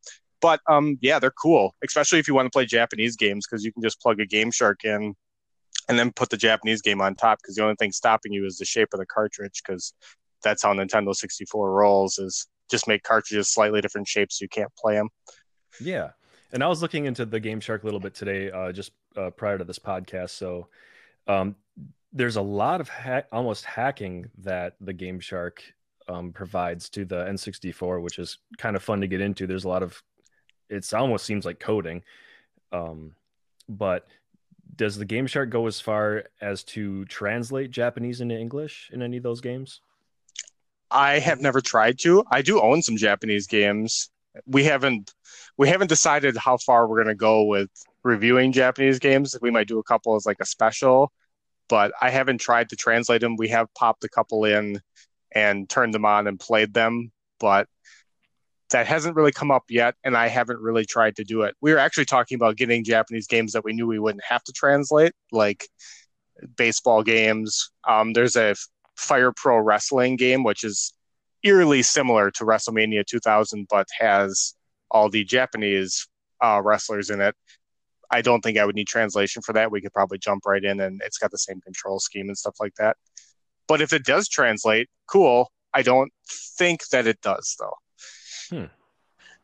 but 0.45 0.61
um, 0.69 0.99
yeah, 1.01 1.19
they're 1.19 1.31
cool, 1.31 1.75
especially 1.83 2.19
if 2.19 2.29
you 2.29 2.35
want 2.35 2.45
to 2.45 2.51
play 2.51 2.67
Japanese 2.67 3.17
games 3.17 3.47
because 3.47 3.65
you 3.65 3.73
can 3.73 3.83
just 3.83 3.99
plug 3.99 4.21
a 4.21 4.27
Game 4.27 4.51
Shark 4.51 4.85
in 4.85 5.15
and 5.89 5.99
then 5.99 6.13
put 6.13 6.29
the 6.29 6.37
Japanese 6.37 6.83
game 6.83 7.01
on 7.01 7.15
top 7.15 7.39
because 7.41 7.55
the 7.55 7.63
only 7.63 7.77
thing 7.77 7.93
stopping 7.93 8.31
you 8.31 8.45
is 8.45 8.59
the 8.59 8.67
shape 8.67 8.89
of 8.93 9.01
the 9.01 9.07
cartridge 9.07 9.63
because 9.67 9.95
that's 10.43 10.63
how 10.63 10.75
Nintendo 10.75 11.15
64 11.15 11.73
rolls 11.73 12.19
is 12.19 12.47
just 12.71 12.87
make 12.87 13.03
cartridges 13.05 13.49
slightly 13.49 13.81
different 13.81 14.07
shapes 14.07 14.39
so 14.39 14.43
you 14.43 14.51
can't 14.51 14.71
play 14.77 14.97
them. 14.97 15.09
Yeah. 15.81 16.11
And 16.53 16.63
I 16.63 16.69
was 16.69 16.83
looking 16.83 17.07
into 17.07 17.25
the 17.25 17.41
Game 17.41 17.59
Shark 17.59 17.83
a 17.83 17.87
little 17.87 17.99
bit 17.99 18.15
today, 18.15 18.51
uh, 18.51 18.71
just 18.71 18.93
uh, 19.17 19.31
prior 19.31 19.57
to 19.57 19.65
this 19.65 19.79
podcast. 19.79 20.31
So 20.31 20.69
um, 21.27 21.57
there's 22.13 22.37
a 22.37 22.43
lot 22.43 22.83
of 22.83 22.91
ha- 22.91 23.23
almost 23.33 23.65
hacking 23.65 24.31
that 24.43 24.75
the 24.79 24.93
Game 24.93 25.21
Shark 25.21 25.63
um, 26.07 26.33
provides 26.33 26.91
to 26.91 27.07
the 27.07 27.25
N64, 27.25 28.03
which 28.03 28.19
is 28.19 28.37
kind 28.59 28.77
of 28.77 28.83
fun 28.83 29.01
to 29.01 29.07
get 29.07 29.23
into. 29.23 29.47
There's 29.47 29.65
a 29.65 29.71
lot 29.71 29.83
of, 29.83 30.03
it 30.69 30.93
almost 30.93 31.25
seems 31.25 31.45
like 31.45 31.61
coding. 31.61 32.03
Um, 32.73 33.15
but 33.69 34.07
does 34.77 34.97
the 34.97 35.05
Game 35.05 35.27
Shark 35.27 35.51
go 35.51 35.67
as 35.67 35.81
far 35.81 36.25
as 36.41 36.65
to 36.65 37.05
translate 37.07 37.71
Japanese 37.71 38.21
into 38.21 38.39
English 38.39 38.91
in 38.93 39.03
any 39.03 39.17
of 39.17 39.23
those 39.23 39.41
games? 39.41 39.81
I 40.91 41.19
have 41.19 41.41
never 41.41 41.61
tried 41.61 41.99
to. 42.01 42.25
I 42.31 42.43
do 42.43 42.61
own 42.61 42.83
some 42.83 42.97
Japanese 42.97 43.47
games. 43.47 44.11
We 44.47 44.65
haven't 44.65 45.13
we 45.57 45.69
haven't 45.69 45.89
decided 45.89 46.37
how 46.37 46.57
far 46.57 46.87
we're 46.87 47.03
going 47.03 47.15
to 47.15 47.15
go 47.15 47.45
with 47.45 47.71
reviewing 48.03 48.53
Japanese 48.53 48.99
games. 48.99 49.37
We 49.41 49.51
might 49.51 49.69
do 49.69 49.79
a 49.79 49.85
couple 49.85 50.17
as 50.17 50.27
like 50.27 50.41
a 50.41 50.47
special, 50.47 51.13
but 51.69 51.93
I 52.01 52.11
haven't 52.11 52.39
tried 52.39 52.69
to 52.71 52.77
translate 52.77 53.21
them. 53.21 53.37
We 53.37 53.49
have 53.49 53.73
popped 53.75 54.05
a 54.05 54.09
couple 54.09 54.45
in 54.45 54.81
and 55.33 55.69
turned 55.69 55.95
them 55.95 56.05
on 56.05 56.27
and 56.27 56.39
played 56.39 56.75
them, 56.75 57.13
but 57.39 57.69
that 58.75 58.89
hasn't 58.89 59.15
really 59.15 59.31
come 59.31 59.53
up 59.53 59.63
yet, 59.71 59.95
and 60.03 60.17
I 60.17 60.27
haven't 60.27 60.59
really 60.59 60.85
tried 60.85 61.15
to 61.17 61.23
do 61.23 61.43
it. 61.43 61.55
We 61.61 61.73
were 61.73 61.79
actually 61.79 62.07
talking 62.07 62.35
about 62.35 62.57
getting 62.57 62.83
Japanese 62.83 63.29
games 63.29 63.53
that 63.53 63.65
we 63.65 63.73
knew 63.73 63.87
we 63.87 64.01
wouldn't 64.01 64.25
have 64.25 64.43
to 64.43 64.53
translate, 64.53 65.13
like 65.31 65.69
baseball 66.57 67.05
games. 67.05 67.71
Um, 67.87 68.15
there's 68.15 68.35
a 68.35 68.57
Fire 68.97 69.31
Pro 69.31 69.59
Wrestling 69.59 70.17
game, 70.17 70.43
which 70.43 70.65
is 70.65 70.93
eerily 71.45 71.83
similar 71.83 72.33
to 72.33 72.45
WrestleMania 72.45 73.07
2000, 73.07 73.69
but 73.71 73.87
has 73.97 74.55
all 74.91 75.09
the 75.09 75.23
Japanese 75.23 76.09
uh, 76.41 76.61
wrestlers 76.61 77.11
in 77.11 77.21
it. 77.21 77.37
I 78.11 78.23
don't 78.23 78.41
think 78.41 78.59
I 78.59 78.65
would 78.65 78.75
need 78.75 78.89
translation 78.89 79.41
for 79.41 79.53
that. 79.53 79.71
We 79.71 79.83
could 79.83 79.93
probably 79.93 80.19
jump 80.19 80.47
right 80.47 80.65
in, 80.65 80.81
and 80.81 81.01
it's 81.05 81.19
got 81.19 81.31
the 81.31 81.39
same 81.39 81.61
control 81.61 82.01
scheme 82.01 82.27
and 82.27 82.37
stuff 82.37 82.57
like 82.59 82.75
that. 82.79 82.97
But 83.69 83.81
if 83.81 83.93
it 83.93 84.05
does 84.05 84.29
translate, 84.29 84.89
cool. 85.07 85.53
I 85.73 85.83
don't 85.83 86.13
think 86.59 86.89
that 86.89 87.07
it 87.07 87.21
does, 87.21 87.55
though. 87.61 87.75
Hmm. 88.55 88.65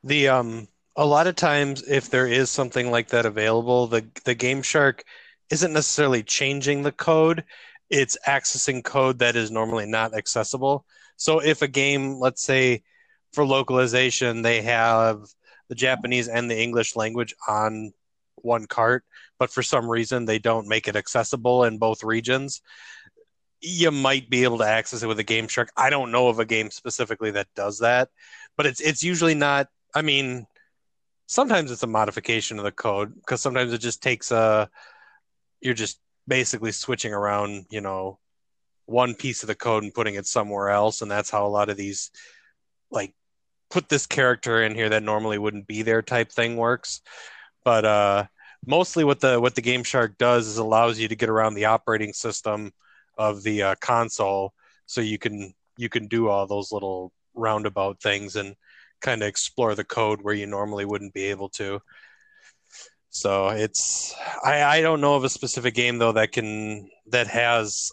The 0.04 0.28
um, 0.28 0.68
a 0.96 1.04
lot 1.06 1.26
of 1.26 1.36
times, 1.36 1.82
if 1.86 2.10
there 2.10 2.26
is 2.26 2.50
something 2.50 2.90
like 2.90 3.08
that 3.08 3.26
available, 3.26 3.86
the 3.86 4.06
the 4.24 4.34
Game 4.34 4.62
Shark 4.62 5.04
isn't 5.50 5.72
necessarily 5.72 6.22
changing 6.22 6.82
the 6.82 6.92
code 6.92 7.44
it's 7.90 8.16
accessing 8.26 8.84
code 8.84 9.18
that 9.18 9.36
is 9.36 9.50
normally 9.50 9.86
not 9.86 10.14
accessible. 10.14 10.86
So 11.16 11.40
if 11.40 11.60
a 11.60 11.68
game, 11.68 12.14
let's 12.14 12.42
say 12.42 12.82
for 13.32 13.44
localization, 13.44 14.42
they 14.42 14.62
have 14.62 15.24
the 15.68 15.74
Japanese 15.74 16.28
and 16.28 16.50
the 16.50 16.58
English 16.58 16.96
language 16.96 17.34
on 17.48 17.92
one 18.36 18.66
cart, 18.66 19.04
but 19.38 19.50
for 19.50 19.62
some 19.62 19.88
reason 19.90 20.24
they 20.24 20.38
don't 20.38 20.68
make 20.68 20.88
it 20.88 20.96
accessible 20.96 21.64
in 21.64 21.78
both 21.78 22.04
regions, 22.04 22.62
you 23.60 23.90
might 23.90 24.30
be 24.30 24.44
able 24.44 24.58
to 24.58 24.66
access 24.66 25.02
it 25.02 25.06
with 25.06 25.18
a 25.18 25.24
Game 25.24 25.48
Shark. 25.48 25.70
I 25.76 25.90
don't 25.90 26.12
know 26.12 26.28
of 26.28 26.38
a 26.38 26.46
game 26.46 26.70
specifically 26.70 27.32
that 27.32 27.48
does 27.54 27.80
that, 27.80 28.08
but 28.60 28.66
it's 28.66 28.82
it's 28.82 29.02
usually 29.02 29.34
not. 29.34 29.68
I 29.94 30.02
mean, 30.02 30.46
sometimes 31.26 31.70
it's 31.70 31.82
a 31.82 31.86
modification 31.86 32.58
of 32.58 32.64
the 32.64 32.70
code 32.70 33.14
because 33.14 33.40
sometimes 33.40 33.72
it 33.72 33.78
just 33.78 34.02
takes 34.02 34.30
a. 34.30 34.68
You're 35.62 35.72
just 35.72 35.98
basically 36.28 36.70
switching 36.70 37.14
around, 37.14 37.64
you 37.70 37.80
know, 37.80 38.18
one 38.84 39.14
piece 39.14 39.42
of 39.42 39.46
the 39.46 39.54
code 39.54 39.82
and 39.82 39.94
putting 39.94 40.16
it 40.16 40.26
somewhere 40.26 40.68
else. 40.68 41.00
And 41.00 41.10
that's 41.10 41.30
how 41.30 41.46
a 41.46 41.48
lot 41.48 41.70
of 41.70 41.78
these, 41.78 42.10
like, 42.90 43.14
put 43.70 43.88
this 43.88 44.04
character 44.04 44.62
in 44.62 44.74
here 44.74 44.90
that 44.90 45.04
normally 45.04 45.38
wouldn't 45.38 45.66
be 45.66 45.80
there 45.80 46.02
type 46.02 46.30
thing 46.30 46.58
works. 46.58 47.00
But 47.64 47.86
uh, 47.86 48.26
mostly 48.66 49.04
what 49.04 49.20
the 49.20 49.40
what 49.40 49.54
the 49.54 49.62
Game 49.62 49.84
Shark 49.84 50.18
does 50.18 50.46
is 50.46 50.58
allows 50.58 50.98
you 50.98 51.08
to 51.08 51.16
get 51.16 51.30
around 51.30 51.54
the 51.54 51.64
operating 51.64 52.12
system 52.12 52.74
of 53.16 53.42
the 53.42 53.62
uh, 53.62 53.74
console, 53.80 54.52
so 54.84 55.00
you 55.00 55.16
can 55.16 55.54
you 55.78 55.88
can 55.88 56.08
do 56.08 56.28
all 56.28 56.46
those 56.46 56.72
little 56.72 57.10
roundabout 57.40 58.00
things 58.00 58.36
and 58.36 58.54
kind 59.00 59.22
of 59.22 59.28
explore 59.28 59.74
the 59.74 59.84
code 59.84 60.20
where 60.22 60.34
you 60.34 60.46
normally 60.46 60.84
wouldn't 60.84 61.14
be 61.14 61.24
able 61.24 61.48
to. 61.48 61.80
So 63.10 63.48
it's 63.48 64.14
I, 64.44 64.62
I 64.62 64.80
don't 64.82 65.00
know 65.00 65.16
of 65.16 65.24
a 65.24 65.28
specific 65.28 65.74
game 65.74 65.98
though 65.98 66.12
that 66.12 66.32
can 66.32 66.88
that 67.08 67.26
has 67.26 67.90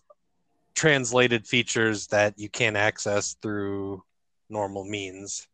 translated 0.75 1.47
features 1.47 2.07
that 2.07 2.35
you 2.37 2.49
can't 2.49 2.77
access 2.77 3.35
through 3.41 4.03
normal 4.49 4.85
means, 4.85 5.47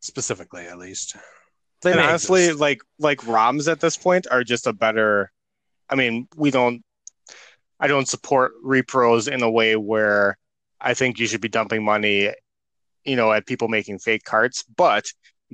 specifically 0.00 0.66
at 0.66 0.78
least. 0.78 1.16
They 1.82 1.92
and 1.92 2.00
honestly, 2.00 2.44
exist. 2.44 2.60
like 2.60 2.80
like 2.98 3.20
ROMs 3.20 3.70
at 3.70 3.80
this 3.80 3.96
point 3.96 4.26
are 4.30 4.42
just 4.42 4.66
a 4.66 4.72
better. 4.72 5.30
I 5.88 5.96
mean, 5.96 6.28
we 6.34 6.50
don't. 6.50 6.82
I 7.78 7.88
don't 7.88 8.08
support 8.08 8.52
repros 8.64 9.30
in 9.30 9.42
a 9.42 9.50
way 9.50 9.76
where 9.76 10.38
I 10.80 10.94
think 10.94 11.18
you 11.18 11.26
should 11.26 11.42
be 11.42 11.48
dumping 11.48 11.84
money, 11.84 12.30
you 13.04 13.16
know, 13.16 13.32
at 13.32 13.46
people 13.46 13.68
making 13.68 13.98
fake 13.98 14.24
carts. 14.24 14.64
But 14.76 15.04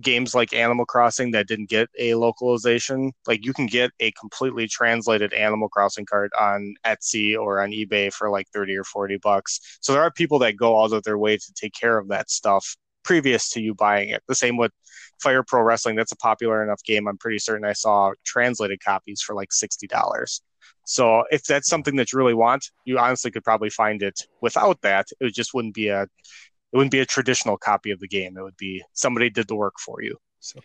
games 0.01 0.35
like 0.35 0.53
Animal 0.55 0.87
Crossing 0.87 1.31
that 1.33 1.49
didn't 1.49 1.69
get 1.69 1.89
a 1.99 2.15
localization, 2.15 3.13
like 3.27 3.45
you 3.45 3.53
can 3.53 3.67
get 3.67 3.91
a 4.01 4.13
completely 4.13 4.67
translated 4.67 5.33
Animal 5.33 5.69
Crossing 5.69 6.07
card 6.07 6.31
on 6.39 6.75
Etsy 6.85 7.39
or 7.39 7.61
on 7.61 7.71
eBay 7.71 8.13
for 8.13 8.31
like 8.31 8.47
30 8.53 8.77
or 8.77 8.85
40 8.85 9.19
bucks. 9.19 9.79
So 9.81 9.93
there 9.93 10.03
are 10.03 10.11
people 10.11 10.39
that 10.41 10.57
go 10.57 10.83
out 10.83 10.93
of 10.93 11.03
their 11.03 11.19
way 11.19 11.37
to 11.37 11.53
take 11.55 11.75
care 11.75 11.99
of 11.99 12.09
that 12.09 12.31
stuff 12.31 12.77
previous 13.03 13.51
to 13.51 13.61
you 13.61 13.75
buying 13.75 14.11
it. 14.11 14.23
The 14.29 14.35
same 14.35 14.57
with 14.57 14.73
Fire 15.23 15.43
Pro 15.43 15.63
Wrestling. 15.63 15.97
That's 15.97 16.13
a 16.13 16.17
popular 16.17 16.63
enough 16.63 16.83
game. 16.85 17.09
I'm 17.09 17.19
pretty 17.19 17.39
certain 17.39 17.65
I 17.65 17.73
saw 17.73 18.13
translated 18.25 18.81
copies 18.85 19.23
for 19.23 19.35
like 19.35 19.51
$60. 19.51 20.41
So 20.85 21.25
if 21.31 21.45
that's 21.45 21.69
something 21.69 21.97
that 21.97 22.13
you 22.13 22.19
really 22.19 22.35
want, 22.35 22.71
you 22.85 22.99
honestly 22.99 23.31
could 23.31 23.45
probably 23.45 23.71
find 23.71 24.03
it 24.03 24.27
without 24.41 24.81
that. 24.83 25.07
It 25.21 25.35
just 25.35 25.55
wouldn't 25.55 25.75
be 25.75 25.89
a 25.89 26.07
it 26.73 26.77
wouldn't 26.77 26.93
be 26.93 27.01
a 27.01 27.07
traditional 27.07 27.57
copy 27.57 27.91
of 27.91 28.01
the 28.01 28.09
game. 28.09 28.37
It 28.37 28.43
would 28.43 28.57
be 28.57 28.83
somebody 28.93 29.31
did 29.31 29.49
the 29.49 29.57
work 29.57 29.79
for 29.79 30.03
you. 30.03 30.17
So 30.41 30.59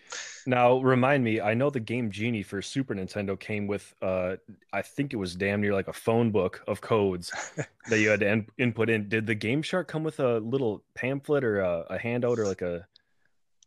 now 0.47 0.77
remind 0.79 1.23
me, 1.23 1.41
I 1.41 1.53
know 1.53 1.69
the 1.69 1.81
game 1.81 2.09
Genie 2.09 2.43
for 2.43 2.61
Super 2.61 2.95
Nintendo 2.95 3.37
came 3.37 3.67
with 3.67 3.93
uh 4.01 4.37
I 4.71 4.81
think 4.81 5.13
it 5.13 5.17
was 5.17 5.35
damn 5.35 5.61
near 5.61 5.73
like 5.73 5.89
a 5.89 5.93
phone 5.93 6.31
book 6.31 6.63
of 6.67 6.79
codes 6.79 7.31
that 7.89 7.99
you 7.99 8.09
had 8.09 8.21
to 8.21 8.27
in- 8.27 8.47
input 8.57 8.89
in. 8.89 9.09
Did 9.09 9.27
the 9.27 9.35
Game 9.35 9.61
Shark 9.61 9.87
come 9.87 10.03
with 10.03 10.19
a 10.21 10.39
little 10.39 10.83
pamphlet 10.95 11.43
or 11.43 11.59
a, 11.59 11.85
a 11.89 11.97
handout 11.97 12.39
or 12.39 12.45
like 12.45 12.61
a 12.61 12.87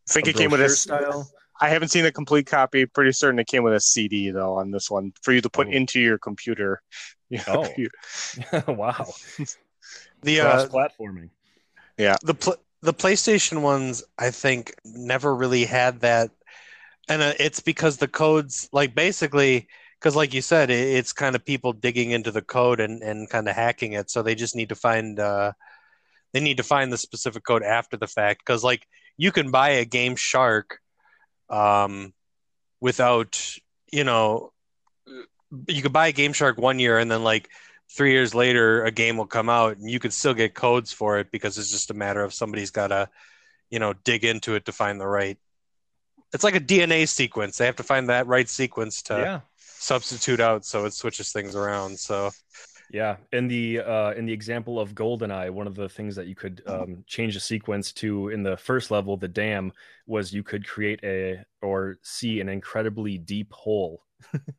I 0.09 0.13
think 0.13 0.27
a 0.27 0.29
it 0.31 0.35
came 0.35 0.51
with 0.51 0.61
a 0.61 0.69
style? 0.69 1.29
I 1.61 1.69
haven't 1.69 1.89
seen 1.89 2.05
a 2.05 2.11
complete 2.11 2.47
copy. 2.47 2.85
Pretty 2.85 3.11
certain 3.11 3.39
it 3.39 3.47
came 3.47 3.63
with 3.63 3.73
a 3.73 3.79
CD 3.79 4.31
though 4.31 4.55
on 4.55 4.71
this 4.71 4.89
one 4.89 5.13
for 5.21 5.33
you 5.33 5.41
to 5.41 5.49
put 5.49 5.67
oh. 5.67 5.71
into 5.71 5.99
your 5.99 6.17
computer. 6.17 6.81
oh, 7.47 7.67
wow! 8.67 9.05
the 10.23 10.39
uh, 10.39 10.67
platforming. 10.67 11.29
Yeah. 11.99 12.15
The 12.23 12.33
pl- 12.33 12.55
the 12.81 12.93
PlayStation 12.93 13.61
ones, 13.61 14.03
I 14.17 14.31
think, 14.31 14.73
never 14.85 15.35
really 15.35 15.65
had 15.65 15.99
that, 15.99 16.31
and 17.09 17.21
uh, 17.21 17.33
it's 17.37 17.59
because 17.59 17.97
the 17.97 18.07
codes, 18.07 18.69
like 18.71 18.95
basically, 18.95 19.67
because 19.99 20.15
like 20.15 20.33
you 20.33 20.41
said, 20.41 20.69
it, 20.71 20.87
it's 20.95 21.11
kind 21.11 21.35
of 21.35 21.43
people 21.45 21.73
digging 21.73 22.11
into 22.11 22.31
the 22.31 22.41
code 22.41 22.79
and 22.79 23.03
and 23.03 23.29
kind 23.29 23.49
of 23.49 23.55
hacking 23.55 23.93
it. 23.93 24.09
So 24.09 24.23
they 24.23 24.33
just 24.33 24.55
need 24.55 24.69
to 24.69 24.75
find 24.75 25.19
uh, 25.19 25.51
they 26.31 26.39
need 26.39 26.57
to 26.57 26.63
find 26.63 26.91
the 26.91 26.97
specific 26.97 27.43
code 27.43 27.63
after 27.63 27.97
the 27.97 28.07
fact. 28.07 28.43
Because 28.45 28.63
like 28.63 28.87
you 29.17 29.33
can 29.33 29.51
buy 29.51 29.71
a 29.71 29.85
Game 29.85 30.15
Shark, 30.15 30.79
um, 31.49 32.13
without 32.79 33.57
you 33.91 34.05
know, 34.05 34.53
you 35.67 35.81
could 35.81 35.93
buy 35.93 36.07
a 36.07 36.13
Game 36.13 36.31
Shark 36.31 36.57
one 36.57 36.79
year 36.79 36.97
and 36.97 37.11
then 37.11 37.25
like 37.25 37.49
three 37.89 38.11
years 38.11 38.35
later 38.35 38.83
a 38.83 38.91
game 38.91 39.17
will 39.17 39.25
come 39.25 39.49
out 39.49 39.77
and 39.77 39.89
you 39.89 39.99
could 39.99 40.13
still 40.13 40.33
get 40.33 40.53
codes 40.53 40.91
for 40.91 41.17
it 41.19 41.31
because 41.31 41.57
it's 41.57 41.71
just 41.71 41.91
a 41.91 41.93
matter 41.93 42.23
of 42.23 42.33
somebody's 42.33 42.71
got 42.71 42.87
to 42.87 43.09
you 43.69 43.79
know 43.79 43.93
dig 44.03 44.23
into 44.23 44.55
it 44.55 44.65
to 44.65 44.71
find 44.71 44.99
the 44.99 45.07
right 45.07 45.37
it's 46.33 46.43
like 46.43 46.55
a 46.55 46.59
dna 46.59 47.07
sequence 47.07 47.57
they 47.57 47.65
have 47.65 47.75
to 47.75 47.83
find 47.83 48.09
that 48.09 48.27
right 48.27 48.49
sequence 48.49 49.01
to 49.01 49.13
yeah. 49.13 49.39
substitute 49.57 50.39
out 50.39 50.65
so 50.65 50.85
it 50.85 50.93
switches 50.93 51.31
things 51.31 51.55
around 51.55 51.97
so 51.97 52.29
Yeah, 52.91 53.17
in 53.31 53.47
the 53.47 53.81
uh, 53.81 54.11
in 54.13 54.25
the 54.25 54.33
example 54.33 54.79
of 54.79 54.95
Goldeneye, 54.95 55.51
one 55.51 55.67
of 55.67 55.75
the 55.75 55.87
things 55.87 56.15
that 56.15 56.25
you 56.25 56.33
could 56.33 56.63
um, 56.65 57.03
change 57.05 57.35
the 57.35 57.39
sequence 57.39 57.91
to 57.93 58.29
in 58.29 58.41
the 58.41 58.57
first 58.57 58.89
level, 58.89 59.15
the 59.15 59.27
dam, 59.27 59.71
was 60.07 60.33
you 60.33 60.41
could 60.41 60.67
create 60.67 60.99
a 61.03 61.45
or 61.61 61.99
see 62.01 62.41
an 62.41 62.49
incredibly 62.49 63.17
deep 63.19 63.53
hole. 63.53 64.03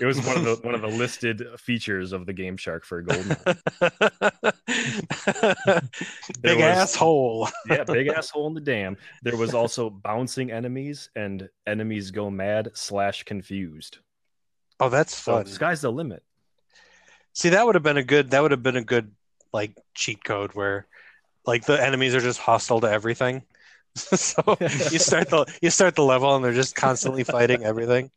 it 0.00 0.04
was 0.04 0.18
one 0.26 0.36
of 0.36 0.44
the 0.44 0.58
one 0.62 0.74
of 0.74 0.80
the 0.80 0.88
listed 1.02 1.46
features 1.58 2.12
of 2.12 2.26
the 2.26 2.32
Game 2.32 2.56
Shark 2.56 2.84
for 2.84 3.02
Goldeneye. 3.02 3.58
big 6.42 6.56
was- 6.58 6.64
asshole. 6.64 7.48
yeah, 7.68 7.84
big 7.84 8.06
asshole 8.16 8.46
in 8.48 8.54
the 8.54 8.60
dam. 8.60 8.96
There 9.22 9.36
was 9.36 9.54
also 9.54 9.90
bouncing 9.90 10.50
enemies 10.50 11.10
and 11.16 11.48
enemies 11.66 12.10
go 12.10 12.30
mad 12.30 12.70
slash 12.74 13.22
confused. 13.24 13.98
Oh, 14.80 14.88
that's 14.88 15.14
So 15.16 15.36
fun. 15.36 15.46
sky's 15.46 15.80
the 15.82 15.92
limit. 15.92 16.22
See, 17.34 17.50
that 17.50 17.64
would 17.64 17.74
have 17.74 17.84
been 17.84 17.96
a 17.96 18.02
good. 18.04 18.30
That 18.30 18.42
would 18.42 18.50
have 18.50 18.62
been 18.62 18.76
a 18.76 18.84
good 18.84 19.12
like 19.52 19.76
cheat 19.94 20.22
code 20.24 20.52
where, 20.54 20.86
like, 21.46 21.64
the 21.64 21.82
enemies 21.82 22.14
are 22.14 22.20
just 22.20 22.38
hostile 22.38 22.80
to 22.80 22.90
everything. 22.90 23.42
so 23.94 24.42
you 24.90 24.98
start 24.98 25.28
the 25.28 25.44
you 25.60 25.68
start 25.68 25.94
the 25.94 26.02
level 26.02 26.34
and 26.34 26.42
they're 26.44 26.52
just 26.54 26.74
constantly 26.74 27.24
fighting 27.24 27.62
everything. 27.64 28.10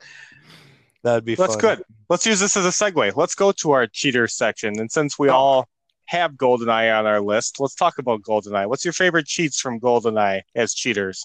That'd 1.06 1.24
be 1.24 1.36
That's 1.36 1.54
fun. 1.54 1.62
good. 1.62 1.84
Let's 2.10 2.26
use 2.26 2.40
this 2.40 2.58
as 2.58 2.66
a 2.66 2.70
segue. 2.70 3.16
Let's 3.16 3.36
go 3.36 3.52
to 3.52 3.72
our 3.72 3.86
cheater 3.86 4.28
section. 4.28 4.80
And 4.80 4.92
since 4.92 5.20
we 5.20 5.30
Oh. 5.30 5.36
all 5.36 5.70
have 6.08 6.32
GoldenEye 6.34 6.98
on 6.98 7.06
our 7.06 7.22
list, 7.22 7.60
let's 7.60 7.76
talk 7.76 8.00
about 8.00 8.24
GoldenEye. 8.24 8.68
What's 8.68 8.84
your 8.84 8.92
favorite 8.94 9.28
cheats 9.28 9.62
from 9.62 9.80
GoldenEye 9.80 10.42
as 10.56 10.74
cheaters? 10.74 11.24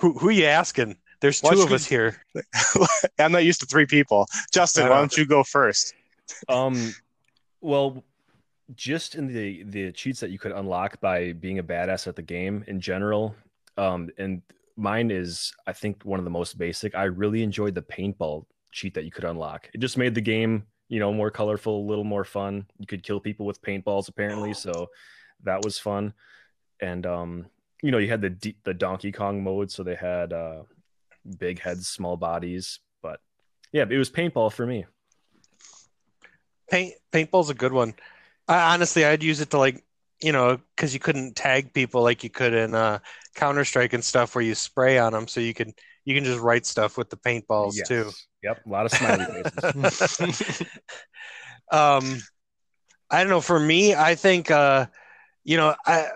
Who 0.00 0.12
who 0.18 0.28
you 0.30 0.44
asking? 0.44 0.96
There's 1.20 1.40
two 1.40 1.48
of 1.62 1.70
you- 1.70 1.74
us 1.74 1.86
here. 1.86 2.22
I'm 3.18 3.32
not 3.32 3.44
used 3.44 3.60
to 3.60 3.66
three 3.66 3.86
people. 3.86 4.26
Justin, 4.52 4.84
I 4.86 4.90
why 4.90 4.96
don't 4.98 5.16
you 5.16 5.26
go 5.26 5.42
first? 5.42 5.94
Um, 6.48 6.94
well, 7.60 8.04
just 8.76 9.14
in 9.14 9.26
the 9.26 9.62
the 9.64 9.92
cheats 9.92 10.20
that 10.20 10.30
you 10.30 10.38
could 10.38 10.52
unlock 10.52 11.00
by 11.00 11.32
being 11.32 11.58
a 11.58 11.64
badass 11.64 12.06
at 12.06 12.14
the 12.14 12.22
game 12.22 12.62
in 12.68 12.80
general. 12.80 13.34
Um, 13.78 14.10
and 14.18 14.42
mine 14.78 15.10
is 15.10 15.52
I 15.66 15.72
think 15.72 16.04
one 16.04 16.18
of 16.18 16.24
the 16.24 16.30
most 16.30 16.56
basic. 16.56 16.94
I 16.94 17.04
really 17.04 17.42
enjoyed 17.42 17.74
the 17.74 17.82
paintball 17.82 18.46
cheat 18.72 18.94
that 18.94 19.04
you 19.04 19.10
could 19.10 19.24
unlock. 19.24 19.68
It 19.74 19.80
just 19.80 19.98
made 19.98 20.14
the 20.14 20.20
game 20.20 20.64
you 20.88 21.00
know 21.00 21.12
more 21.12 21.30
colorful, 21.30 21.80
a 21.80 21.88
little 21.88 22.04
more 22.04 22.24
fun. 22.24 22.66
You 22.78 22.86
could 22.86 23.02
kill 23.02 23.20
people 23.20 23.44
with 23.44 23.60
paintballs 23.60 24.08
apparently, 24.08 24.54
so 24.54 24.88
that 25.44 25.62
was 25.64 25.78
fun. 25.78 26.14
And 26.80 27.04
um, 27.06 27.46
you 27.82 27.90
know, 27.90 27.98
you 27.98 28.08
had 28.08 28.22
the 28.22 28.30
D- 28.30 28.56
the 28.64 28.74
Donkey 28.74 29.12
Kong 29.12 29.42
mode, 29.42 29.70
so 29.70 29.82
they 29.82 29.94
had 29.94 30.32
uh, 30.32 30.62
big 31.38 31.60
heads, 31.60 31.88
small 31.88 32.16
bodies, 32.16 32.80
but 33.02 33.20
yeah, 33.72 33.84
it 33.88 33.98
was 33.98 34.10
paintball 34.10 34.52
for 34.52 34.66
me. 34.66 34.86
Paint 36.70 36.94
paintball's 37.12 37.50
a 37.50 37.54
good 37.54 37.72
one. 37.72 37.94
I, 38.46 38.74
honestly, 38.74 39.04
I'd 39.04 39.22
use 39.22 39.40
it 39.40 39.50
to 39.50 39.58
like 39.58 39.84
you 40.22 40.32
know 40.32 40.58
because 40.74 40.94
you 40.94 41.00
couldn't 41.00 41.36
tag 41.36 41.72
people 41.72 42.02
like 42.02 42.24
you 42.24 42.30
could 42.30 42.54
in 42.54 42.74
uh, 42.74 42.98
Counter 43.38 43.64
Strike 43.64 43.92
and 43.92 44.04
stuff 44.04 44.34
where 44.34 44.44
you 44.44 44.54
spray 44.54 44.98
on 44.98 45.12
them, 45.12 45.26
so 45.28 45.40
you 45.40 45.54
can 45.54 45.72
you 46.04 46.14
can 46.14 46.24
just 46.24 46.40
write 46.40 46.66
stuff 46.66 46.98
with 46.98 47.08
the 47.08 47.16
paintballs 47.16 47.76
Yes. 47.76 47.88
too. 47.88 48.10
Yep, 48.42 48.66
a 48.66 48.68
lot 48.68 48.86
of 48.86 48.92
smiley 48.92 49.24
faces. 49.24 50.66
um 51.72 52.20
i 53.10 53.20
don't 53.20 53.28
know 53.28 53.40
for 53.40 53.58
me 53.58 53.94
i 53.94 54.14
think 54.14 54.50
uh 54.50 54.86
you 55.44 55.56
know 55.56 55.74
i 55.86 56.06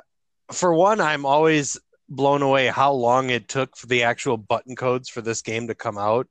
for 0.50 0.72
one 0.74 1.00
i'm 1.00 1.26
always 1.26 1.78
blown 2.08 2.42
away 2.42 2.66
how 2.68 2.92
long 2.92 3.30
it 3.30 3.48
took 3.48 3.76
for 3.76 3.87
the 3.87 4.02
actual 4.02 4.37
button 4.37 4.76
codes 4.76 5.08
for 5.08 5.20
this 5.20 5.42
game 5.42 5.66
to 5.68 5.74
come 5.74 5.98
out 5.98 6.26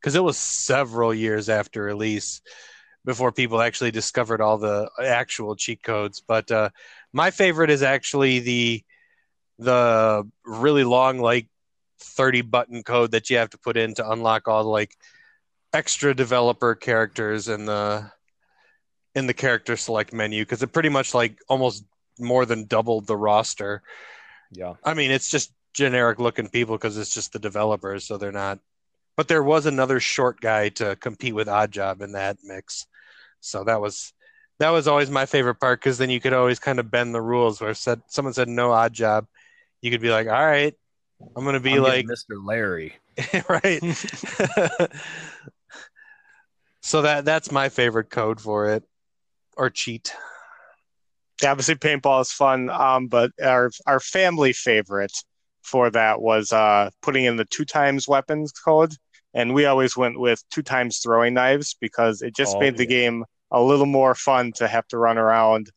because 0.00 0.14
it 0.14 0.22
was 0.22 0.36
several 0.36 1.14
years 1.14 1.48
after 1.48 1.82
release 1.82 2.40
before 3.04 3.32
people 3.32 3.60
actually 3.60 3.90
discovered 3.90 4.40
all 4.40 4.58
the 4.58 4.88
actual 5.02 5.56
cheat 5.56 5.82
codes 5.82 6.22
but 6.26 6.50
uh 6.50 6.68
my 7.12 7.30
favorite 7.30 7.70
is 7.70 7.82
actually 7.82 8.38
the 8.40 8.84
the 9.58 10.28
really 10.44 10.84
long 10.84 11.18
like 11.18 11.48
30 12.00 12.42
button 12.42 12.82
code 12.82 13.10
that 13.10 13.28
you 13.28 13.38
have 13.38 13.50
to 13.50 13.58
put 13.58 13.76
in 13.76 13.94
to 13.94 14.10
unlock 14.10 14.46
all 14.46 14.62
the 14.62 14.68
like 14.68 14.96
extra 15.72 16.14
developer 16.14 16.74
characters 16.74 17.48
in 17.48 17.66
the 17.66 18.10
in 19.14 19.26
the 19.26 19.34
character 19.34 19.76
select 19.76 20.12
menu 20.12 20.44
because 20.44 20.62
it 20.62 20.72
pretty 20.72 20.88
much 20.88 21.12
like 21.12 21.38
almost 21.48 21.84
more 22.18 22.46
than 22.46 22.66
doubled 22.66 23.06
the 23.06 23.16
roster. 23.16 23.82
yeah. 24.52 24.74
I 24.84 24.94
mean, 24.94 25.10
it's 25.10 25.30
just 25.30 25.52
generic 25.74 26.18
looking 26.18 26.48
people 26.48 26.76
because 26.76 26.96
it's 26.96 27.12
just 27.12 27.32
the 27.32 27.38
developers, 27.38 28.04
so 28.06 28.16
they're 28.16 28.32
not. 28.32 28.58
But 29.16 29.28
there 29.28 29.42
was 29.42 29.66
another 29.66 30.00
short 30.00 30.40
guy 30.40 30.68
to 30.70 30.96
compete 30.96 31.34
with 31.34 31.48
Oddjob 31.48 32.02
in 32.02 32.12
that 32.12 32.38
mix, 32.44 32.86
so 33.40 33.64
that 33.64 33.80
was 33.80 34.12
that 34.58 34.70
was 34.70 34.88
always 34.88 35.10
my 35.10 35.26
favorite 35.26 35.56
part 35.56 35.80
because 35.80 35.98
then 35.98 36.10
you 36.10 36.20
could 36.20 36.32
always 36.32 36.58
kind 36.58 36.78
of 36.78 36.90
bend 36.90 37.14
the 37.14 37.22
rules. 37.22 37.60
Where 37.60 37.74
said 37.74 38.02
someone 38.08 38.34
said 38.34 38.48
no 38.48 38.70
Oddjob, 38.70 39.26
you 39.82 39.90
could 39.90 40.00
be 40.00 40.10
like, 40.10 40.26
all 40.26 40.32
right, 40.46 40.74
I'm 41.36 41.44
gonna 41.44 41.60
be 41.60 41.74
I'm 41.74 41.82
like 41.82 42.06
Mr. 42.06 42.44
Larry. 42.44 42.94
right. 43.48 43.82
so 46.80 47.02
that 47.02 47.24
that's 47.24 47.50
my 47.50 47.68
favorite 47.68 48.10
code 48.10 48.40
for 48.40 48.70
it, 48.70 48.84
or 49.56 49.70
cheat. 49.70 50.12
Yeah, 51.42 51.52
obviously 51.52 51.76
paintball 51.76 52.20
is 52.22 52.32
fun, 52.32 52.70
um, 52.70 53.06
but 53.08 53.30
our 53.42 53.70
our 53.86 54.00
family 54.00 54.52
favorite 54.52 55.12
for 55.62 55.90
that 55.90 56.20
was 56.20 56.52
uh, 56.52 56.90
putting 57.02 57.24
in 57.24 57.36
the 57.36 57.44
two 57.44 57.64
times 57.64 58.08
weapons 58.08 58.52
code, 58.52 58.92
and 59.34 59.54
we 59.54 59.66
always 59.66 59.96
went 59.96 60.18
with 60.18 60.42
two 60.50 60.62
times 60.62 60.98
throwing 60.98 61.34
knives 61.34 61.76
because 61.80 62.22
it 62.22 62.34
just 62.34 62.56
Oh, 62.56 62.60
made 62.60 62.76
the 62.76 62.86
game 62.86 63.24
a 63.50 63.62
little 63.62 63.86
more 63.86 64.14
fun 64.14 64.52
to 64.52 64.68
have 64.68 64.86
to 64.88 64.98
run 64.98 65.18
around 65.18 65.70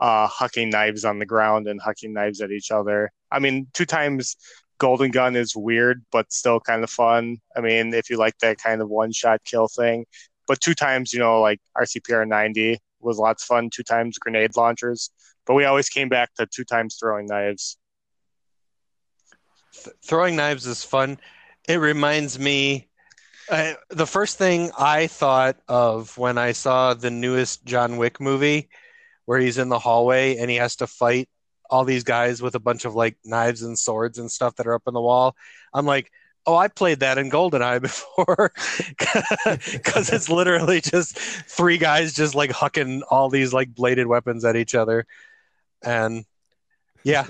uh, 0.00 0.28
hucking 0.28 0.70
knives 0.70 1.04
on 1.04 1.18
the 1.18 1.26
ground 1.26 1.66
and 1.68 1.80
hucking 1.80 2.12
knives 2.12 2.40
at 2.40 2.50
each 2.50 2.70
other. 2.70 3.10
I 3.30 3.38
mean, 3.38 3.68
two 3.74 3.86
times 3.86 4.36
golden 4.78 5.10
gun 5.10 5.36
is 5.36 5.54
weird, 5.54 6.04
but 6.10 6.32
still 6.32 6.60
kind 6.60 6.82
of 6.82 6.90
fun. 6.90 7.38
I 7.56 7.60
mean, 7.60 7.92
if 7.92 8.08
you 8.08 8.16
like 8.16 8.38
that 8.38 8.58
kind 8.58 8.80
of 8.80 8.88
one 8.88 9.12
shot 9.12 9.40
kill 9.44 9.68
thing, 9.68 10.06
but 10.46 10.60
two 10.60 10.74
times, 10.74 11.12
you 11.12 11.18
know, 11.18 11.40
like 11.40 11.60
RCPR 11.76 12.26
90 12.26 12.78
was 13.00 13.18
lots 13.18 13.42
of 13.42 13.46
fun. 13.46 13.70
Two 13.70 13.82
times 13.82 14.18
grenade 14.18 14.56
launchers, 14.56 15.10
but 15.46 15.54
we 15.54 15.64
always 15.64 15.88
came 15.88 16.08
back 16.08 16.34
to 16.34 16.46
two 16.46 16.64
times 16.64 16.96
throwing 16.98 17.26
knives. 17.26 17.76
Th- 19.74 19.94
throwing 20.04 20.36
knives 20.36 20.66
is 20.66 20.84
fun. 20.84 21.18
It 21.68 21.76
reminds 21.76 22.38
me. 22.38 22.88
Uh, 23.50 23.74
the 23.88 24.06
first 24.06 24.36
thing 24.36 24.70
I 24.78 25.06
thought 25.06 25.56
of 25.68 26.16
when 26.18 26.36
I 26.36 26.52
saw 26.52 26.94
the 26.94 27.10
newest 27.10 27.64
John 27.64 27.96
Wick 27.96 28.20
movie, 28.20 28.68
where 29.24 29.38
he's 29.38 29.58
in 29.58 29.68
the 29.68 29.78
hallway 29.78 30.36
and 30.36 30.50
he 30.50 30.56
has 30.56 30.76
to 30.76 30.86
fight 30.86 31.28
all 31.70 31.84
these 31.84 32.04
guys 32.04 32.40
with 32.40 32.54
a 32.54 32.60
bunch 32.60 32.84
of 32.84 32.94
like 32.94 33.16
knives 33.24 33.62
and 33.62 33.78
swords 33.78 34.18
and 34.18 34.30
stuff 34.30 34.56
that 34.56 34.66
are 34.66 34.74
up 34.74 34.82
on 34.86 34.94
the 34.94 35.00
wall. 35.00 35.36
I'm 35.72 35.86
like, 35.86 36.10
oh, 36.46 36.56
I 36.56 36.68
played 36.68 37.00
that 37.00 37.18
in 37.18 37.30
GoldenEye 37.30 37.82
before, 37.82 38.52
because 39.72 40.10
it's 40.10 40.28
literally 40.30 40.80
just 40.80 41.18
three 41.18 41.78
guys 41.78 42.14
just 42.14 42.34
like 42.34 42.50
hucking 42.50 43.02
all 43.10 43.28
these 43.28 43.52
like 43.52 43.74
bladed 43.74 44.06
weapons 44.06 44.44
at 44.44 44.56
each 44.56 44.74
other, 44.74 45.06
and 45.82 46.24
yeah, 47.04 47.26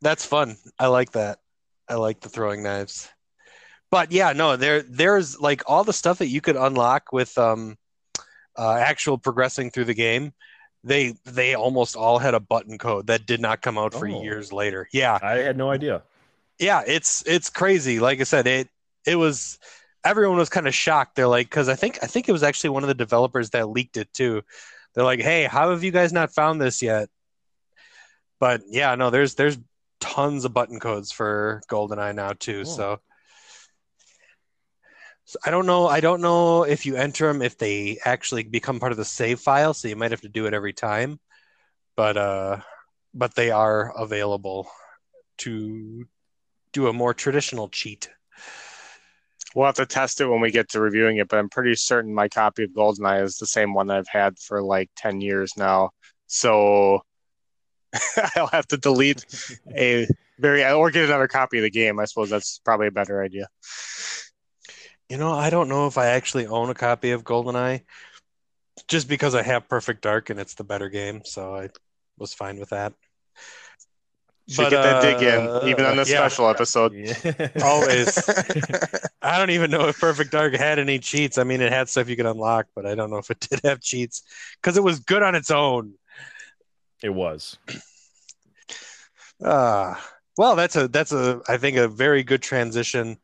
that's 0.00 0.26
fun. 0.26 0.56
I 0.78 0.88
like 0.88 1.12
that. 1.12 1.38
I 1.88 1.94
like 1.94 2.20
the 2.20 2.28
throwing 2.28 2.62
knives. 2.62 3.08
But 3.90 4.12
yeah, 4.12 4.32
no, 4.32 4.56
there 4.56 4.82
there's 4.82 5.40
like 5.40 5.62
all 5.66 5.84
the 5.84 5.92
stuff 5.92 6.18
that 6.18 6.26
you 6.26 6.40
could 6.40 6.56
unlock 6.56 7.12
with 7.12 7.36
um 7.38 7.78
uh, 8.56 8.74
actual 8.74 9.16
progressing 9.16 9.70
through 9.70 9.84
the 9.84 9.94
game. 9.94 10.32
They 10.88 11.14
they 11.24 11.54
almost 11.54 11.94
all 11.96 12.18
had 12.18 12.34
a 12.34 12.40
button 12.40 12.78
code 12.78 13.06
that 13.06 13.26
did 13.26 13.40
not 13.40 13.62
come 13.62 13.78
out 13.78 13.92
for 13.94 14.08
Oh. 14.08 14.22
years 14.22 14.52
later. 14.52 14.88
Yeah, 14.92 15.18
I 15.22 15.36
had 15.38 15.56
no 15.56 15.70
idea. 15.70 16.02
yeah, 16.58 16.82
it's 16.86 17.22
it's 17.26 17.50
crazy. 17.50 18.00
Like 18.00 18.20
I 18.20 18.24
said, 18.24 18.46
it 18.46 18.68
it 19.06 19.16
was 19.16 19.58
everyone 20.04 20.38
was 20.38 20.48
kind 20.48 20.66
of 20.66 20.74
shocked. 20.74 21.14
They're 21.16 21.28
like, 21.28 21.48
because 21.48 21.68
I 21.68 21.74
think 21.76 21.98
I 22.02 22.06
think 22.06 22.28
it 22.28 22.32
was 22.32 22.42
actually 22.42 22.70
one 22.70 22.82
of 22.84 22.88
the 22.88 22.94
developers 22.94 23.50
that 23.50 23.68
leaked 23.68 23.96
it 23.96 24.12
too. 24.12 24.42
They're 24.94 25.04
like, 25.04 25.20
hey, 25.20 25.44
how 25.44 25.70
have 25.70 25.84
you 25.84 25.90
guys 25.92 26.12
not 26.12 26.32
found 26.32 26.60
this 26.60 26.82
yet? 26.82 27.08
But 28.40 28.62
yeah, 28.68 28.94
no, 28.94 29.10
there's 29.10 29.34
there's 29.34 29.58
tons 30.00 30.44
of 30.44 30.54
button 30.54 30.80
codes 30.80 31.10
for 31.12 31.60
GoldenEye 31.68 32.14
now 32.14 32.32
too. 32.32 32.62
Cool. 32.64 32.72
So. 32.72 33.00
So 35.28 35.38
I 35.44 35.50
don't 35.50 35.66
know. 35.66 35.86
I 35.86 36.00
don't 36.00 36.22
know 36.22 36.62
if 36.62 36.86
you 36.86 36.96
enter 36.96 37.26
them 37.28 37.42
if 37.42 37.58
they 37.58 37.98
actually 38.02 38.44
become 38.44 38.80
part 38.80 38.92
of 38.92 38.98
the 38.98 39.04
save 39.04 39.40
file. 39.40 39.74
So 39.74 39.86
you 39.86 39.94
might 39.94 40.10
have 40.10 40.22
to 40.22 40.28
do 40.30 40.46
it 40.46 40.54
every 40.54 40.72
time, 40.72 41.20
but 41.96 42.16
uh, 42.16 42.60
but 43.12 43.34
they 43.34 43.50
are 43.50 43.92
available 43.94 44.70
to 45.38 46.06
do 46.72 46.86
a 46.86 46.94
more 46.94 47.12
traditional 47.12 47.68
cheat. 47.68 48.08
We'll 49.54 49.66
have 49.66 49.74
to 49.74 49.84
test 49.84 50.22
it 50.22 50.28
when 50.28 50.40
we 50.40 50.50
get 50.50 50.70
to 50.70 50.80
reviewing 50.80 51.18
it, 51.18 51.28
but 51.28 51.38
I'm 51.38 51.50
pretty 51.50 51.74
certain 51.74 52.14
my 52.14 52.28
copy 52.28 52.64
of 52.64 52.70
GoldenEye 52.70 53.22
is 53.22 53.36
the 53.36 53.46
same 53.46 53.74
one 53.74 53.90
I've 53.90 54.08
had 54.08 54.38
for 54.38 54.62
like 54.62 54.88
10 54.96 55.20
years 55.20 55.52
now. 55.58 55.90
So 56.26 57.02
I'll 58.34 58.46
have 58.46 58.68
to 58.68 58.78
delete 58.78 59.26
a 59.76 60.08
very, 60.38 60.64
or 60.64 60.90
get 60.90 61.04
another 61.04 61.28
copy 61.28 61.58
of 61.58 61.64
the 61.64 61.70
game. 61.70 62.00
I 62.00 62.06
suppose 62.06 62.30
that's 62.30 62.60
probably 62.64 62.86
a 62.86 62.92
better 62.92 63.22
idea. 63.22 63.46
You 65.08 65.16
know, 65.16 65.32
I 65.32 65.50
don't 65.50 65.68
know 65.68 65.86
if 65.86 65.96
I 65.96 66.08
actually 66.08 66.46
own 66.46 66.68
a 66.70 66.74
copy 66.74 67.12
of 67.12 67.24
GoldenEye, 67.24 67.82
just 68.88 69.08
because 69.08 69.34
I 69.34 69.42
have 69.42 69.68
Perfect 69.68 70.02
Dark 70.02 70.30
and 70.30 70.38
it's 70.38 70.54
the 70.54 70.64
better 70.64 70.88
game, 70.88 71.22
so 71.24 71.54
I 71.54 71.70
was 72.18 72.34
fine 72.34 72.58
with 72.58 72.70
that. 72.70 72.92
Should 74.48 74.64
But, 74.64 74.70
get 74.70 74.82
that 74.82 75.02
dig 75.02 75.28
uh, 75.28 75.60
in, 75.62 75.68
even 75.68 75.84
on 75.84 75.96
this 75.96 76.10
yeah. 76.10 76.18
special 76.26 76.48
episode. 76.48 76.94
Yeah. 76.94 77.48
Always. 77.62 78.18
I 79.22 79.38
don't 79.38 79.50
even 79.50 79.70
know 79.70 79.88
if 79.88 79.98
Perfect 80.00 80.30
Dark 80.30 80.54
had 80.54 80.78
any 80.78 80.98
cheats. 80.98 81.36
I 81.36 81.44
mean, 81.44 81.60
it 81.60 81.70
had 81.70 81.88
stuff 81.90 82.08
you 82.08 82.16
could 82.16 82.24
unlock, 82.26 82.66
but 82.74 82.86
I 82.86 82.94
don't 82.94 83.10
know 83.10 83.18
if 83.18 83.30
it 83.30 83.40
did 83.50 83.60
have 83.64 83.80
cheats 83.82 84.22
because 84.60 84.76
it 84.78 84.82
was 84.82 85.00
good 85.00 85.22
on 85.22 85.34
its 85.34 85.50
own. 85.50 85.94
it 87.02 87.10
was. 87.10 87.58
Ah, 89.44 90.02
well, 90.36 90.56
that's 90.56 90.76
a 90.76 90.88
that's 90.88 91.12
a 91.12 91.40
I 91.46 91.58
think 91.58 91.76
a 91.76 91.86
very 91.86 92.22
good 92.22 92.42
transition 92.42 93.18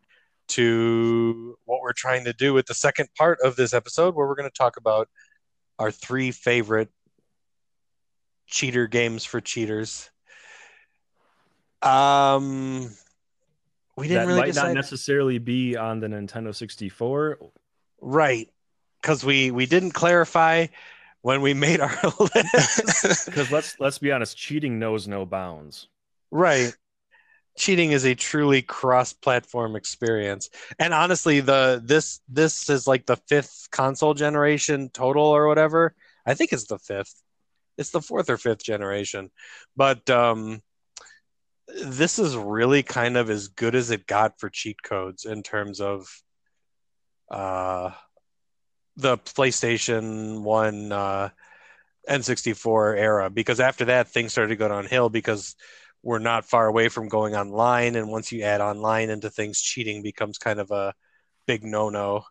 to 0.48 1.56
what 1.64 1.80
we're 1.80 1.92
trying 1.92 2.24
to 2.24 2.32
do 2.32 2.52
with 2.52 2.66
the 2.66 2.74
second 2.74 3.08
part 3.16 3.38
of 3.42 3.56
this 3.56 3.72
episode, 3.72 4.14
where 4.14 4.26
we're 4.26 4.34
going 4.34 4.50
to 4.50 4.56
talk 4.56 4.76
about 4.76 5.08
our 5.78 5.90
three 5.90 6.30
favorite 6.30 6.90
cheater 8.46 8.86
games 8.86 9.24
for 9.24 9.40
cheaters. 9.40 10.10
Um, 11.82 12.90
we 13.96 14.08
didn't 14.08 14.22
that 14.22 14.26
really 14.28 14.40
might 14.40 14.46
decide, 14.46 14.68
not 14.68 14.74
necessarily 14.74 15.38
be 15.38 15.76
on 15.76 16.00
the 16.00 16.08
Nintendo 16.08 16.54
64. 16.54 17.38
right? 18.00 18.48
Because 19.00 19.24
we 19.24 19.50
we 19.50 19.66
didn't 19.66 19.92
clarify 19.92 20.66
when 21.22 21.40
we 21.42 21.54
made 21.54 21.80
our 21.80 21.98
list. 22.20 23.26
Because 23.26 23.50
let's 23.50 23.78
let's 23.80 23.98
be 23.98 24.12
honest, 24.12 24.36
cheating 24.36 24.78
knows 24.78 25.06
no 25.06 25.26
bounds. 25.26 25.88
Right. 26.30 26.74
Cheating 27.56 27.92
is 27.92 28.04
a 28.04 28.14
truly 28.14 28.62
cross-platform 28.62 29.76
experience. 29.76 30.50
And 30.78 30.92
honestly, 30.92 31.40
the 31.40 31.80
this 31.84 32.20
this 32.28 32.68
is 32.68 32.86
like 32.86 33.06
the 33.06 33.16
fifth 33.16 33.68
console 33.70 34.14
generation 34.14 34.90
total 34.92 35.24
or 35.24 35.46
whatever. 35.46 35.94
I 36.26 36.34
think 36.34 36.52
it's 36.52 36.66
the 36.66 36.78
fifth. 36.78 37.14
It's 37.78 37.90
the 37.90 38.00
fourth 38.00 38.28
or 38.28 38.38
fifth 38.38 38.64
generation. 38.64 39.30
But 39.76 40.08
um 40.10 40.62
this 41.82 42.18
is 42.18 42.36
really 42.36 42.82
kind 42.82 43.16
of 43.16 43.30
as 43.30 43.48
good 43.48 43.74
as 43.74 43.90
it 43.90 44.06
got 44.06 44.38
for 44.38 44.50
cheat 44.50 44.82
codes 44.82 45.24
in 45.24 45.42
terms 45.42 45.80
of 45.80 46.06
uh 47.30 47.90
the 48.96 49.16
PlayStation 49.18 50.42
1 50.42 50.92
uh 50.92 51.28
N64 52.08 52.98
era 52.98 53.30
because 53.30 53.60
after 53.60 53.86
that 53.86 54.08
things 54.08 54.32
started 54.32 54.50
to 54.50 54.56
go 54.56 54.68
downhill 54.68 55.08
because 55.08 55.56
we're 56.04 56.18
not 56.18 56.44
far 56.44 56.66
away 56.66 56.88
from 56.88 57.08
going 57.08 57.34
online 57.34 57.96
and 57.96 58.08
once 58.08 58.30
you 58.30 58.42
add 58.42 58.60
online 58.60 59.08
into 59.08 59.30
things 59.30 59.60
cheating 59.60 60.02
becomes 60.02 60.38
kind 60.38 60.60
of 60.60 60.70
a 60.70 60.92
big 61.46 61.64
no-no. 61.64 62.24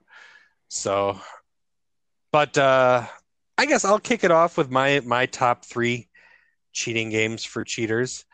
So 0.69 1.19
but 2.31 2.57
uh 2.57 3.05
i 3.57 3.65
guess 3.65 3.85
i'll 3.85 3.99
kick 3.99 4.23
it 4.23 4.31
off 4.31 4.57
with 4.57 4.71
my 4.71 5.01
my 5.05 5.27
top 5.27 5.65
three 5.65 6.07
cheating 6.71 7.09
games 7.09 7.43
for 7.43 7.63
cheaters. 7.63 8.25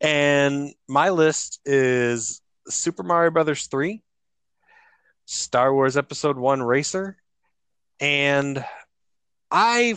And 0.00 0.74
my 0.88 1.10
list 1.10 1.60
is 1.64 2.40
super 2.68 3.02
mario 3.02 3.30
brothers 3.30 3.66
3 3.66 4.02
star 5.26 5.72
wars 5.72 5.96
episode 5.96 6.36
1 6.36 6.62
racer 6.62 7.16
and 8.00 8.64
i 9.50 9.94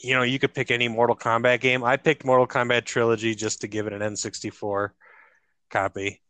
you 0.00 0.14
know, 0.14 0.22
you 0.22 0.38
could 0.38 0.54
pick 0.54 0.70
any 0.70 0.88
Mortal 0.88 1.16
Kombat 1.16 1.60
game. 1.60 1.82
I 1.82 1.96
picked 1.96 2.24
Mortal 2.24 2.46
Kombat 2.46 2.84
Trilogy 2.84 3.34
just 3.34 3.62
to 3.62 3.68
give 3.68 3.86
it 3.86 3.92
an 3.92 4.00
N64 4.00 4.90
copy. 5.70 6.22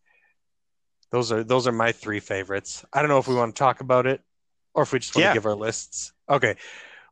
Those 1.11 1.33
are 1.33 1.43
those 1.45 1.67
are 1.67 1.73
my 1.73 1.93
three 1.93 2.21
favorites. 2.21 2.85
I 2.93 3.01
don't 3.01 3.09
know 3.09 3.19
if 3.19 3.29
we 3.29 3.35
want 3.35 3.55
to 3.55 3.59
talk 3.59 3.81
about 3.81 4.07
it 4.07 4.21
or 4.75 4.83
if 4.83 4.93
we 4.93 4.99
just 4.99 5.15
want 5.15 5.25
Yeah. 5.25 5.31
to 5.31 5.37
give 5.37 5.47
our 5.47 5.55
lists. 5.55 6.13
Okay. 6.29 6.57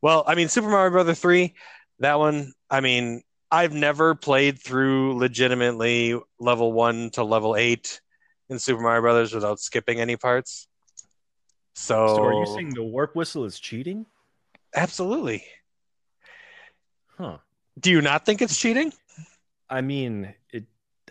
Well, 0.03 0.25
I 0.27 0.35
mean, 0.35 0.49
Super 0.49 0.69
Mario 0.69 0.91
Brother 0.91 1.15
3, 1.15 1.55
that 2.01 2.19
one, 2.19 2.53
I 2.71 2.81
mean, 2.81 3.23
I've 3.51 3.73
never 3.73 4.15
played 4.15 4.61
through 4.61 5.17
legitimately 5.17 6.21
level 6.39 6.73
1 6.73 7.11
to 7.13 7.25
level 7.25 7.57
8 7.57 8.01
in 8.51 8.59
Super 8.59 8.83
Mario 8.83 9.01
Brothers 9.01 9.33
without 9.35 9.59
skipping 9.61 10.01
any 10.01 10.17
parts. 10.17 10.69
So, 11.75 12.07
So 12.07 12.25
are 12.25 12.33
you 12.35 12.47
saying 12.47 12.75
the 12.75 12.83
warp 12.83 13.15
whistle 13.17 13.45
is 13.45 13.59
cheating? 13.59 14.05
absolutely. 14.75 15.45
Huh. 17.19 17.39
Do 17.79 17.91
you 17.91 18.01
not 18.01 18.25
think 18.27 18.43
it's 18.43 18.57
cheating? 18.57 18.93
I 19.69 19.81
mean, 19.81 20.35
it. 20.51 20.65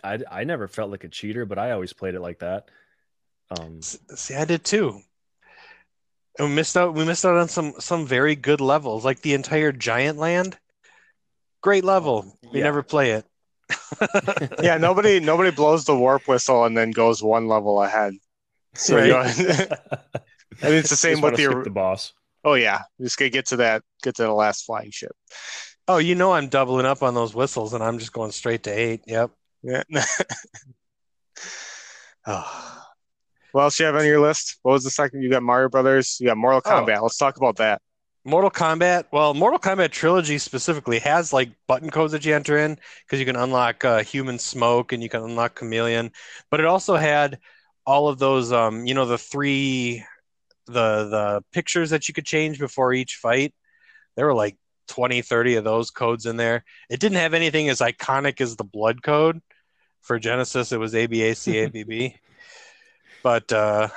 I 0.04 0.18
I 0.30 0.44
never 0.44 0.68
felt 0.68 0.90
like 0.90 1.04
a 1.04 1.08
cheater, 1.08 1.44
but 1.44 1.58
I 1.58 1.70
always 1.72 1.92
played 1.92 2.14
it 2.14 2.20
like 2.20 2.40
that. 2.40 2.70
Um, 3.50 3.80
See, 3.82 4.34
I 4.34 4.44
did 4.44 4.64
too. 4.64 5.00
And 6.38 6.48
we 6.48 6.54
missed 6.54 6.76
out. 6.76 6.94
We 6.94 7.04
missed 7.04 7.24
out 7.24 7.36
on 7.36 7.48
some 7.48 7.74
some 7.78 8.06
very 8.06 8.34
good 8.36 8.60
levels, 8.60 9.04
like 9.04 9.20
the 9.22 9.34
entire 9.34 9.72
Giant 9.72 10.18
Land. 10.18 10.58
Great 11.62 11.84
level. 11.84 12.38
We 12.52 12.58
Yeah. 12.58 12.64
never 12.64 12.82
play 12.82 13.12
it. 13.12 13.26
yeah, 14.62 14.76
nobody 14.76 15.18
nobody 15.20 15.50
blows 15.50 15.84
the 15.84 15.96
warp 15.96 16.28
whistle 16.28 16.64
and 16.64 16.76
then 16.76 16.90
goes 16.92 17.22
one 17.22 17.48
level 17.48 17.82
ahead. 17.82 18.14
So 18.74 19.02
you 19.02 19.12
know, 19.12 19.18
I 19.20 19.26
mean, 19.26 19.66
it's 20.60 20.90
the 20.90 20.96
same 20.96 21.14
Just 21.14 21.22
with 21.22 21.36
the. 21.36 21.64
the 21.64 21.70
boss. 21.70 22.12
Oh 22.44 22.54
yeah, 22.54 22.82
just 23.00 23.18
gotta 23.18 23.30
get 23.30 23.46
to 23.46 23.56
that. 23.56 23.82
Get 24.02 24.16
to 24.16 24.22
the 24.22 24.32
last 24.32 24.66
flying 24.66 24.90
ship. 24.92 25.16
Oh, 25.88 25.98
you 25.98 26.14
know 26.14 26.32
I'm 26.32 26.48
doubling 26.48 26.86
up 26.86 27.02
on 27.02 27.14
those 27.14 27.34
whistles, 27.34 27.72
and 27.72 27.82
I'm 27.82 27.98
just 27.98 28.12
going 28.12 28.32
straight 28.32 28.64
to 28.64 28.70
eight. 28.70 29.02
Yep. 29.06 29.30
Yeah. 29.62 29.82
oh. 32.26 32.72
What 33.52 33.62
else 33.62 33.80
you 33.80 33.86
have 33.86 33.96
on 33.96 34.04
your 34.04 34.20
list? 34.20 34.58
What 34.62 34.72
was 34.72 34.84
the 34.84 34.90
second? 34.90 35.22
You 35.22 35.30
got 35.30 35.42
Mario 35.42 35.68
Brothers. 35.68 36.18
You 36.20 36.26
got 36.26 36.36
Mortal 36.36 36.60
Oh. 36.64 36.68
Kombat. 36.68 37.00
Let's 37.02 37.16
talk 37.16 37.36
about 37.36 37.56
that. 37.56 37.80
Mortal 38.24 38.50
Kombat. 38.50 39.04
Well, 39.12 39.32
Mortal 39.34 39.58
Kombat 39.60 39.92
Trilogy 39.92 40.36
specifically 40.38 40.98
has 40.98 41.32
like 41.32 41.50
button 41.68 41.90
codes 41.90 42.12
that 42.12 42.24
you 42.24 42.34
enter 42.34 42.58
in 42.58 42.76
because 43.06 43.20
you 43.20 43.24
can 43.24 43.36
unlock 43.36 43.84
uh, 43.84 44.02
Human 44.02 44.38
Smoke 44.38 44.92
and 44.92 45.02
you 45.02 45.08
can 45.08 45.22
unlock 45.22 45.54
Chameleon, 45.54 46.10
but 46.50 46.58
it 46.60 46.66
also 46.66 46.96
had 46.96 47.38
all 47.86 48.08
of 48.08 48.18
those. 48.18 48.52
Um, 48.52 48.84
you 48.84 48.94
know, 48.94 49.06
the 49.06 49.16
three, 49.16 50.04
the 50.66 51.08
the 51.08 51.44
pictures 51.52 51.90
that 51.90 52.08
you 52.08 52.14
could 52.14 52.26
change 52.26 52.58
before 52.58 52.92
each 52.92 53.14
fight. 53.14 53.54
There 54.16 54.26
were 54.26 54.34
like 54.34 54.56
20, 54.88 55.22
30 55.22 55.56
of 55.56 55.64
those 55.64 55.90
codes 55.90 56.26
in 56.26 56.36
there. 56.36 56.64
It 56.90 57.00
didn't 57.00 57.18
have 57.18 57.34
anything 57.34 57.68
as 57.68 57.80
iconic 57.80 58.40
as 58.40 58.56
the 58.56 58.64
blood 58.64 59.02
code 59.02 59.40
for 60.00 60.18
Genesis. 60.18 60.72
It 60.72 60.78
was 60.78 60.94
ABACABB, 60.94 62.14
but 63.22 63.52
uh, 63.52 63.88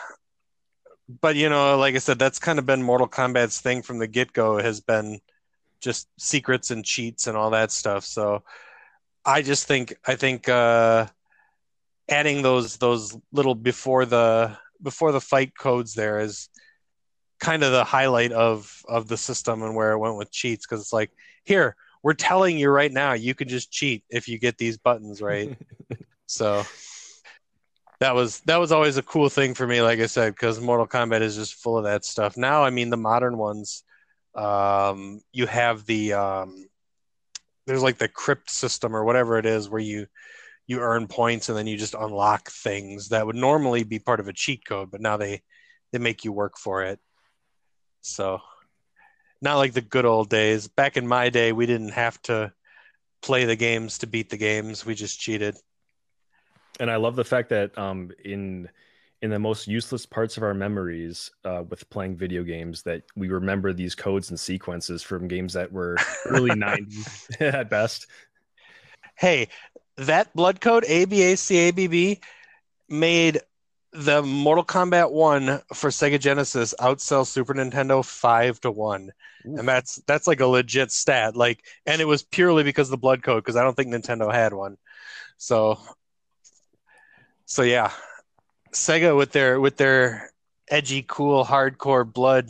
but 1.21 1.35
you 1.35 1.49
know, 1.49 1.77
like 1.77 1.95
I 1.95 1.99
said, 1.99 2.19
that's 2.19 2.39
kind 2.39 2.59
of 2.59 2.65
been 2.65 2.83
Mortal 2.83 3.07
Kombat's 3.07 3.61
thing 3.61 3.81
from 3.81 3.99
the 3.99 4.07
get 4.07 4.33
go. 4.33 4.57
Has 4.57 4.81
been 4.81 5.19
just 5.81 6.07
secrets 6.17 6.71
and 6.71 6.83
cheats 6.83 7.27
and 7.27 7.37
all 7.37 7.51
that 7.51 7.71
stuff. 7.71 8.03
So 8.03 8.43
I 9.25 9.41
just 9.41 9.67
think 9.67 9.95
I 10.05 10.15
think 10.15 10.49
uh, 10.49 11.07
adding 12.09 12.41
those 12.41 12.77
those 12.77 13.17
little 13.31 13.55
before 13.55 14.05
the 14.05 14.57
before 14.81 15.11
the 15.11 15.21
fight 15.21 15.57
codes 15.57 15.93
there 15.93 16.19
is 16.19 16.49
kind 17.39 17.63
of 17.63 17.71
the 17.71 17.83
highlight 17.83 18.31
of 18.31 18.83
of 18.87 19.07
the 19.07 19.17
system 19.17 19.63
and 19.63 19.75
where 19.75 19.91
it 19.91 19.97
went 19.97 20.17
with 20.17 20.31
cheats 20.31 20.65
because 20.65 20.81
it's 20.81 20.93
like 20.93 21.11
here 21.43 21.75
we're 22.03 22.13
telling 22.13 22.57
you 22.57 22.69
right 22.69 22.91
now 22.91 23.13
you 23.13 23.33
can 23.33 23.47
just 23.47 23.71
cheat 23.71 24.03
if 24.09 24.27
you 24.27 24.37
get 24.39 24.57
these 24.57 24.77
buttons 24.77 25.21
right? 25.21 25.57
So 26.31 26.63
that 27.99 28.13
was 28.13 28.41
that 28.41 28.57
was 28.57 28.71
always 28.71 28.97
a 28.97 29.01
cool 29.01 29.29
thing 29.29 29.55
for 29.55 29.65
me 29.65 29.81
like 29.81 29.99
i 29.99 30.05
said 30.05 30.33
because 30.33 30.61
mortal 30.61 30.87
kombat 30.87 31.21
is 31.21 31.35
just 31.35 31.55
full 31.55 31.77
of 31.77 31.85
that 31.85 32.05
stuff. 32.05 32.37
Now 32.37 32.63
i 32.63 32.69
mean 32.69 32.91
the 32.91 32.97
modern 32.97 33.37
ones 33.37 33.83
um 34.35 35.21
you 35.33 35.47
have 35.47 35.85
the 35.85 36.13
um 36.13 36.67
there's 37.65 37.83
like 37.83 37.97
the 37.97 38.07
crypt 38.07 38.49
system 38.49 38.95
or 38.95 39.03
whatever 39.03 39.37
it 39.37 39.45
is 39.45 39.69
where 39.69 39.81
you 39.81 40.07
you 40.67 40.79
earn 40.79 41.07
points 41.07 41.49
and 41.49 41.57
then 41.57 41.67
you 41.67 41.77
just 41.77 41.95
unlock 41.95 42.49
things 42.49 43.09
that 43.09 43.25
would 43.25 43.35
normally 43.35 43.83
be 43.83 43.99
part 43.99 44.19
of 44.19 44.27
a 44.27 44.33
cheat 44.33 44.63
code 44.65 44.91
but 44.91 45.01
now 45.01 45.17
they 45.17 45.41
they 45.91 45.97
make 45.97 46.23
you 46.23 46.31
work 46.31 46.57
for 46.57 46.83
it 46.83 46.99
so 48.01 48.41
not 49.41 49.55
like 49.55 49.73
the 49.73 49.81
good 49.81 50.05
old 50.05 50.29
days. 50.29 50.67
Back 50.67 50.97
in 50.97 51.07
my 51.07 51.29
day 51.29 51.51
we 51.51 51.65
didn't 51.65 51.89
have 51.91 52.21
to 52.23 52.53
play 53.21 53.45
the 53.45 53.55
games 53.55 53.99
to 53.99 54.07
beat 54.07 54.29
the 54.29 54.37
games. 54.37 54.85
We 54.85 54.95
just 54.95 55.19
cheated. 55.19 55.57
And 56.79 56.89
I 56.89 56.95
love 56.95 57.15
the 57.15 57.25
fact 57.25 57.49
that 57.49 57.77
um, 57.77 58.11
in 58.23 58.69
in 59.21 59.29
the 59.29 59.39
most 59.39 59.67
useless 59.67 60.05
parts 60.05 60.37
of 60.37 60.43
our 60.43 60.53
memories 60.53 61.29
uh, 61.43 61.63
with 61.67 61.89
playing 61.89 62.15
video 62.15 62.41
games, 62.41 62.83
that 62.83 63.03
we 63.17 63.27
remember 63.27 63.73
these 63.73 63.93
codes 63.93 64.29
and 64.29 64.39
sequences 64.39 65.03
from 65.03 65.27
games 65.27 65.53
that 65.53 65.71
were 65.71 65.97
early 66.25 66.51
'90s 66.55 67.41
at 67.41 67.69
best. 67.69 68.07
hey, 69.17 69.49
that 69.97 70.33
blood 70.33 70.61
code 70.61 70.85
ABACABB 70.85 72.21
made 72.87 73.41
the 73.91 74.21
Mortal 74.21 74.63
Kombat 74.63 75.11
1 75.11 75.61
for 75.73 75.89
Sega 75.89 76.19
Genesis 76.19 76.73
outsells 76.79 77.27
Super 77.27 77.53
Nintendo 77.53 78.05
5 78.05 78.61
to 78.61 78.71
1. 78.71 79.11
And 79.45 79.67
that's 79.67 79.95
that's 80.05 80.27
like 80.27 80.41
a 80.41 80.45
legit 80.45 80.91
stat. 80.91 81.35
Like 81.35 81.63
and 81.85 82.01
it 82.01 82.05
was 82.05 82.23
purely 82.23 82.63
because 82.63 82.87
of 82.87 82.91
the 82.91 82.97
blood 82.97 83.23
code 83.23 83.43
because 83.43 83.55
I 83.55 83.63
don't 83.63 83.75
think 83.75 83.89
Nintendo 83.89 84.31
had 84.31 84.53
one. 84.53 84.77
So 85.37 85.79
so 87.45 87.63
yeah. 87.63 87.91
Sega 88.73 89.17
with 89.17 89.31
their 89.31 89.59
with 89.59 89.77
their 89.77 90.31
edgy 90.69 91.03
cool 91.07 91.43
hardcore 91.43 92.11
blood 92.11 92.49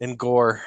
and 0.00 0.16
gore. 0.16 0.62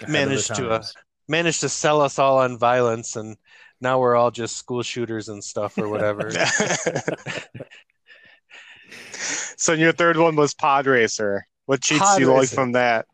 Ahead 0.00 0.10
Managed 0.10 0.54
to, 0.54 0.70
uh, 0.70 0.82
managed 1.28 1.60
to 1.60 1.68
sell 1.68 2.00
us 2.00 2.18
all 2.18 2.38
on 2.38 2.56
violence, 2.56 3.16
and 3.16 3.36
now 3.80 3.98
we're 3.98 4.16
all 4.16 4.30
just 4.30 4.56
school 4.56 4.82
shooters 4.82 5.28
and 5.28 5.42
stuff 5.44 5.76
or 5.76 5.88
whatever. 5.88 6.30
so 9.56 9.72
your 9.72 9.92
third 9.92 10.16
one 10.16 10.36
was 10.36 10.54
Pod 10.54 10.86
Racer. 10.86 11.46
What 11.66 11.82
cheats 11.82 12.00
Pod 12.00 12.18
do 12.18 12.24
you 12.24 12.32
like 12.32 12.48
from 12.48 12.72
that? 12.72 13.06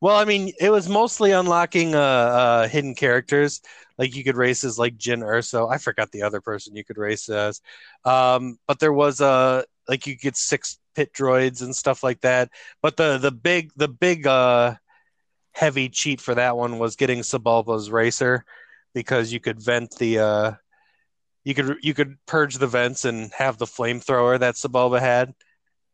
Well, 0.00 0.16
I 0.16 0.24
mean, 0.24 0.52
it 0.60 0.70
was 0.70 0.88
mostly 0.88 1.30
unlocking 1.30 1.94
uh, 1.94 1.98
uh, 1.98 2.68
hidden 2.68 2.94
characters. 2.94 3.62
Like 3.96 4.14
you 4.14 4.24
could 4.24 4.36
race 4.36 4.64
as 4.64 4.78
like 4.78 4.96
Jinn 4.96 5.20
Reeso. 5.20 5.72
I 5.72 5.78
forgot 5.78 6.10
the 6.10 6.22
other 6.22 6.40
person 6.40 6.76
you 6.76 6.84
could 6.84 6.98
race 6.98 7.28
as. 7.28 7.60
Um, 8.04 8.58
but 8.66 8.80
there 8.80 8.92
was 8.92 9.20
uh, 9.20 9.62
like 9.88 10.06
you 10.06 10.16
get 10.16 10.36
six 10.36 10.78
pit 10.94 11.12
droids 11.12 11.62
and 11.62 11.74
stuff 11.74 12.02
like 12.02 12.20
that. 12.20 12.50
But 12.82 12.96
the 12.96 13.18
the 13.18 13.30
big 13.30 13.70
the 13.76 13.88
big 13.88 14.26
uh, 14.26 14.74
heavy 15.52 15.88
cheat 15.88 16.20
for 16.20 16.34
that 16.34 16.56
one 16.56 16.78
was 16.78 16.96
getting 16.96 17.20
Sebulba's 17.20 17.90
racer 17.90 18.44
because 18.94 19.32
you 19.32 19.40
could 19.40 19.62
vent 19.62 19.96
the 19.96 20.18
uh, 20.18 20.52
you 21.44 21.54
could 21.54 21.76
you 21.82 21.94
could 21.94 22.16
purge 22.26 22.56
the 22.56 22.66
vents 22.66 23.04
and 23.04 23.32
have 23.34 23.58
the 23.58 23.66
flamethrower 23.66 24.38
that 24.40 24.54
Sebulba 24.56 25.00
had 25.00 25.34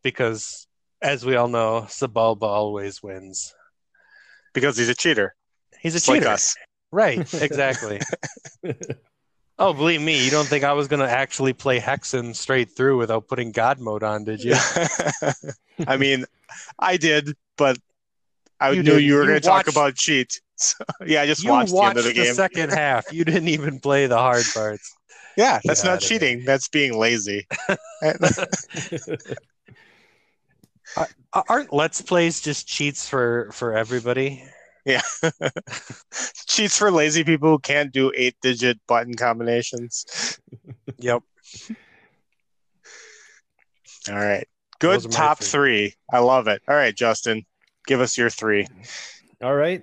because 0.02 0.66
as 1.02 1.24
we 1.24 1.36
all 1.36 1.48
know, 1.48 1.82
Sebulba 1.88 2.42
always 2.42 3.02
wins. 3.02 3.54
Because 4.52 4.76
he's 4.76 4.88
a 4.88 4.94
cheater. 4.94 5.34
He's 5.80 5.94
a 5.94 6.10
like 6.10 6.20
cheater. 6.20 6.32
us. 6.32 6.56
Right, 6.92 7.18
exactly. 7.42 8.00
oh, 9.58 9.72
believe 9.72 10.00
me, 10.02 10.24
you 10.24 10.30
don't 10.30 10.46
think 10.46 10.64
I 10.64 10.72
was 10.72 10.88
going 10.88 11.00
to 11.00 11.10
actually 11.10 11.52
play 11.52 11.78
Hexen 11.80 12.34
straight 12.34 12.70
through 12.76 12.98
without 12.98 13.28
putting 13.28 13.52
God 13.52 13.78
mode 13.80 14.02
on, 14.02 14.24
did 14.24 14.42
you? 14.42 14.54
I 15.86 15.96
mean, 15.96 16.24
I 16.78 16.96
did, 16.96 17.34
but 17.56 17.78
I 18.60 18.72
You 18.72 18.82
knew 18.82 18.94
did. 18.94 19.04
you 19.04 19.14
were 19.14 19.22
You 19.22 19.28
going 19.28 19.40
to 19.40 19.46
talk 19.46 19.68
about 19.68 19.94
cheat. 19.94 20.40
So, 20.56 20.84
yeah, 21.06 21.22
I 21.22 21.26
just 21.26 21.42
You 21.42 21.50
watched, 21.50 21.72
watched 21.72 21.94
the 21.94 22.00
end 22.00 22.08
of 22.08 22.14
the 22.14 22.22
game. 22.24 22.34
second 22.34 22.70
half. 22.70 23.10
You 23.12 23.24
didn't 23.24 23.48
even 23.48 23.80
play 23.80 24.06
the 24.06 24.18
hard 24.18 24.44
parts. 24.52 24.94
Yeah, 25.36 25.60
that's 25.64 25.84
not 25.84 25.94
outta 25.94 26.08
here. 26.08 26.18
cheating. 26.18 26.44
That's 26.44 26.68
being 26.68 26.98
lazy. 26.98 27.46
Uh, 30.96 31.04
uh, 31.32 31.42
Aren't 31.48 31.72
Let's 31.72 32.02
Plays 32.02 32.40
just 32.40 32.66
cheats 32.66 33.08
for 33.08 33.50
for 33.52 33.76
everybody? 33.76 34.42
Yeah, 34.84 35.02
cheats 36.46 36.76
for 36.76 36.90
lazy 36.90 37.22
people 37.22 37.50
who 37.50 37.58
can't 37.58 37.92
do 37.92 38.12
eight 38.16 38.36
digit 38.42 38.80
button 38.86 39.14
combinations. 39.14 40.38
Yep. 40.98 41.22
All 44.10 44.14
right. 44.14 44.46
Good 44.80 44.96
Those 44.96 45.06
are 45.06 45.08
my 45.08 45.14
top 45.14 45.38
three. 45.38 45.46
three. 45.48 45.94
I 46.12 46.18
love 46.18 46.46
it. 46.46 46.60
All 46.68 46.74
right, 46.74 46.94
Justin, 46.94 47.46
give 47.86 48.02
us 48.02 48.18
your 48.18 48.28
three. 48.28 48.66
All 49.42 49.54
right. 49.54 49.82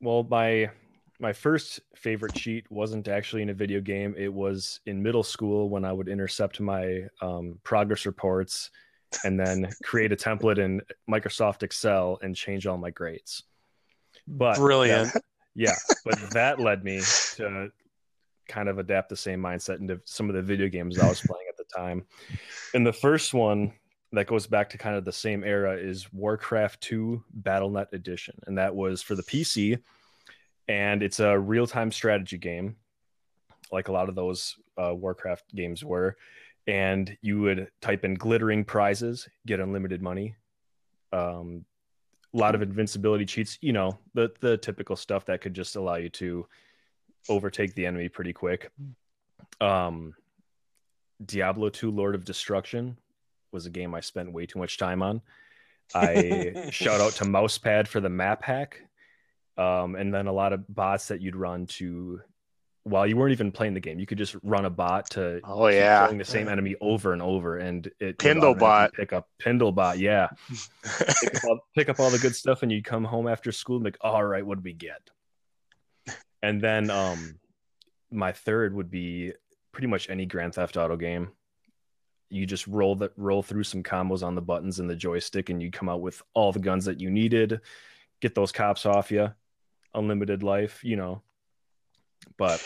Well, 0.00 0.22
my 0.22 0.70
my 1.20 1.32
first 1.32 1.80
favorite 1.94 2.34
cheat 2.34 2.70
wasn't 2.70 3.08
actually 3.08 3.42
in 3.42 3.50
a 3.50 3.54
video 3.54 3.80
game. 3.80 4.14
It 4.18 4.32
was 4.32 4.80
in 4.86 5.02
middle 5.02 5.22
school 5.22 5.68
when 5.68 5.84
I 5.84 5.92
would 5.92 6.08
intercept 6.08 6.60
my 6.60 7.02
um, 7.20 7.58
progress 7.62 8.06
reports 8.06 8.70
and 9.24 9.38
then 9.38 9.70
create 9.84 10.12
a 10.12 10.16
template 10.16 10.58
in 10.58 10.82
Microsoft 11.08 11.62
Excel 11.62 12.18
and 12.22 12.34
change 12.34 12.66
all 12.66 12.78
my 12.78 12.90
grades. 12.90 13.44
But 14.26 14.56
Brilliant. 14.56 15.12
yeah, 15.54 15.74
but 16.04 16.18
that 16.32 16.58
led 16.58 16.82
me 16.82 17.00
to 17.36 17.70
kind 18.48 18.68
of 18.68 18.78
adapt 18.78 19.08
the 19.08 19.16
same 19.16 19.40
mindset 19.40 19.80
into 19.80 20.00
some 20.04 20.28
of 20.28 20.34
the 20.34 20.42
video 20.42 20.68
games 20.68 20.98
I 20.98 21.08
was 21.08 21.20
playing 21.20 21.46
at 21.48 21.56
the 21.56 21.64
time. 21.76 22.04
And 22.74 22.86
the 22.86 22.92
first 22.92 23.34
one 23.34 23.72
that 24.12 24.26
goes 24.26 24.46
back 24.46 24.70
to 24.70 24.78
kind 24.78 24.96
of 24.96 25.04
the 25.04 25.12
same 25.12 25.44
era 25.44 25.76
is 25.76 26.12
Warcraft 26.12 26.80
2 26.80 27.22
Battle.net 27.32 27.88
Edition. 27.92 28.38
And 28.46 28.58
that 28.58 28.74
was 28.74 29.02
for 29.02 29.14
the 29.14 29.22
PC. 29.22 29.78
And 30.68 31.02
it's 31.02 31.20
a 31.20 31.38
real 31.38 31.66
time 31.66 31.92
strategy 31.92 32.38
game, 32.38 32.76
like 33.70 33.88
a 33.88 33.92
lot 33.92 34.08
of 34.08 34.14
those 34.14 34.56
uh, 34.76 34.94
Warcraft 34.94 35.54
games 35.54 35.84
were. 35.84 36.16
And 36.66 37.16
you 37.20 37.40
would 37.42 37.70
type 37.82 38.04
in 38.04 38.14
glittering 38.14 38.64
prizes, 38.64 39.28
get 39.46 39.60
unlimited 39.60 40.00
money. 40.00 40.34
Um, 41.12 41.66
a 42.34 42.38
lot 42.38 42.54
of 42.54 42.62
invincibility 42.62 43.24
cheats, 43.24 43.58
you 43.60 43.72
know, 43.72 43.98
the 44.14 44.32
the 44.40 44.56
typical 44.56 44.96
stuff 44.96 45.24
that 45.26 45.40
could 45.40 45.54
just 45.54 45.76
allow 45.76 45.96
you 45.96 46.08
to 46.10 46.46
overtake 47.28 47.74
the 47.74 47.86
enemy 47.86 48.08
pretty 48.08 48.32
quick. 48.32 48.70
Um 49.60 50.14
Diablo 51.24 51.68
2 51.68 51.90
Lord 51.90 52.14
of 52.14 52.24
Destruction 52.24 52.98
was 53.52 53.66
a 53.66 53.70
game 53.70 53.94
I 53.94 54.00
spent 54.00 54.32
way 54.32 54.46
too 54.46 54.58
much 54.58 54.78
time 54.78 55.00
on. 55.00 55.22
I 55.94 56.68
shout 56.70 57.00
out 57.00 57.12
to 57.12 57.24
Mousepad 57.24 57.86
for 57.86 58.00
the 58.00 58.08
map 58.08 58.42
hack. 58.42 58.80
Um, 59.56 59.94
and 59.94 60.12
then 60.12 60.26
a 60.26 60.32
lot 60.32 60.52
of 60.52 60.64
bots 60.74 61.08
that 61.08 61.20
you'd 61.20 61.36
run 61.36 61.66
to 61.66 62.20
while 62.82 63.06
you 63.06 63.16
weren't 63.16 63.32
even 63.32 63.50
playing 63.50 63.72
the 63.72 63.80
game, 63.80 63.98
you 63.98 64.04
could 64.04 64.18
just 64.18 64.36
run 64.42 64.66
a 64.66 64.70
bot 64.70 65.08
to 65.10 65.40
Oh, 65.42 65.68
yeah. 65.68 66.04
killing 66.04 66.18
the 66.18 66.24
same 66.24 66.48
enemy 66.48 66.74
over 66.82 67.14
and 67.14 67.22
over, 67.22 67.56
and 67.56 67.86
it 67.86 67.94
would 68.04 68.18
Pindlebot. 68.18 68.60
automatically 68.62 68.96
pick 69.04 69.12
up 69.14 69.28
Pindlebot, 69.42 69.98
yeah. 69.98 70.28
Pick 71.22 71.34
up, 71.36 71.44
all, 71.44 71.58
pick 71.74 71.88
up 71.88 71.98
all 72.00 72.10
the 72.10 72.18
good 72.18 72.36
stuff 72.36 72.62
and 72.62 72.70
you 72.70 72.82
come 72.82 73.04
home 73.04 73.26
after 73.26 73.52
school 73.52 73.76
and 73.76 73.84
like 73.86 73.96
all 74.02 74.22
right 74.24 74.44
what 74.44 74.56
did 74.56 74.64
we 74.64 74.74
get? 74.74 75.00
And 76.42 76.60
then 76.60 76.90
um 76.90 77.38
my 78.10 78.32
third 78.32 78.74
would 78.74 78.90
be 78.90 79.32
pretty 79.72 79.86
much 79.88 80.10
any 80.10 80.26
grand 80.26 80.54
theft 80.54 80.76
auto 80.76 80.96
game. 80.96 81.30
You 82.28 82.44
just 82.44 82.66
roll 82.66 82.96
that 82.96 83.12
roll 83.16 83.42
through 83.42 83.64
some 83.64 83.82
combos 83.82 84.22
on 84.22 84.34
the 84.34 84.42
buttons 84.42 84.78
and 84.78 84.90
the 84.90 84.94
joystick 84.96 85.48
and 85.48 85.62
you 85.62 85.70
come 85.70 85.88
out 85.88 86.02
with 86.02 86.20
all 86.34 86.52
the 86.52 86.58
guns 86.60 86.84
that 86.84 87.00
you 87.00 87.10
needed 87.10 87.60
get 88.20 88.34
those 88.34 88.52
cops 88.52 88.84
off 88.86 89.10
you 89.10 89.30
unlimited 89.94 90.42
life 90.42 90.82
you 90.84 90.96
know 90.96 91.22
but 92.36 92.60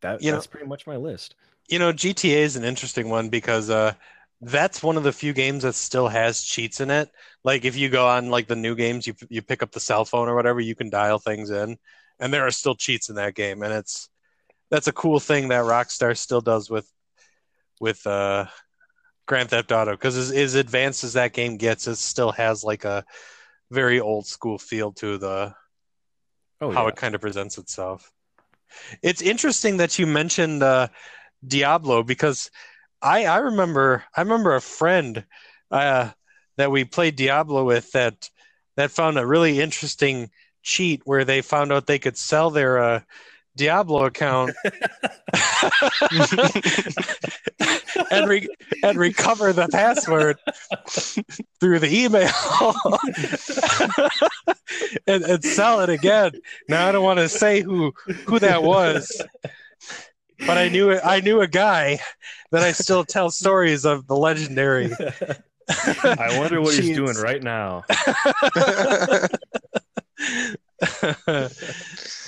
that, 0.00 0.22
You 0.22 0.30
know- 0.30 0.36
that's 0.36 0.46
pretty 0.46 0.66
much 0.66 0.86
my 0.86 0.96
list 0.96 1.34
You 1.68 1.78
know, 1.78 1.92
GTA 1.92 2.42
is 2.42 2.56
an 2.56 2.64
interesting 2.64 3.08
one 3.08 3.30
because 3.30 3.70
uh, 3.70 3.94
that's 4.42 4.82
one 4.82 4.98
of 4.98 5.02
the 5.02 5.12
few 5.12 5.32
games 5.32 5.62
that 5.62 5.74
still 5.74 6.08
has 6.08 6.42
cheats 6.42 6.80
in 6.80 6.90
it. 6.90 7.08
Like 7.42 7.64
if 7.64 7.74
you 7.76 7.88
go 7.88 8.06
on 8.06 8.28
like 8.28 8.46
the 8.46 8.56
new 8.56 8.74
games, 8.74 9.06
you 9.06 9.14
you 9.30 9.40
pick 9.40 9.62
up 9.62 9.72
the 9.72 9.80
cell 9.80 10.04
phone 10.04 10.28
or 10.28 10.34
whatever, 10.34 10.60
you 10.60 10.74
can 10.74 10.90
dial 10.90 11.18
things 11.18 11.50
in, 11.50 11.78
and 12.20 12.32
there 12.32 12.46
are 12.46 12.50
still 12.50 12.74
cheats 12.74 13.08
in 13.08 13.16
that 13.16 13.34
game, 13.34 13.62
and 13.62 13.72
it's 13.72 14.10
that's 14.70 14.88
a 14.88 14.92
cool 14.92 15.20
thing 15.20 15.48
that 15.48 15.64
Rockstar 15.64 16.16
still 16.16 16.42
does 16.42 16.68
with 16.68 16.90
with 17.80 18.06
uh, 18.06 18.44
Grand 19.26 19.48
Theft 19.48 19.72
Auto 19.72 19.92
because 19.92 20.16
as, 20.18 20.30
as 20.32 20.54
advanced 20.54 21.04
as 21.04 21.14
that 21.14 21.32
game 21.32 21.56
gets, 21.56 21.86
it 21.88 21.96
still 21.96 22.32
has 22.32 22.62
like 22.62 22.84
a 22.84 23.04
very 23.70 24.00
old 24.00 24.26
school 24.26 24.58
feel 24.58 24.92
to 24.92 25.16
the 25.16 25.54
oh 26.64 26.70
how 26.70 26.82
yeah. 26.82 26.88
it 26.88 26.96
kind 26.96 27.14
of 27.14 27.20
presents 27.20 27.58
itself. 27.58 28.12
It's 29.02 29.22
interesting 29.22 29.76
that 29.78 29.98
you 29.98 30.06
mentioned 30.06 30.62
uh, 30.62 30.88
Diablo 31.46 32.02
because 32.02 32.50
I 33.02 33.26
I 33.26 33.38
remember 33.38 34.04
I 34.16 34.22
remember 34.22 34.54
a 34.54 34.60
friend 34.60 35.24
uh, 35.70 36.10
that 36.56 36.70
we 36.70 36.84
played 36.84 37.16
Diablo 37.16 37.64
with 37.64 37.92
that 37.92 38.28
that 38.76 38.90
found 38.90 39.18
a 39.18 39.26
really 39.26 39.60
interesting 39.60 40.30
cheat 40.62 41.02
where 41.04 41.24
they 41.24 41.42
found 41.42 41.72
out 41.72 41.86
they 41.86 41.98
could 41.98 42.16
sell 42.16 42.50
their 42.50 42.78
uh, 42.78 43.00
Diablo 43.56 44.04
account 44.04 44.54
and 48.10 48.28
re- 48.28 48.48
and 48.82 48.98
recover 48.98 49.52
the 49.52 49.68
password 49.70 50.38
through 51.60 51.78
the 51.78 52.04
email 52.04 52.30
and, 55.06 55.22
and 55.24 55.44
sell 55.44 55.80
it 55.80 55.90
again. 55.90 56.32
Now 56.68 56.88
I 56.88 56.92
don't 56.92 57.04
want 57.04 57.18
to 57.20 57.28
say 57.28 57.60
who 57.60 57.92
who 58.26 58.38
that 58.38 58.62
was, 58.62 59.22
but 60.46 60.58
I 60.58 60.68
knew 60.68 60.98
I 60.98 61.20
knew 61.20 61.40
a 61.40 61.46
guy 61.46 62.00
that 62.50 62.62
I 62.62 62.72
still 62.72 63.04
tell 63.04 63.30
stories 63.30 63.84
of 63.84 64.06
the 64.06 64.16
legendary. 64.16 64.92
i 65.66 66.38
wonder 66.38 66.60
what 66.60 66.74
he's 66.74 66.94
doing 66.94 67.16
right 67.16 67.42
now 67.42 67.82
that 67.88 69.30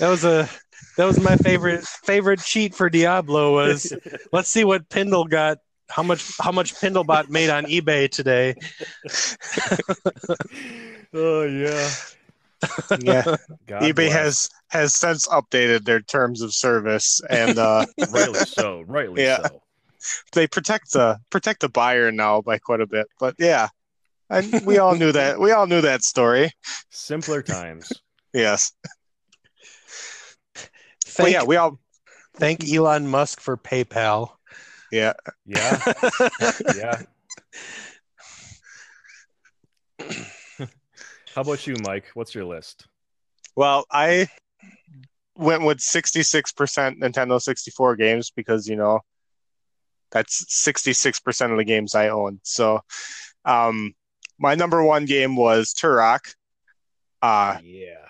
was 0.01 0.25
a 0.25 0.49
that 0.97 1.05
was 1.05 1.19
my 1.19 1.35
favorite 1.37 1.83
favorite 1.85 2.39
cheat 2.41 2.75
for 2.75 2.89
Diablo 2.89 3.53
was 3.53 3.93
let's 4.31 4.49
see 4.49 4.63
what 4.63 4.89
Pindle 4.89 5.25
got 5.25 5.57
how 5.89 6.03
much 6.03 6.31
how 6.39 6.51
much 6.51 6.75
Pindlebot 6.75 7.29
made 7.29 7.49
on 7.49 7.65
eBay 7.65 8.09
today. 8.09 8.55
oh 11.13 11.43
yeah. 11.43 11.89
yeah. 12.99 13.23
God 13.67 13.81
eBay 13.83 13.95
bless. 13.95 14.13
has 14.13 14.49
has 14.69 14.95
since 14.95 15.27
updated 15.27 15.85
their 15.85 16.01
terms 16.01 16.41
of 16.41 16.53
service 16.53 17.21
and 17.29 17.57
uh, 17.57 17.85
rightly 18.11 18.39
so, 18.41 18.81
rightly 18.87 19.23
Yeah. 19.23 19.47
so. 19.47 19.61
they 20.33 20.47
protect 20.47 20.91
the 20.93 21.19
protect 21.29 21.61
the 21.61 21.69
buyer 21.69 22.11
now 22.11 22.41
by 22.41 22.57
quite 22.57 22.81
a 22.81 22.87
bit. 22.87 23.07
But 23.19 23.35
yeah. 23.39 23.69
And 24.29 24.65
we 24.65 24.77
all 24.77 24.95
knew 24.95 25.13
that. 25.13 25.39
We 25.39 25.51
all 25.51 25.67
knew 25.67 25.79
that 25.81 26.03
story. 26.03 26.51
Simpler 26.89 27.41
times. 27.41 27.91
Yes. 28.33 28.73
But 31.07 31.23
Thank, 31.23 31.33
yeah, 31.33 31.43
we 31.43 31.55
all 31.55 31.79
thank 32.35 32.67
Elon 32.69 33.07
Musk 33.07 33.39
for 33.39 33.57
PayPal. 33.57 34.31
yeah. 34.91 35.13
Yeah, 35.45 35.81
yeah. 36.75 37.01
How 41.33 41.41
about 41.41 41.65
you, 41.67 41.75
Mike? 41.83 42.05
What's 42.13 42.33
your 42.35 42.45
list? 42.45 42.87
Well, 43.55 43.85
I 43.91 44.27
went 45.35 45.63
with 45.63 45.79
66% 45.79 46.99
Nintendo 46.99 47.41
64 47.41 47.95
games 47.95 48.31
because, 48.35 48.67
you 48.67 48.75
know, 48.75 48.99
that's 50.11 50.45
66% 50.45 51.51
of 51.51 51.57
the 51.57 51.63
games 51.63 51.95
I 51.95 52.09
own. 52.09 52.39
So, 52.43 52.81
um, 53.45 53.93
my 54.39 54.55
number 54.55 54.83
one 54.83 55.05
game 55.05 55.35
was 55.35 55.73
Turok. 55.73 56.33
Uh, 57.21 57.57
yeah. 57.63 58.07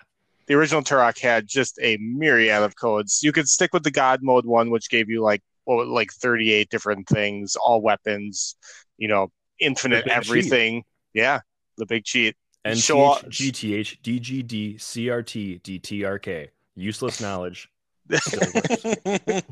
The 0.47 0.55
original 0.55 0.81
Turok 0.81 1.19
had 1.19 1.47
just 1.47 1.77
a 1.81 1.97
myriad 1.97 2.63
of 2.63 2.75
codes. 2.75 3.21
You 3.21 3.31
could 3.31 3.47
stick 3.47 3.73
with 3.73 3.83
the 3.83 3.91
God 3.91 4.21
mode 4.23 4.45
one, 4.45 4.69
which 4.69 4.89
gave 4.89 5.09
you 5.09 5.21
like 5.21 5.41
well, 5.65 5.85
like 5.85 6.11
38 6.13 6.69
different 6.69 7.07
things, 7.07 7.55
all 7.57 7.81
weapons, 7.81 8.55
you 8.97 9.07
know, 9.07 9.31
infinite 9.59 10.07
everything. 10.07 10.83
Yeah, 11.13 11.41
the 11.77 11.85
big 11.85 12.05
cheat. 12.05 12.35
NTH, 12.65 12.83
Show 12.83 13.01
off- 13.01 13.25
GTH, 13.25 14.01
DGD, 14.01 14.75
CRT, 14.77 15.61
DTRK. 15.61 16.49
Useless 16.75 17.21
knowledge. 17.21 17.69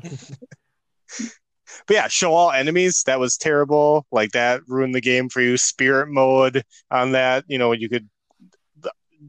But 1.86 1.94
yeah, 1.94 2.08
show 2.08 2.32
all 2.32 2.52
enemies. 2.52 3.02
That 3.06 3.20
was 3.20 3.36
terrible. 3.36 4.06
Like 4.10 4.32
that 4.32 4.62
ruined 4.66 4.94
the 4.94 5.00
game 5.00 5.28
for 5.28 5.40
you. 5.40 5.56
Spirit 5.56 6.08
mode 6.08 6.62
on 6.90 7.12
that, 7.12 7.44
you 7.48 7.58
know, 7.58 7.72
you 7.72 7.88
could 7.88 8.08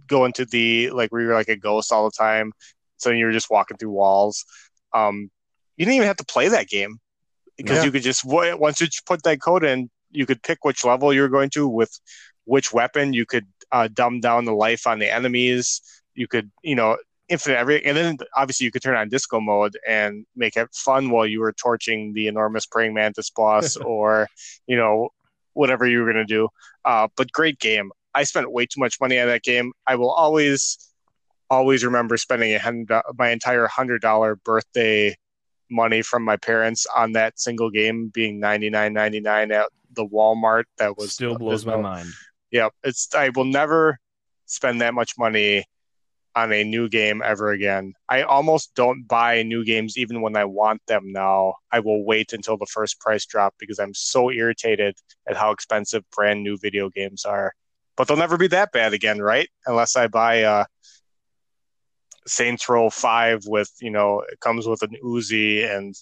go 0.08 0.26
into 0.26 0.46
the 0.46 0.90
like 0.92 1.12
where 1.12 1.22
you're 1.22 1.34
like 1.34 1.50
a 1.50 1.56
ghost 1.56 1.92
all 1.92 2.06
the 2.06 2.16
time. 2.18 2.54
So 2.98 3.12
you 3.12 3.26
were 3.26 3.32
just 3.32 3.50
walking 3.50 3.78
through 3.78 3.92
walls. 3.92 4.46
Um, 4.94 5.30
you 5.78 5.86
didn't 5.86 5.96
even 5.96 6.08
have 6.08 6.18
to 6.18 6.26
play 6.26 6.48
that 6.50 6.68
game 6.68 7.00
because 7.58 7.78
Yeah. 7.80 7.86
you 7.86 7.92
could 7.92 8.04
just 8.04 8.26
once 8.26 8.82
you 8.82 8.88
put 9.06 9.24
that 9.24 9.42
code 9.42 9.64
in, 9.64 9.90
you 10.12 10.26
could 10.26 10.42
pick 10.42 10.64
which 10.64 10.84
level 10.84 11.14
you 11.14 11.22
were 11.22 11.30
going 11.30 11.50
to 11.52 11.68
with 11.68 12.00
which 12.46 12.74
weapon. 12.74 13.14
You 13.14 13.26
could 13.26 13.46
uh, 13.72 13.88
dumb 13.94 14.20
down 14.20 14.46
the 14.46 14.54
life 14.54 14.88
on 14.88 15.00
the 15.00 15.14
enemies. 15.14 15.82
You 16.16 16.28
could, 16.28 16.50
you 16.64 16.76
know, 16.76 16.98
infinite 17.30 17.58
every, 17.58 17.86
and 17.86 17.96
then 17.98 18.18
obviously 18.36 18.64
you 18.66 18.72
could 18.72 18.82
turn 18.82 18.96
on 18.96 19.10
disco 19.10 19.40
mode 19.40 19.78
and 19.88 20.26
make 20.36 20.56
it 20.56 20.70
fun 20.74 21.10
while 21.10 21.26
you 21.26 21.42
were 21.42 21.52
torching 21.54 22.14
the 22.14 22.28
enormous 22.28 22.66
praying 22.66 22.94
mantis 22.94 23.30
boss 23.30 23.76
or, 23.86 24.28
you 24.66 24.78
know, 24.78 25.10
whatever 25.54 25.88
you 25.88 26.00
were 26.02 26.12
gonna 26.12 26.26
do. 26.26 26.48
Uh, 26.86 27.08
but 27.18 27.32
great 27.32 27.60
game. 27.60 27.92
I 28.18 28.24
spent 28.24 28.52
way 28.52 28.66
too 28.66 28.80
much 28.80 29.00
money 29.00 29.20
on 29.20 29.28
that 29.28 29.44
game. 29.44 29.74
I 29.86 29.96
will 29.96 30.10
always, 30.10 30.92
always 31.52 31.86
remember 31.86 32.18
spending 32.18 32.52
a 32.56 32.58
hundred, 32.58 33.04
my 33.16 33.30
entire 33.30 33.68
hundred 33.68 34.02
dollar 34.02 34.38
birthday 34.38 35.16
money 35.70 36.02
from 36.02 36.24
my 36.24 36.36
parents 36.38 36.88
on 36.96 37.12
that 37.12 37.40
single 37.40 37.70
game 37.70 38.10
being 38.12 38.40
ninety 38.40 38.72
nine 38.72 38.94
ninety 38.94 39.20
nine 39.20 39.52
at 39.52 39.68
the 39.94 40.04
Walmart. 40.04 40.64
That 40.80 40.98
was 40.98 41.14
Still 41.14 41.38
blows 41.38 41.64
my 41.64 41.76
mind. 41.76 42.10
Yep, 42.50 42.74
it's 42.84 43.14
I 43.14 43.30
will 43.30 43.46
never 43.46 44.00
spend 44.48 44.82
that 44.82 44.96
much 44.96 45.14
money 45.20 45.66
on 46.36 46.52
a 46.52 46.64
new 46.64 46.90
game 46.90 47.22
ever 47.24 47.52
again. 47.52 47.94
I 48.10 48.24
almost 48.24 48.74
don't 48.74 49.08
buy 49.08 49.44
new 49.44 49.64
games 49.64 49.96
even 49.96 50.22
when 50.22 50.36
I 50.36 50.46
want 50.46 50.82
them 50.88 51.12
now. 51.12 51.54
I 51.72 51.82
will 51.82 52.04
wait 52.04 52.34
until 52.34 52.58
the 52.58 52.66
first 52.66 53.00
price 53.00 53.28
drop 53.28 53.54
because 53.60 53.78
I'm 53.78 53.94
so 53.94 54.32
irritated 54.32 54.96
at 55.30 55.38
how 55.38 55.52
expensive 55.52 56.04
brand 56.16 56.42
new 56.42 56.58
video 56.58 56.90
games 56.90 57.24
are. 57.24 57.54
But 57.98 58.08
they'll 58.08 58.16
never 58.16 58.38
be 58.38 58.48
that 58.48 58.72
bad 58.72 58.94
again, 58.94 59.20
right? 59.20 59.50
Unless 59.66 59.96
I 59.98 60.08
buy 60.08 60.44
uh 60.44 60.66
Saints 62.28 62.68
Row 62.68 62.90
5 62.90 63.44
with, 63.48 63.72
you 63.82 63.90
know, 63.90 64.22
it 64.32 64.40
comes 64.40 64.68
with 64.68 64.82
an 64.84 64.96
Uzi 65.04 65.66
and 65.70 65.96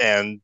and 0.00 0.40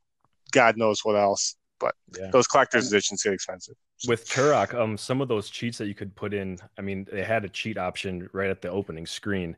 God 0.50 0.76
knows 0.76 1.04
what 1.04 1.16
else. 1.16 1.56
But 1.78 1.94
Yeah. 2.18 2.30
those 2.30 2.46
collector's 2.46 2.88
editions 2.88 3.22
get 3.22 3.32
expensive. 3.34 3.74
With 4.06 4.28
Turok, 4.28 4.74
um, 4.74 4.96
some 4.96 5.20
of 5.20 5.28
those 5.28 5.50
cheats 5.50 5.78
that 5.78 5.86
you 5.86 5.94
could 5.94 6.14
put 6.14 6.34
in, 6.34 6.58
I 6.78 6.82
mean, 6.82 7.06
they 7.10 7.22
had 7.24 7.44
a 7.44 7.48
cheat 7.48 7.78
option 7.78 8.28
right 8.32 8.50
at 8.50 8.62
the 8.62 8.68
opening 8.68 9.06
screen. 9.06 9.56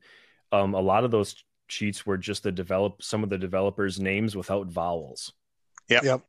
Um, 0.52 0.74
a 0.74 0.80
lot 0.80 1.04
of 1.04 1.10
those 1.10 1.44
cheats 1.68 2.06
were 2.06 2.16
just 2.16 2.42
the 2.42 2.52
develop 2.52 3.02
some 3.02 3.22
of 3.22 3.28
the 3.28 3.38
developers' 3.38 3.98
names 4.00 4.36
without 4.36 4.68
vowels. 4.68 5.32
Yep. 5.88 6.04
Yep. 6.04 6.22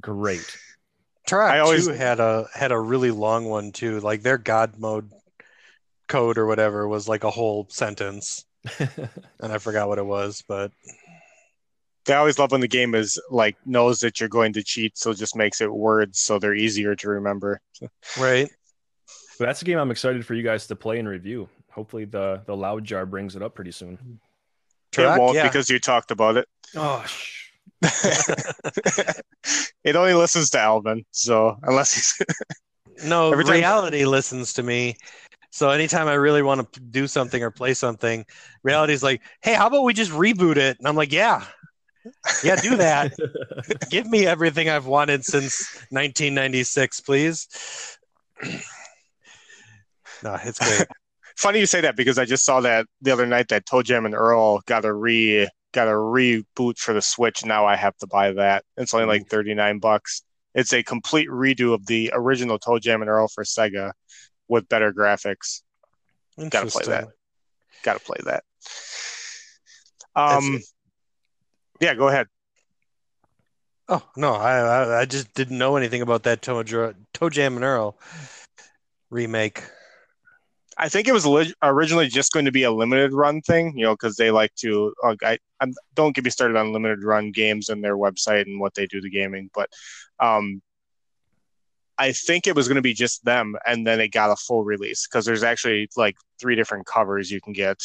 Great. 0.00 0.58
Turok 1.26 1.50
I 1.50 1.58
always- 1.58 1.86
2 1.86 1.92
had 1.92 2.20
a 2.20 2.48
had 2.54 2.72
a 2.72 2.78
really 2.78 3.10
long 3.10 3.46
one 3.46 3.72
too. 3.72 4.00
Like 4.00 4.22
their 4.22 4.38
God 4.38 4.78
mode 4.78 5.10
code 6.08 6.38
or 6.38 6.46
whatever 6.46 6.86
was 6.86 7.08
like 7.08 7.24
a 7.24 7.30
whole 7.30 7.66
sentence, 7.68 8.44
and 8.78 9.52
I 9.52 9.58
forgot 9.58 9.88
what 9.88 9.98
it 9.98 10.06
was, 10.06 10.44
but 10.46 10.70
I 12.08 12.14
always 12.14 12.38
love 12.38 12.52
when 12.52 12.60
the 12.60 12.68
game 12.68 12.94
is 12.94 13.20
like 13.30 13.56
knows 13.66 14.00
that 14.00 14.20
you're 14.20 14.28
going 14.28 14.52
to 14.54 14.62
cheat, 14.62 14.96
so 14.96 15.10
it 15.10 15.16
just 15.16 15.34
makes 15.36 15.60
it 15.60 15.72
words 15.72 16.20
so 16.20 16.38
they're 16.38 16.54
easier 16.54 16.94
to 16.96 17.08
remember. 17.08 17.60
right. 18.18 18.48
But 19.38 19.46
that's 19.46 19.62
a 19.62 19.64
game 19.64 19.78
I'm 19.78 19.90
excited 19.90 20.24
for 20.24 20.34
you 20.34 20.42
guys 20.42 20.66
to 20.68 20.76
play 20.76 20.98
and 20.98 21.08
review. 21.08 21.48
Hopefully 21.70 22.04
the 22.04 22.42
the 22.46 22.56
loud 22.56 22.84
jar 22.84 23.04
brings 23.04 23.36
it 23.36 23.42
up 23.42 23.54
pretty 23.54 23.72
soon. 23.72 24.20
Turok, 24.92 25.16
it 25.16 25.20
won't 25.20 25.34
yeah. 25.34 25.42
because 25.42 25.68
you 25.68 25.78
talked 25.78 26.10
about 26.10 26.36
it. 26.36 26.48
Oh, 26.74 27.04
sh- 27.06 27.35
it 29.84 29.96
only 29.96 30.14
listens 30.14 30.50
to 30.50 30.58
Alvin, 30.58 31.04
so 31.10 31.56
unless 31.62 31.94
he's 31.94 32.22
No, 33.04 33.30
Every 33.32 33.44
time- 33.44 33.54
reality 33.54 34.04
listens 34.06 34.54
to 34.54 34.62
me. 34.62 34.96
So 35.50 35.70
anytime 35.70 36.08
I 36.08 36.14
really 36.14 36.42
want 36.42 36.72
to 36.72 36.80
do 36.80 37.06
something 37.06 37.42
or 37.42 37.50
play 37.50 37.74
something, 37.74 38.24
reality's 38.62 39.02
like, 39.02 39.22
"Hey, 39.42 39.54
how 39.54 39.66
about 39.68 39.84
we 39.84 39.94
just 39.94 40.10
reboot 40.10 40.56
it?" 40.56 40.78
And 40.78 40.86
I'm 40.88 40.96
like, 40.96 41.12
"Yeah, 41.12 41.44
yeah, 42.44 42.56
do 42.56 42.76
that. 42.76 43.12
Give 43.90 44.06
me 44.06 44.26
everything 44.26 44.68
I've 44.68 44.86
wanted 44.86 45.24
since 45.24 45.76
1996, 45.90 47.00
please." 47.00 47.48
no, 50.22 50.38
it's 50.42 50.58
great. 50.58 50.88
funny 51.36 51.58
you 51.58 51.66
say 51.66 51.82
that 51.82 51.96
because 51.96 52.18
I 52.18 52.24
just 52.24 52.44
saw 52.44 52.60
that 52.60 52.86
the 53.02 53.10
other 53.10 53.26
night 53.26 53.48
that 53.48 53.66
ToeJam 53.66 54.04
and 54.06 54.14
Earl 54.14 54.60
got 54.66 54.84
a 54.84 54.92
re 54.92 55.48
got 55.76 55.88
a 55.88 55.92
reboot 55.92 56.78
for 56.78 56.94
the 56.94 57.02
Switch. 57.02 57.44
Now 57.44 57.66
I 57.66 57.76
have 57.76 57.96
to 57.98 58.06
buy 58.06 58.32
that. 58.32 58.64
It's 58.76 58.94
only 58.94 59.06
like 59.06 59.28
thirty 59.28 59.54
nine 59.54 59.78
bucks. 59.78 60.22
It's 60.54 60.72
a 60.72 60.82
complete 60.82 61.28
redo 61.28 61.74
of 61.74 61.86
the 61.86 62.10
original 62.14 62.58
ToeJam 62.58 63.02
and 63.02 63.10
Earl 63.10 63.28
for 63.28 63.44
Sega 63.44 63.92
with 64.48 64.68
better 64.68 64.92
graphics. 64.92 65.60
Gotta 66.50 66.70
play 66.70 66.84
that. 66.86 67.08
Got 67.82 67.94
to 67.94 68.00
play 68.00 68.16
that. 68.24 68.42
Um, 70.16 70.60
yeah, 71.78 71.94
go 71.94 72.08
ahead. 72.08 72.26
Oh 73.88 74.02
no, 74.16 74.32
I, 74.34 75.00
I 75.00 75.04
just 75.04 75.32
didn't 75.34 75.58
know 75.58 75.76
anything 75.76 76.02
about 76.02 76.24
that 76.24 76.42
Toe, 76.42 76.64
ToeJam 76.64 77.56
and 77.56 77.64
Earl 77.64 77.98
remake. 79.10 79.62
I 80.78 80.88
think 80.88 81.08
it 81.08 81.12
was 81.12 81.24
ori- 81.24 81.54
originally 81.62 82.08
just 82.08 82.32
going 82.32 82.44
to 82.44 82.52
be 82.52 82.64
a 82.64 82.70
limited 82.70 83.12
run 83.14 83.40
thing, 83.40 83.76
you 83.78 83.84
know, 83.84 83.94
because 83.94 84.16
they 84.16 84.30
like 84.30 84.54
to. 84.56 84.92
I 85.22 85.38
I'm, 85.60 85.72
don't 85.94 86.14
get 86.14 86.24
me 86.24 86.30
started 86.30 86.56
on 86.56 86.72
limited 86.72 87.02
run 87.02 87.32
games 87.32 87.70
and 87.70 87.82
their 87.82 87.96
website 87.96 88.42
and 88.42 88.60
what 88.60 88.74
they 88.74 88.86
do 88.86 89.00
to 89.00 89.08
gaming, 89.08 89.50
but 89.54 89.70
um, 90.20 90.60
I 91.98 92.12
think 92.12 92.46
it 92.46 92.54
was 92.54 92.68
going 92.68 92.76
to 92.76 92.82
be 92.82 92.92
just 92.92 93.24
them, 93.24 93.56
and 93.66 93.86
then 93.86 94.00
it 94.00 94.08
got 94.08 94.30
a 94.30 94.36
full 94.36 94.64
release 94.64 95.06
because 95.06 95.24
there's 95.24 95.42
actually 95.42 95.88
like 95.96 96.16
three 96.38 96.56
different 96.56 96.86
covers 96.86 97.30
you 97.30 97.40
can 97.40 97.54
get, 97.54 97.78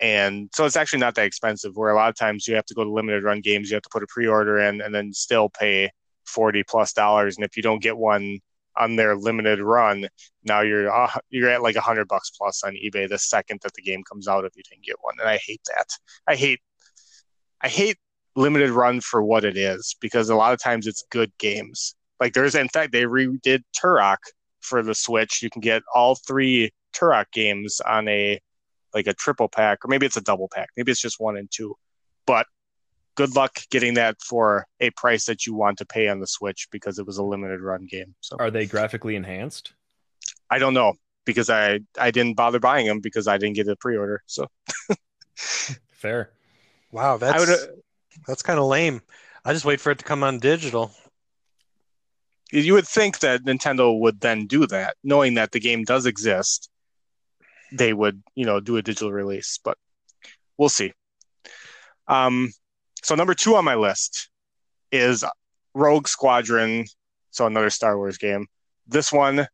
and 0.00 0.50
so 0.52 0.64
it's 0.64 0.76
actually 0.76 0.98
not 1.00 1.14
that 1.14 1.26
expensive. 1.26 1.76
Where 1.76 1.92
a 1.92 1.94
lot 1.94 2.08
of 2.08 2.16
times 2.16 2.48
you 2.48 2.56
have 2.56 2.66
to 2.66 2.74
go 2.74 2.82
to 2.82 2.90
limited 2.90 3.22
run 3.22 3.40
games, 3.42 3.70
you 3.70 3.76
have 3.76 3.82
to 3.82 3.90
put 3.92 4.02
a 4.02 4.08
pre-order 4.08 4.58
in, 4.58 4.80
and 4.80 4.92
then 4.92 5.12
still 5.12 5.48
pay 5.48 5.90
forty 6.26 6.64
plus 6.64 6.92
dollars, 6.92 7.36
and 7.36 7.44
if 7.44 7.56
you 7.56 7.62
don't 7.62 7.82
get 7.82 7.96
one 7.96 8.40
on 8.76 8.96
their 8.96 9.16
limited 9.16 9.60
run, 9.60 10.08
now 10.44 10.60
you're 10.60 10.90
uh, 10.92 11.10
you're 11.30 11.50
at 11.50 11.62
like 11.62 11.76
a 11.76 11.80
hundred 11.80 12.08
bucks 12.08 12.30
plus 12.30 12.62
on 12.62 12.74
eBay 12.74 13.08
the 13.08 13.18
second 13.18 13.60
that 13.62 13.74
the 13.74 13.82
game 13.82 14.02
comes 14.04 14.28
out 14.28 14.44
if 14.44 14.56
you 14.56 14.62
didn't 14.68 14.84
get 14.84 14.96
one, 15.00 15.14
and 15.20 15.28
I 15.28 15.38
hate 15.38 15.62
that. 15.68 15.88
I 16.26 16.36
hate 16.36 16.60
I 17.60 17.68
hate 17.68 17.98
limited 18.34 18.70
run 18.70 19.00
for 19.00 19.22
what 19.22 19.44
it 19.44 19.56
is 19.56 19.94
because 20.00 20.28
a 20.28 20.34
lot 20.34 20.52
of 20.52 20.60
times 20.60 20.86
it's 20.86 21.04
good 21.10 21.32
games. 21.38 21.94
Like 22.20 22.32
there's 22.32 22.54
in 22.54 22.68
fact 22.68 22.92
they 22.92 23.04
redid 23.04 23.62
Turok 23.76 24.18
for 24.60 24.82
the 24.82 24.94
Switch. 24.94 25.42
You 25.42 25.50
can 25.50 25.60
get 25.60 25.82
all 25.94 26.14
three 26.14 26.70
Turok 26.94 27.26
games 27.32 27.80
on 27.80 28.08
a 28.08 28.40
like 28.94 29.06
a 29.06 29.14
triple 29.14 29.48
pack 29.48 29.84
or 29.84 29.88
maybe 29.88 30.06
it's 30.06 30.16
a 30.16 30.22
double 30.22 30.48
pack. 30.52 30.68
Maybe 30.76 30.92
it's 30.92 31.00
just 31.00 31.20
one 31.20 31.36
and 31.36 31.50
two. 31.50 31.74
But 32.26 32.46
good 33.14 33.34
luck 33.36 33.60
getting 33.70 33.94
that 33.94 34.16
for 34.22 34.66
a 34.80 34.90
price 34.90 35.26
that 35.26 35.46
you 35.46 35.54
want 35.54 35.78
to 35.78 35.86
pay 35.86 36.08
on 36.08 36.20
the 36.20 36.26
Switch 36.26 36.68
because 36.70 36.98
it 36.98 37.06
was 37.06 37.18
a 37.18 37.22
limited 37.22 37.60
run 37.60 37.86
game. 37.86 38.14
So 38.20 38.36
Are 38.38 38.50
they 38.50 38.66
graphically 38.66 39.16
enhanced? 39.16 39.72
I 40.50 40.58
don't 40.58 40.74
know 40.74 40.94
because 41.24 41.50
I 41.50 41.80
I 41.98 42.10
didn't 42.10 42.34
bother 42.36 42.60
buying 42.60 42.86
them 42.86 43.00
because 43.00 43.28
I 43.28 43.38
didn't 43.38 43.56
get 43.56 43.68
a 43.68 43.76
pre-order. 43.76 44.22
So 44.26 44.46
Fair. 45.36 46.30
Wow, 46.90 47.16
that's 47.16 47.36
I 47.36 47.38
would 47.38 47.82
that's 48.26 48.42
kind 48.42 48.58
of 48.58 48.66
lame. 48.66 49.00
I 49.44 49.52
just 49.52 49.64
wait 49.64 49.80
for 49.80 49.90
it 49.90 49.98
to 49.98 50.04
come 50.04 50.22
on 50.22 50.38
digital. 50.38 50.92
you 52.50 52.74
would 52.74 52.86
think 52.86 53.20
that 53.20 53.44
Nintendo 53.44 53.98
would 53.98 54.20
then 54.20 54.46
do 54.46 54.66
that, 54.66 54.96
knowing 55.02 55.34
that 55.34 55.52
the 55.52 55.60
game 55.60 55.84
does 55.84 56.06
exist. 56.06 56.68
They 57.72 57.92
would, 57.92 58.22
you 58.34 58.44
know, 58.44 58.60
do 58.60 58.76
a 58.76 58.82
digital 58.82 59.10
release, 59.10 59.58
but 59.64 59.78
we'll 60.58 60.68
see. 60.68 60.92
Um, 62.06 62.52
so 63.02 63.14
number 63.14 63.34
two 63.34 63.56
on 63.56 63.64
my 63.64 63.74
list 63.74 64.28
is 64.90 65.24
Rogue 65.74 66.08
Squadron. 66.08 66.86
So 67.30 67.46
another 67.46 67.70
Star 67.70 67.96
Wars 67.96 68.18
game. 68.18 68.46
This 68.86 69.12
one 69.12 69.46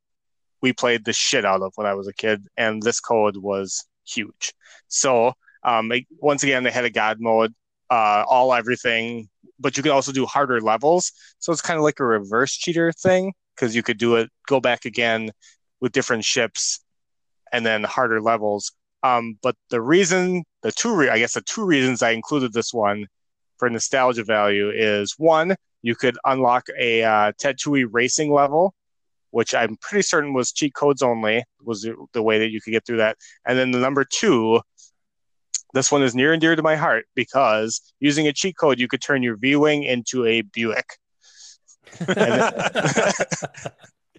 we 0.60 0.72
played 0.72 1.04
the 1.04 1.12
shit 1.12 1.44
out 1.44 1.62
of 1.62 1.72
when 1.76 1.86
I 1.86 1.94
was 1.94 2.08
a 2.08 2.12
kid, 2.12 2.44
and 2.56 2.82
this 2.82 2.98
code 2.98 3.36
was 3.36 3.84
huge. 4.04 4.52
So 4.88 5.34
um, 5.62 5.88
like, 5.88 6.06
once 6.18 6.42
again, 6.42 6.62
they 6.62 6.70
had 6.70 6.84
a 6.84 6.90
God 6.90 7.18
mode, 7.20 7.54
uh, 7.90 8.24
all 8.26 8.54
everything, 8.54 9.28
but 9.58 9.76
you 9.76 9.82
could 9.82 9.92
also 9.92 10.12
do 10.12 10.26
harder 10.26 10.60
levels. 10.60 11.12
So 11.38 11.52
it's 11.52 11.62
kind 11.62 11.78
of 11.78 11.84
like 11.84 12.00
a 12.00 12.04
reverse 12.04 12.54
cheater 12.54 12.92
thing 12.92 13.32
because 13.54 13.74
you 13.74 13.82
could 13.82 13.98
do 13.98 14.16
it, 14.16 14.30
go 14.46 14.60
back 14.60 14.84
again 14.84 15.30
with 15.80 15.92
different 15.92 16.24
ships, 16.24 16.80
and 17.52 17.64
then 17.66 17.84
harder 17.84 18.20
levels. 18.20 18.72
Um, 19.02 19.38
but 19.42 19.56
the 19.70 19.80
reason, 19.80 20.44
the 20.62 20.72
two, 20.72 20.94
re- 20.94 21.10
I 21.10 21.18
guess, 21.18 21.34
the 21.34 21.40
two 21.40 21.64
reasons 21.64 22.02
I 22.02 22.10
included 22.10 22.52
this 22.52 22.72
one 22.72 23.06
for 23.58 23.68
nostalgia 23.68 24.24
value 24.24 24.70
is 24.70 25.14
one, 25.18 25.56
you 25.82 25.94
could 25.94 26.18
unlock 26.24 26.66
a 26.78 27.02
uh, 27.02 27.32
Tatooine 27.32 27.88
racing 27.90 28.32
level, 28.32 28.74
which 29.30 29.54
I'm 29.54 29.76
pretty 29.76 30.02
certain 30.02 30.32
was 30.32 30.52
cheat 30.52 30.74
codes 30.74 31.02
only, 31.02 31.44
was 31.62 31.82
the, 31.82 31.94
the 32.12 32.22
way 32.22 32.38
that 32.38 32.50
you 32.50 32.60
could 32.60 32.72
get 32.72 32.86
through 32.86 32.98
that. 32.98 33.16
And 33.46 33.58
then 33.58 33.70
the 33.70 33.78
number 33.78 34.04
two, 34.04 34.60
this 35.74 35.92
one 35.92 36.02
is 36.02 36.14
near 36.14 36.32
and 36.32 36.40
dear 36.40 36.56
to 36.56 36.62
my 36.62 36.76
heart 36.76 37.06
because 37.14 37.80
using 38.00 38.26
a 38.26 38.32
cheat 38.32 38.56
code, 38.56 38.80
you 38.80 38.88
could 38.88 39.02
turn 39.02 39.22
your 39.22 39.36
V 39.36 39.56
Wing 39.56 39.82
into 39.82 40.24
a 40.24 40.42
Buick. 40.42 40.98
Then... 41.98 42.52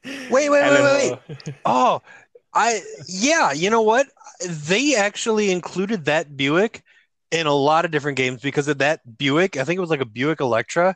wait, 0.05 0.31
wait, 0.31 0.49
wait, 0.49 0.49
then... 0.49 0.83
wait, 0.83 1.19
wait. 1.27 1.55
Oh, 1.65 2.01
I, 2.53 2.81
yeah, 3.07 3.51
you 3.51 3.69
know 3.69 3.81
what? 3.81 4.07
They 4.47 4.95
actually 4.95 5.51
included 5.51 6.05
that 6.05 6.35
Buick 6.37 6.83
in 7.31 7.47
a 7.47 7.53
lot 7.53 7.85
of 7.85 7.91
different 7.91 8.17
games 8.17 8.41
because 8.41 8.67
of 8.67 8.79
that 8.79 9.17
Buick. 9.17 9.57
I 9.57 9.63
think 9.63 9.77
it 9.77 9.81
was 9.81 9.89
like 9.89 10.01
a 10.01 10.05
Buick 10.05 10.41
Electra 10.41 10.95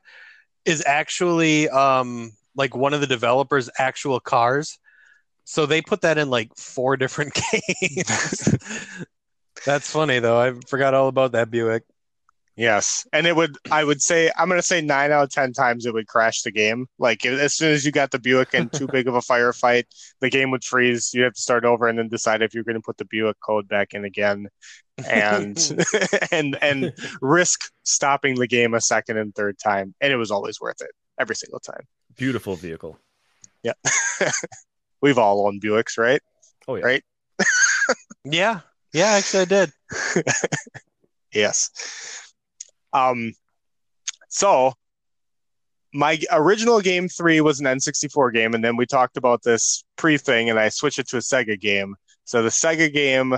is 0.65 0.83
actually 0.85 1.69
um 1.69 2.31
like 2.55 2.75
one 2.75 2.93
of 2.93 3.01
the 3.01 3.07
developers' 3.07 3.69
actual 3.77 4.19
cars. 4.19 4.79
So 5.45 5.65
they 5.65 5.81
put 5.81 6.01
that 6.01 6.17
in 6.17 6.29
like 6.29 6.55
four 6.57 6.97
different 6.97 7.33
games. 7.51 8.55
That's 9.65 9.89
funny 9.89 10.19
though. 10.19 10.39
I 10.39 10.53
forgot 10.67 10.93
all 10.93 11.07
about 11.07 11.33
that 11.33 11.51
Buick. 11.51 11.83
Yes, 12.55 13.07
and 13.11 13.25
it 13.25 13.35
would. 13.35 13.57
I 13.71 13.83
would 13.83 14.01
say 14.01 14.29
I'm 14.37 14.47
going 14.47 14.59
to 14.59 14.65
say 14.65 14.79
nine 14.79 15.11
out 15.11 15.23
of 15.23 15.29
ten 15.31 15.53
times 15.53 15.87
it 15.87 15.93
would 15.93 16.07
crash 16.07 16.43
the 16.43 16.51
game. 16.51 16.85
Like 16.99 17.25
as 17.25 17.55
soon 17.55 17.71
as 17.71 17.83
you 17.83 17.91
got 17.91 18.11
the 18.11 18.19
Buick 18.19 18.53
in 18.53 18.69
too 18.69 18.87
big 18.87 19.07
of 19.07 19.15
a 19.15 19.21
firefight, 19.21 19.85
the 20.21 20.29
game 20.29 20.51
would 20.51 20.63
freeze. 20.63 21.11
You 21.15 21.23
have 21.23 21.33
to 21.33 21.41
start 21.41 21.65
over 21.65 21.87
and 21.87 21.97
then 21.97 22.09
decide 22.09 22.43
if 22.43 22.53
you're 22.53 22.63
going 22.63 22.75
to 22.75 22.81
put 22.81 22.97
the 22.97 23.05
Buick 23.05 23.37
code 23.43 23.67
back 23.67 23.95
in 23.95 24.05
again, 24.05 24.49
and 25.09 25.57
and 26.31 26.55
and 26.61 26.93
risk 27.21 27.71
stopping 27.83 28.35
the 28.35 28.47
game 28.47 28.75
a 28.75 28.81
second 28.81 29.17
and 29.17 29.33
third 29.33 29.57
time. 29.57 29.95
And 29.99 30.13
it 30.13 30.17
was 30.17 30.29
always 30.29 30.61
worth 30.61 30.81
it 30.81 30.91
every 31.19 31.35
single 31.35 31.59
time. 31.59 31.87
Beautiful 32.17 32.55
vehicle. 32.55 32.99
Yeah, 33.63 33.73
we've 35.01 35.17
all 35.17 35.47
owned 35.47 35.59
Buicks, 35.59 35.97
right? 35.97 36.21
Oh 36.67 36.75
yeah, 36.75 36.85
right. 36.85 37.03
yeah, 38.23 38.59
yeah. 38.93 39.07
Actually, 39.07 39.41
I 39.41 39.45
did. 39.45 39.71
yes. 41.33 42.21
Um, 42.93 43.33
so 44.29 44.73
my 45.93 46.19
original 46.31 46.81
game 46.81 47.07
three 47.07 47.41
was 47.41 47.59
an 47.59 47.65
N64 47.65 48.33
game, 48.33 48.53
and 48.53 48.63
then 48.63 48.75
we 48.75 48.85
talked 48.85 49.17
about 49.17 49.43
this 49.43 49.83
pre 49.95 50.17
thing, 50.17 50.49
and 50.49 50.59
I 50.59 50.69
switched 50.69 50.99
it 50.99 51.07
to 51.09 51.17
a 51.17 51.21
Sega 51.21 51.59
game. 51.59 51.95
So 52.25 52.41
the 52.41 52.49
Sega 52.49 52.91
game 52.91 53.37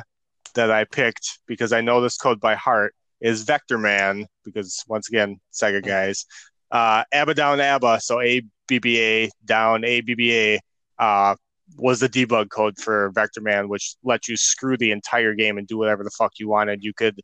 that 0.53 0.71
I 0.71 0.85
picked 0.85 1.39
because 1.47 1.73
I 1.73 1.81
know 1.81 2.01
this 2.01 2.17
code 2.17 2.39
by 2.39 2.55
heart 2.55 2.95
is 3.21 3.45
Vectorman 3.45 4.25
because 4.43 4.83
once 4.87 5.09
again 5.09 5.39
Sega 5.53 5.83
guys. 5.83 6.25
Uh, 6.71 7.03
ABBA 7.11 7.33
down 7.35 7.59
ABBA, 7.59 7.99
so 8.01 8.21
A 8.21 8.41
B 8.67 8.79
B 8.79 8.99
A 8.99 9.29
down 9.43 9.83
A 9.83 10.01
B 10.01 10.15
B 10.15 10.35
A 10.35 10.59
uh, 10.99 11.35
was 11.77 11.99
the 11.99 12.09
debug 12.09 12.49
code 12.49 12.77
for 12.77 13.11
Vectorman, 13.13 13.67
which 13.67 13.95
let 14.03 14.27
you 14.27 14.35
screw 14.35 14.77
the 14.77 14.91
entire 14.91 15.33
game 15.33 15.57
and 15.57 15.67
do 15.67 15.77
whatever 15.77 16.03
the 16.03 16.11
fuck 16.11 16.33
you 16.39 16.47
wanted. 16.47 16.83
You 16.83 16.93
could 16.93 17.19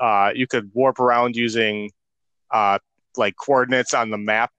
uh, 0.00 0.30
you 0.34 0.46
could 0.46 0.70
warp 0.74 1.00
around 1.00 1.36
using 1.36 1.90
uh, 2.50 2.78
like 3.16 3.36
coordinates 3.36 3.94
on 3.94 4.10
the 4.10 4.18
map. 4.18 4.50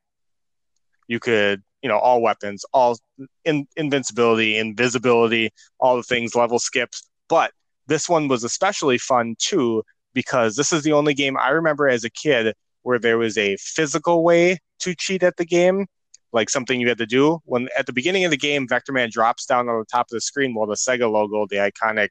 You 1.08 1.20
could, 1.20 1.64
you 1.82 1.90
know, 1.90 1.98
all 1.98 2.22
weapons, 2.22 2.66
all 2.74 2.98
in, 3.46 3.68
invincibility, 3.76 4.58
invisibility, 4.58 5.52
all 5.80 5.98
the 5.98 6.04
things, 6.04 6.36
level 6.36 6.60
skips. 6.60 7.08
But 7.28 7.52
this 7.88 8.08
one 8.08 8.28
was 8.28 8.44
especially 8.44 8.98
fun 8.98 9.36
too 9.40 9.84
because 10.14 10.56
this 10.56 10.72
is 10.72 10.84
the 10.84 10.94
only 10.94 11.14
game 11.14 11.38
I 11.38 11.50
remember 11.50 11.88
as 11.88 12.04
a 12.04 12.10
kid 12.10 12.54
where 12.84 13.00
there 13.00 13.18
was 13.18 13.38
a 13.38 13.58
physical 13.58 14.24
way 14.24 14.60
to 14.80 14.96
cheat 14.96 15.24
at 15.24 15.38
the 15.38 15.46
game, 15.46 15.88
like 16.32 16.50
something 16.50 16.80
you 16.80 16.88
had 16.88 16.98
to 17.00 17.06
do. 17.06 17.40
When 17.46 17.70
at 17.78 17.86
the 17.86 17.94
beginning 17.94 18.26
of 18.26 18.32
the 18.32 18.38
game, 18.38 18.68
Vectorman 18.68 19.12
drops 19.12 19.46
down 19.46 19.68
on 19.70 19.80
the 19.80 19.86
top 19.86 20.08
of 20.08 20.12
the 20.12 20.22
screen 20.22 20.54
while 20.54 20.68
the 20.68 20.76
Sega 20.76 21.12
logo, 21.12 21.48
the 21.48 21.58
iconic 21.58 22.10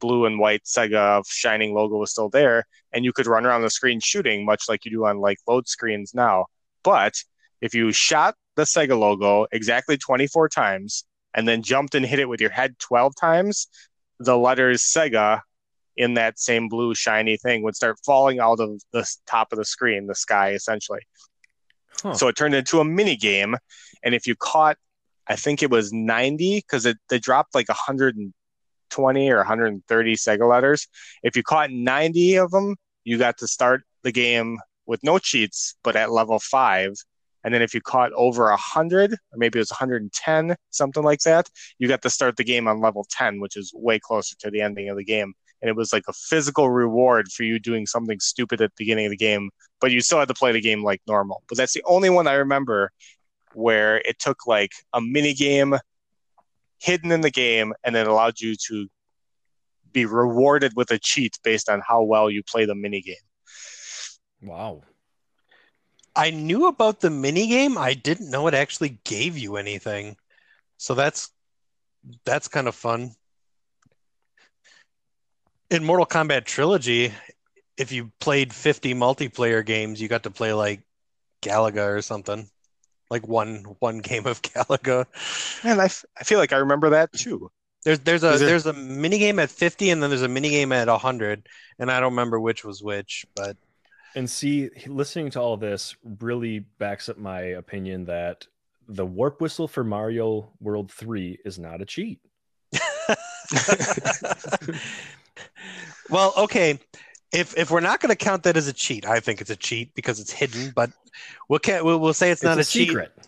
blue 0.00 0.26
and 0.26 0.38
white 0.38 0.64
Sega 0.64 1.22
shining 1.28 1.74
logo 1.74 1.96
was 1.96 2.10
still 2.10 2.28
there, 2.28 2.66
and 2.92 3.04
you 3.04 3.12
could 3.12 3.26
run 3.26 3.46
around 3.46 3.62
the 3.62 3.70
screen 3.70 4.00
shooting, 4.00 4.44
much 4.44 4.68
like 4.68 4.84
you 4.84 4.90
do 4.90 5.06
on 5.06 5.18
like 5.18 5.38
load 5.46 5.68
screens 5.68 6.14
now. 6.14 6.46
But 6.82 7.14
if 7.60 7.74
you 7.74 7.92
shot 7.92 8.34
the 8.56 8.62
Sega 8.62 8.98
logo 8.98 9.46
exactly 9.52 9.96
24 9.96 10.48
times 10.48 11.04
and 11.34 11.46
then 11.46 11.62
jumped 11.62 11.94
and 11.94 12.04
hit 12.04 12.18
it 12.18 12.28
with 12.28 12.40
your 12.40 12.50
head 12.50 12.78
12 12.78 13.14
times, 13.14 13.68
the 14.18 14.36
letters 14.36 14.82
Sega 14.82 15.40
in 15.96 16.14
that 16.14 16.38
same 16.38 16.68
blue 16.68 16.94
shiny 16.94 17.36
thing 17.36 17.62
would 17.62 17.76
start 17.76 17.98
falling 18.04 18.40
out 18.40 18.60
of 18.60 18.80
the 18.92 19.06
top 19.26 19.52
of 19.52 19.58
the 19.58 19.64
screen, 19.64 20.06
the 20.06 20.14
sky 20.14 20.52
essentially. 20.52 21.00
Huh. 22.02 22.14
So 22.14 22.28
it 22.28 22.36
turned 22.36 22.54
into 22.54 22.80
a 22.80 22.84
mini 22.84 23.16
game, 23.16 23.56
and 24.02 24.14
if 24.14 24.26
you 24.26 24.34
caught, 24.36 24.78
I 25.26 25.36
think 25.36 25.62
it 25.62 25.70
was 25.70 25.92
90 25.92 26.56
because 26.60 26.86
it 26.86 26.96
they 27.08 27.18
dropped 27.18 27.54
like 27.54 27.68
100 27.68 28.16
and 28.16 28.32
120 28.96 29.30
or 29.30 29.38
130 29.38 30.16
Sega 30.16 30.48
letters. 30.48 30.88
If 31.22 31.36
you 31.36 31.42
caught 31.42 31.70
90 31.70 32.36
of 32.36 32.50
them, 32.50 32.76
you 33.04 33.18
got 33.18 33.38
to 33.38 33.46
start 33.46 33.82
the 34.02 34.12
game 34.12 34.58
with 34.86 35.02
no 35.02 35.18
cheats, 35.18 35.76
but 35.82 35.96
at 35.96 36.10
level 36.10 36.38
five. 36.38 36.94
And 37.42 37.54
then 37.54 37.62
if 37.62 37.72
you 37.72 37.80
caught 37.80 38.12
over 38.12 38.44
100, 38.50 39.12
or 39.12 39.16
maybe 39.36 39.58
it 39.58 39.62
was 39.62 39.70
110, 39.70 40.56
something 40.70 41.02
like 41.02 41.20
that, 41.20 41.48
you 41.78 41.88
got 41.88 42.02
to 42.02 42.10
start 42.10 42.36
the 42.36 42.44
game 42.44 42.68
on 42.68 42.80
level 42.80 43.06
10, 43.10 43.40
which 43.40 43.56
is 43.56 43.72
way 43.74 43.98
closer 43.98 44.36
to 44.40 44.50
the 44.50 44.60
ending 44.60 44.90
of 44.90 44.98
the 44.98 45.04
game. 45.04 45.32
And 45.62 45.68
it 45.68 45.76
was 45.76 45.92
like 45.92 46.04
a 46.08 46.12
physical 46.12 46.70
reward 46.70 47.28
for 47.28 47.44
you 47.44 47.58
doing 47.58 47.86
something 47.86 48.18
stupid 48.20 48.60
at 48.60 48.70
the 48.70 48.74
beginning 48.84 49.06
of 49.06 49.10
the 49.10 49.16
game, 49.16 49.50
but 49.80 49.90
you 49.90 50.00
still 50.00 50.18
had 50.18 50.28
to 50.28 50.34
play 50.34 50.52
the 50.52 50.60
game 50.60 50.82
like 50.82 51.00
normal. 51.06 51.42
But 51.48 51.58
that's 51.58 51.74
the 51.74 51.84
only 51.86 52.10
one 52.10 52.26
I 52.26 52.34
remember 52.34 52.90
where 53.54 53.98
it 53.98 54.18
took 54.18 54.46
like 54.46 54.72
a 54.92 55.00
mini 55.00 55.34
game 55.34 55.76
hidden 56.80 57.12
in 57.12 57.20
the 57.20 57.30
game, 57.30 57.72
and 57.84 57.94
it 57.94 58.06
allowed 58.06 58.40
you 58.40 58.56
to 58.68 58.88
be 59.92 60.06
rewarded 60.06 60.72
with 60.74 60.90
a 60.90 60.98
cheat 60.98 61.38
based 61.44 61.68
on 61.68 61.82
how 61.86 62.02
well 62.02 62.30
you 62.30 62.42
play 62.42 62.64
the 62.64 62.74
mini 62.74 63.00
game. 63.00 63.14
Wow. 64.42 64.82
I 66.16 66.30
knew 66.30 66.66
about 66.66 67.00
the 67.00 67.10
mini 67.10 67.46
game. 67.46 67.78
I 67.78 67.94
didn't 67.94 68.30
know 68.30 68.46
it 68.46 68.54
actually 68.54 68.98
gave 69.04 69.38
you 69.38 69.56
anything. 69.56 70.16
So 70.76 70.94
that's 70.94 71.30
that's 72.24 72.48
kind 72.48 72.66
of 72.66 72.74
fun. 72.74 73.12
In 75.70 75.84
Mortal 75.84 76.06
Kombat 76.06 76.46
Trilogy, 76.46 77.12
if 77.76 77.92
you 77.92 78.10
played 78.18 78.52
50 78.52 78.94
multiplayer 78.94 79.64
games, 79.64 80.00
you 80.00 80.08
got 80.08 80.24
to 80.24 80.30
play 80.30 80.52
like 80.52 80.80
Galaga 81.42 81.96
or 81.96 82.02
something 82.02 82.48
like 83.10 83.26
one 83.26 83.64
one 83.80 83.98
game 83.98 84.26
of 84.26 84.40
Galaga. 84.42 85.06
Man, 85.64 85.80
I, 85.80 85.86
f- 85.86 86.04
I 86.18 86.24
feel 86.24 86.38
like 86.38 86.52
I 86.52 86.58
remember 86.58 86.90
that 86.90 87.12
too. 87.12 87.50
There's 87.84 88.00
there's 88.00 88.22
a 88.22 88.38
there... 88.38 88.48
there's 88.48 88.66
a 88.66 88.72
mini 88.72 89.18
game 89.18 89.38
at 89.38 89.50
50 89.50 89.90
and 89.90 90.02
then 90.02 90.10
there's 90.10 90.22
a 90.22 90.28
mini 90.28 90.50
game 90.50 90.72
at 90.72 90.88
100 90.88 91.48
and 91.78 91.90
I 91.90 92.00
don't 92.00 92.12
remember 92.12 92.38
which 92.38 92.64
was 92.64 92.82
which, 92.82 93.26
but 93.34 93.56
and 94.14 94.28
see 94.28 94.70
listening 94.86 95.30
to 95.30 95.40
all 95.40 95.56
this 95.56 95.96
really 96.20 96.60
backs 96.78 97.08
up 97.08 97.16
my 97.16 97.40
opinion 97.40 98.04
that 98.06 98.46
the 98.88 99.06
warp 99.06 99.40
whistle 99.40 99.68
for 99.68 99.84
Mario 99.84 100.50
World 100.60 100.90
3 100.90 101.38
is 101.44 101.58
not 101.58 101.80
a 101.80 101.84
cheat. 101.84 102.18
well, 106.10 106.34
okay 106.36 106.78
if 107.32 107.56
if 107.56 107.70
we're 107.70 107.80
not 107.80 108.00
going 108.00 108.10
to 108.10 108.16
count 108.16 108.42
that 108.44 108.56
as 108.56 108.68
a 108.68 108.72
cheat, 108.72 109.06
I 109.06 109.20
think 109.20 109.40
it's 109.40 109.50
a 109.50 109.56
cheat 109.56 109.94
because 109.94 110.20
it's 110.20 110.32
hidden. 110.32 110.72
But 110.74 110.90
we'll 111.48 111.60
we'll, 111.66 111.98
we'll 111.98 112.14
say 112.14 112.30
it's, 112.30 112.42
it's 112.42 112.44
not 112.44 112.58
a, 112.58 112.60
a 112.60 112.64
secret. 112.64 113.12
cheat. 113.16 113.26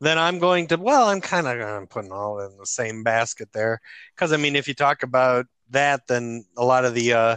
Then 0.00 0.18
I'm 0.18 0.38
going 0.38 0.68
to 0.68 0.76
well, 0.76 1.08
I'm 1.08 1.20
kind 1.20 1.46
of 1.46 1.88
putting 1.88 2.12
all 2.12 2.40
in 2.40 2.56
the 2.56 2.66
same 2.66 3.02
basket 3.02 3.52
there 3.52 3.80
because 4.14 4.32
I 4.32 4.36
mean, 4.36 4.56
if 4.56 4.68
you 4.68 4.74
talk 4.74 5.02
about 5.02 5.46
that, 5.70 6.06
then 6.06 6.44
a 6.56 6.64
lot 6.64 6.84
of 6.84 6.94
the 6.94 7.12
uh, 7.12 7.36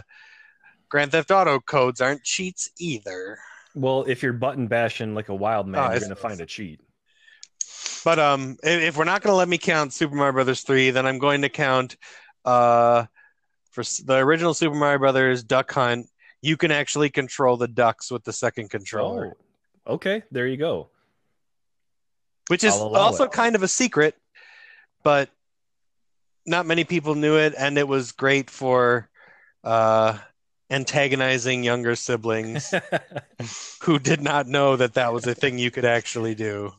Grand 0.88 1.12
Theft 1.12 1.30
Auto 1.30 1.58
codes 1.60 2.00
aren't 2.00 2.22
cheats 2.22 2.70
either. 2.78 3.38
Well, 3.74 4.04
if 4.06 4.22
you're 4.22 4.32
button 4.32 4.66
bashing 4.66 5.14
like 5.14 5.28
a 5.28 5.34
wild 5.34 5.66
man, 5.66 5.80
oh, 5.80 5.90
you're 5.90 6.00
going 6.00 6.10
to 6.10 6.16
find 6.16 6.40
a 6.40 6.46
cheat. 6.46 6.80
But 8.04 8.18
um, 8.18 8.58
if, 8.62 8.82
if 8.82 8.96
we're 8.96 9.04
not 9.04 9.22
going 9.22 9.32
to 9.32 9.36
let 9.36 9.48
me 9.48 9.58
count 9.58 9.92
Super 9.92 10.14
Mario 10.14 10.32
Brothers 10.32 10.62
three, 10.62 10.90
then 10.90 11.06
I'm 11.06 11.18
going 11.18 11.42
to 11.42 11.48
count 11.48 11.96
uh 12.44 13.06
for 13.72 13.82
the 14.04 14.18
original 14.18 14.54
Super 14.54 14.76
Mario 14.76 14.98
Brothers 14.98 15.42
Duck 15.42 15.72
Hunt, 15.72 16.08
you 16.42 16.56
can 16.56 16.70
actually 16.70 17.10
control 17.10 17.56
the 17.56 17.68
ducks 17.68 18.10
with 18.10 18.22
the 18.22 18.32
second 18.32 18.70
controller. 18.70 19.36
Oh, 19.86 19.94
okay, 19.94 20.22
there 20.30 20.46
you 20.46 20.58
go. 20.58 20.88
Which 22.48 22.64
is 22.64 22.74
also 22.74 23.24
it. 23.24 23.32
kind 23.32 23.56
of 23.56 23.62
a 23.62 23.68
secret, 23.68 24.14
but 25.02 25.30
not 26.44 26.66
many 26.66 26.84
people 26.84 27.14
knew 27.14 27.36
it, 27.36 27.54
and 27.56 27.78
it 27.78 27.88
was 27.88 28.12
great 28.12 28.50
for 28.50 29.08
uh, 29.64 30.18
antagonizing 30.70 31.62
younger 31.64 31.96
siblings 31.96 32.74
who 33.82 33.98
did 33.98 34.20
not 34.20 34.46
know 34.46 34.76
that 34.76 34.94
that 34.94 35.12
was 35.12 35.26
a 35.26 35.34
thing 35.34 35.58
you 35.58 35.70
could 35.70 35.84
actually 35.84 36.34
do. 36.34 36.72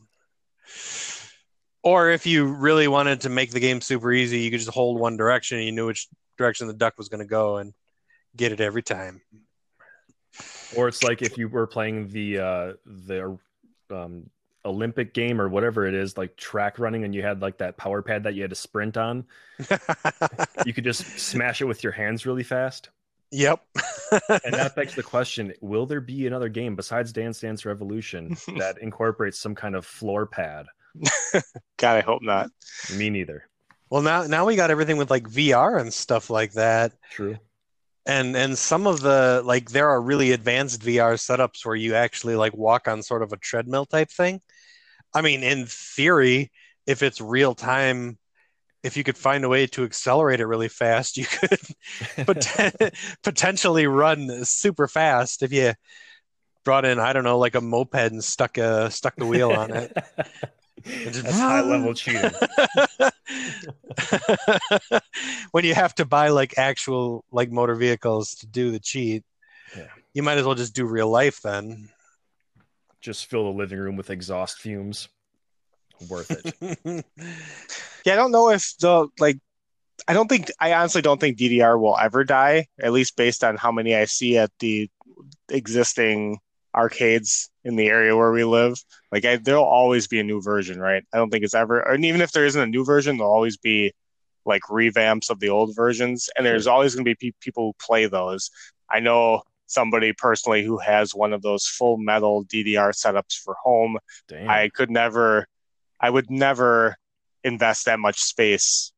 Or 1.81 2.11
if 2.11 2.25
you 2.25 2.45
really 2.45 2.87
wanted 2.87 3.21
to 3.21 3.29
make 3.29 3.51
the 3.51 3.59
game 3.59 3.81
super 3.81 4.11
easy, 4.11 4.39
you 4.39 4.51
could 4.51 4.59
just 4.59 4.71
hold 4.71 4.99
one 4.99 5.17
direction 5.17 5.57
and 5.57 5.65
you 5.65 5.71
knew 5.71 5.87
which 5.87 6.07
direction 6.37 6.67
the 6.67 6.73
duck 6.73 6.97
was 6.97 7.09
going 7.09 7.19
to 7.19 7.25
go 7.25 7.57
and 7.57 7.73
get 8.35 8.51
it 8.51 8.59
every 8.59 8.83
time. 8.83 9.21
Or 10.75 10.87
it's 10.87 11.03
like 11.03 11.21
if 11.21 11.37
you 11.37 11.47
were 11.47 11.67
playing 11.67 12.09
the 12.09 12.39
uh, 12.39 12.73
the 12.85 13.37
um, 13.91 14.29
Olympic 14.65 15.13
game 15.13 15.39
or 15.39 15.47
whatever 15.47 15.85
it 15.85 15.93
is, 15.93 16.17
like 16.17 16.35
track 16.35 16.79
running, 16.79 17.03
and 17.03 17.13
you 17.13 17.21
had 17.21 17.41
like 17.41 17.59
that 17.59 17.77
power 17.77 18.01
pad 18.01 18.23
that 18.23 18.33
you 18.33 18.41
had 18.41 18.49
to 18.49 18.55
sprint 18.55 18.97
on. 18.97 19.25
you 20.65 20.73
could 20.73 20.83
just 20.83 21.19
smash 21.19 21.61
it 21.61 21.65
with 21.65 21.83
your 21.83 21.91
hands 21.91 22.25
really 22.25 22.43
fast. 22.43 22.89
Yep. 23.31 23.63
and 24.43 24.53
that 24.53 24.75
begs 24.75 24.95
the 24.95 25.03
question: 25.03 25.53
Will 25.61 25.85
there 25.85 26.01
be 26.01 26.27
another 26.27 26.49
game 26.49 26.75
besides 26.75 27.11
Dance 27.11 27.39
Dance 27.39 27.65
Revolution 27.65 28.37
that 28.57 28.77
incorporates 28.79 29.39
some 29.39 29.55
kind 29.55 29.75
of 29.75 29.85
floor 29.85 30.25
pad? 30.25 30.67
God, 31.77 31.97
I 31.97 32.01
hope 32.01 32.21
not. 32.21 32.49
Me 32.95 33.09
neither. 33.09 33.47
Well, 33.93 34.01
now 34.01 34.23
now 34.23 34.45
we 34.45 34.55
got 34.55 34.71
everything 34.71 34.97
with 34.97 35.11
like 35.11 35.27
VR 35.29 35.77
and 35.77 35.93
stuff 35.93 36.31
like 36.31 36.53
that. 36.53 36.93
True. 37.11 37.37
And 38.07 38.35
and 38.35 38.57
some 38.57 38.87
of 38.87 39.01
the 39.01 39.43
like 39.45 39.69
there 39.69 39.87
are 39.87 40.01
really 40.01 40.31
advanced 40.31 40.81
VR 40.81 41.13
setups 41.13 41.63
where 41.63 41.75
you 41.75 41.93
actually 41.93 42.35
like 42.35 42.55
walk 42.55 42.87
on 42.87 43.03
sort 43.03 43.21
of 43.21 43.33
a 43.33 43.37
treadmill 43.37 43.85
type 43.85 44.09
thing. 44.09 44.41
I 45.13 45.21
mean, 45.21 45.43
in 45.43 45.67
theory, 45.67 46.51
if 46.87 47.03
it's 47.03 47.21
real 47.21 47.53
time, 47.53 48.17
if 48.81 48.97
you 48.97 49.03
could 49.03 49.15
find 49.15 49.45
a 49.45 49.49
way 49.49 49.67
to 49.67 49.83
accelerate 49.83 50.39
it 50.39 50.47
really 50.47 50.69
fast, 50.69 51.15
you 51.17 51.25
could 51.27 51.59
pot- 52.25 52.93
potentially 53.21 53.85
run 53.85 54.43
super 54.43 54.87
fast 54.87 55.43
if 55.43 55.53
you 55.53 55.73
brought 56.65 56.85
in 56.85 56.97
I 56.97 57.13
don't 57.13 57.25
know 57.25 57.37
like 57.37 57.53
a 57.53 57.61
moped 57.61 57.93
and 58.11 58.23
stuck 58.23 58.57
a 58.57 58.89
stuck 58.89 59.17
the 59.17 59.27
wheel 59.27 59.51
on 59.51 59.69
it. 59.69 59.95
That's 60.85 61.19
high 61.39 61.61
level 61.61 61.93
cheating. 61.95 62.31
when 65.51 65.63
you 65.65 65.73
have 65.75 65.95
to 65.95 66.05
buy 66.05 66.29
like 66.29 66.57
actual 66.57 67.23
like 67.31 67.51
motor 67.51 67.75
vehicles 67.75 68.35
to 68.35 68.47
do 68.47 68.71
the 68.71 68.79
cheat, 68.79 69.23
Yeah. 69.75 69.87
you 70.13 70.23
might 70.23 70.37
as 70.37 70.45
well 70.45 70.55
just 70.55 70.75
do 70.75 70.85
real 70.85 71.09
life 71.09 71.41
then. 71.41 71.89
Just 73.01 73.25
fill 73.27 73.43
the 73.51 73.57
living 73.57 73.79
room 73.79 73.95
with 73.97 74.09
exhaust 74.09 74.59
fumes. 74.59 75.07
Worth 76.09 76.31
it. 76.31 77.05
Yeah, 78.05 78.13
I 78.13 78.15
don't 78.17 78.31
know 78.33 78.49
if 78.49 78.75
the 78.79 79.07
like. 79.19 79.37
I 80.09 80.13
don't 80.13 80.27
think. 80.27 80.51
I 80.59 80.73
honestly 80.73 81.01
don't 81.01 81.21
think 81.21 81.37
DDR 81.37 81.79
will 81.79 81.97
ever 81.97 82.25
die. 82.25 82.67
At 82.81 82.91
least 82.91 83.15
based 83.15 83.45
on 83.45 83.55
how 83.55 83.71
many 83.71 83.95
I 83.95 84.03
see 84.05 84.37
at 84.37 84.51
the 84.59 84.89
existing 85.49 86.39
arcades 86.75 87.49
in 87.63 87.75
the 87.75 87.87
area 87.87 88.15
where 88.15 88.31
we 88.31 88.43
live. 88.43 88.77
Like, 89.11 89.25
I, 89.25 89.37
there'll 89.37 89.63
always 89.63 90.07
be 90.07 90.19
a 90.19 90.23
new 90.23 90.41
version, 90.41 90.79
right? 90.79 91.03
I 91.13 91.17
don't 91.17 91.29
think 91.29 91.43
it's 91.43 91.55
ever. 91.55 91.79
And 91.79 92.03
even 92.05 92.21
if 92.21 92.31
there 92.31 92.45
isn't 92.45 92.61
a 92.61 92.67
new 92.67 92.83
version, 92.83 93.17
there'll 93.17 93.31
always 93.31 93.57
be 93.57 93.93
like 94.45 94.63
revamps 94.63 95.29
of 95.29 95.39
the 95.39 95.49
old 95.49 95.75
versions, 95.75 96.29
and 96.35 96.45
there's 96.45 96.67
always 96.67 96.95
going 96.95 97.05
to 97.05 97.15
be 97.15 97.31
pe- 97.31 97.37
people 97.39 97.67
who 97.67 97.85
play 97.85 98.05
those. 98.07 98.51
I 98.89 98.99
know 98.99 99.43
somebody 99.67 100.13
personally 100.13 100.63
who 100.63 100.77
has 100.77 101.15
one 101.15 101.33
of 101.33 101.41
those 101.41 101.65
full 101.65 101.97
metal 101.97 102.45
DDR 102.45 102.91
setups 102.91 103.37
for 103.37 103.55
home. 103.63 103.97
Damn. 104.27 104.49
I 104.49 104.69
could 104.69 104.91
never, 104.91 105.47
I 105.99 106.09
would 106.09 106.29
never 106.29 106.95
invest 107.43 107.85
that 107.85 107.99
much 107.99 108.21
space 108.21 108.91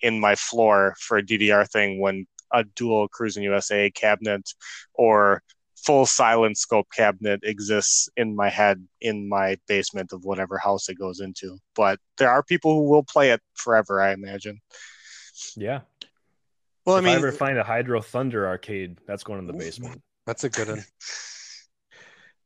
in 0.00 0.20
my 0.20 0.34
floor 0.34 0.94
for 0.98 1.18
a 1.18 1.22
DDR 1.22 1.68
thing 1.68 2.00
when 2.00 2.26
a 2.52 2.64
dual 2.64 3.08
Cruis'n 3.08 3.42
USA 3.42 3.90
cabinet 3.90 4.50
or 4.94 5.42
full 5.84 6.06
silent 6.06 6.56
scope 6.56 6.86
cabinet 6.94 7.40
exists 7.42 8.08
in 8.16 8.34
my 8.36 8.48
head 8.48 8.86
in 9.00 9.28
my 9.28 9.58
basement 9.66 10.12
of 10.12 10.24
whatever 10.24 10.58
house 10.58 10.88
it 10.88 10.98
goes 10.98 11.20
into. 11.20 11.58
But 11.74 11.98
there 12.18 12.30
are 12.30 12.42
people 12.42 12.74
who 12.74 12.88
will 12.88 13.02
play 13.02 13.30
it 13.30 13.40
forever, 13.54 14.00
I 14.00 14.12
imagine. 14.12 14.60
yeah. 15.56 15.80
well, 16.86 16.96
I 16.96 16.98
if 17.00 17.04
mean, 17.04 17.14
I 17.14 17.16
ever 17.18 17.32
find 17.32 17.58
a 17.58 17.64
Hydro 17.64 18.00
Thunder 18.00 18.46
arcade, 18.46 18.98
that's 19.06 19.24
going 19.24 19.40
in 19.40 19.46
the 19.46 19.52
basement. 19.52 20.02
That's 20.26 20.44
a 20.44 20.50
good 20.50 20.68
one. 20.68 20.84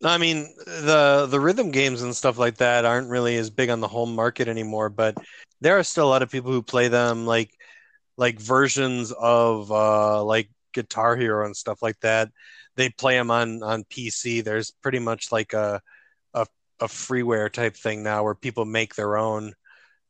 No, 0.02 0.10
I 0.10 0.18
mean 0.18 0.46
the 0.66 1.26
the 1.28 1.40
rhythm 1.40 1.70
games 1.70 2.02
and 2.02 2.14
stuff 2.14 2.36
like 2.36 2.58
that 2.58 2.84
aren't 2.84 3.08
really 3.08 3.36
as 3.36 3.48
big 3.48 3.70
on 3.70 3.80
the 3.80 3.88
home 3.88 4.14
market 4.14 4.46
anymore, 4.46 4.90
but 4.90 5.16
there 5.62 5.78
are 5.78 5.82
still 5.82 6.06
a 6.06 6.10
lot 6.10 6.22
of 6.22 6.30
people 6.30 6.52
who 6.52 6.62
play 6.62 6.88
them 6.88 7.24
like 7.24 7.50
like 8.18 8.38
versions 8.38 9.10
of 9.12 9.72
uh 9.72 10.22
like 10.22 10.50
Guitar 10.74 11.16
Hero 11.16 11.46
and 11.46 11.56
stuff 11.56 11.80
like 11.82 11.98
that. 12.00 12.30
They 12.76 12.90
play 12.90 13.16
them 13.16 13.30
on 13.30 13.62
on 13.62 13.84
PC. 13.84 14.40
There's 14.40 14.70
pretty 14.82 14.98
much 14.98 15.32
like 15.32 15.52
a 15.52 15.80
a, 16.34 16.46
a 16.80 16.86
freeware 16.86 17.50
type 17.52 17.76
thing 17.76 18.02
now 18.02 18.24
where 18.24 18.34
people 18.34 18.64
make 18.64 18.94
their 18.94 19.16
own 19.16 19.54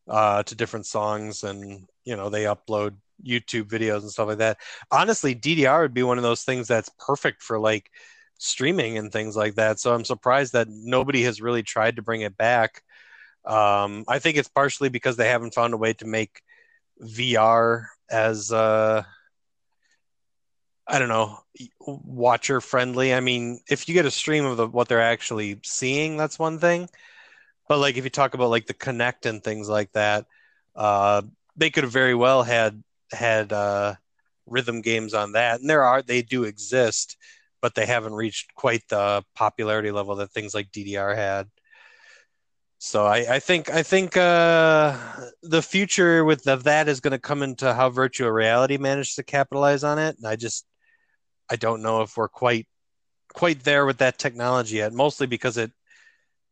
uh 0.09 0.43
to 0.45 0.55
different 0.55 0.87
songs 0.87 1.43
and 1.45 1.87
you 2.05 2.17
know 2.17 2.31
they 2.31 2.45
upload 2.45 2.97
YouTube 3.25 3.65
videos 3.65 4.03
and 4.03 4.11
stuff 4.11 4.29
like 4.29 4.39
that. 4.39 4.59
Honestly 4.91 5.35
ddr 5.35 5.83
would 5.83 5.95
be 5.95 6.03
one 6.03 6.19
of 6.19 6.25
those 6.25 6.43
things 6.45 6.69
that's 6.69 6.91
perfect 6.99 7.43
for 7.43 7.59
like 7.59 7.91
streaming 8.39 8.99
and 8.99 9.13
things 9.13 9.37
like 9.37 9.55
that. 9.57 9.81
So 9.81 9.95
i'm 9.95 10.05
surprised 10.05 10.53
that 10.55 10.69
nobody 10.71 11.23
has 11.25 11.41
really 11.41 11.63
tried 11.63 11.97
to 11.97 12.03
bring 12.03 12.23
it 12.23 12.37
back. 12.37 12.83
Um, 13.45 14.05
i 14.09 14.19
think 14.19 14.37
it's 14.37 14.49
partially 14.49 14.89
because 14.89 15.17
they 15.17 15.29
haven't 15.29 15.55
found 15.55 15.73
a 15.75 15.77
way 15.79 15.93
to 15.95 16.07
make 16.07 16.43
vr 17.03 17.87
as 18.11 18.53
uh, 18.53 19.03
i 20.89 20.99
don't 20.99 21.09
know 21.09 21.39
watcher 21.81 22.61
friendly. 22.61 23.15
I 23.15 23.21
mean 23.21 23.61
if 23.69 23.89
you 23.89 23.95
get 23.95 24.07
a 24.07 24.11
stream 24.11 24.45
of 24.45 24.57
the, 24.57 24.67
what 24.67 24.89
they're 24.89 25.01
actually 25.01 25.61
seeing 25.65 26.17
that's 26.17 26.39
one 26.39 26.59
thing. 26.59 26.89
But 27.69 27.79
like 27.79 27.97
if 27.97 28.05
you 28.05 28.11
talk 28.11 28.35
about 28.35 28.51
like 28.51 28.67
the 28.67 28.75
Kinect 28.75 29.27
and 29.27 29.43
things 29.43 29.69
like 29.69 29.93
that 29.93 30.27
uh, 30.77 31.23
they 31.57 31.71
could 31.71 31.85
have 31.85 31.93
very 31.93 32.15
well 32.15 32.43
had 32.43 32.83
had 33.13 33.53
uh, 33.53 33.95
rhythm 34.47 34.83
games 34.83 35.15
on 35.15 35.33
that, 35.33 35.61
and 35.61 35.69
there 35.69 35.83
are 35.83 36.03
they 36.03 36.23
do 36.23 36.45
exist, 36.45 37.17
but 37.63 37.75
they 37.75 37.87
haven't 37.87 38.15
reached 38.15 38.55
quite 38.55 38.87
the 38.89 39.25
popularity 39.35 39.91
level 39.91 40.17
that 40.17 40.31
things 40.31 40.55
like 40.55 40.71
DDR 40.71 41.17
had. 41.17 41.49
So 42.79 43.07
I, 43.07 43.37
I 43.37 43.39
think 43.39 43.71
I 43.71 43.83
think 43.83 44.17
uh, 44.17 44.97
the 45.43 45.63
future 45.63 46.25
with 46.25 46.45
the, 46.45 46.57
that 46.57 46.89
is 46.89 47.01
going 47.01 47.13
to 47.13 47.19
come 47.19 47.43
into 47.43 47.73
how 47.73 47.89
virtual 47.89 48.31
reality 48.31 48.77
managed 48.77 49.17
to 49.17 49.23
capitalize 49.23 49.83
on 49.83 49.99
it, 49.99 50.17
and 50.19 50.27
I 50.27 50.37
just 50.37 50.67
I 51.51 51.57
don't 51.57 51.83
know 51.83 52.03
if 52.03 52.17
we're 52.17 52.29
quite 52.29 52.67
quite 53.35 53.63
there 53.65 53.87
with 53.87 53.99
that 53.99 54.19
technology 54.19 54.77
yet. 54.77 54.93
Mostly 54.93 55.27
because 55.27 55.57
it 55.57 55.73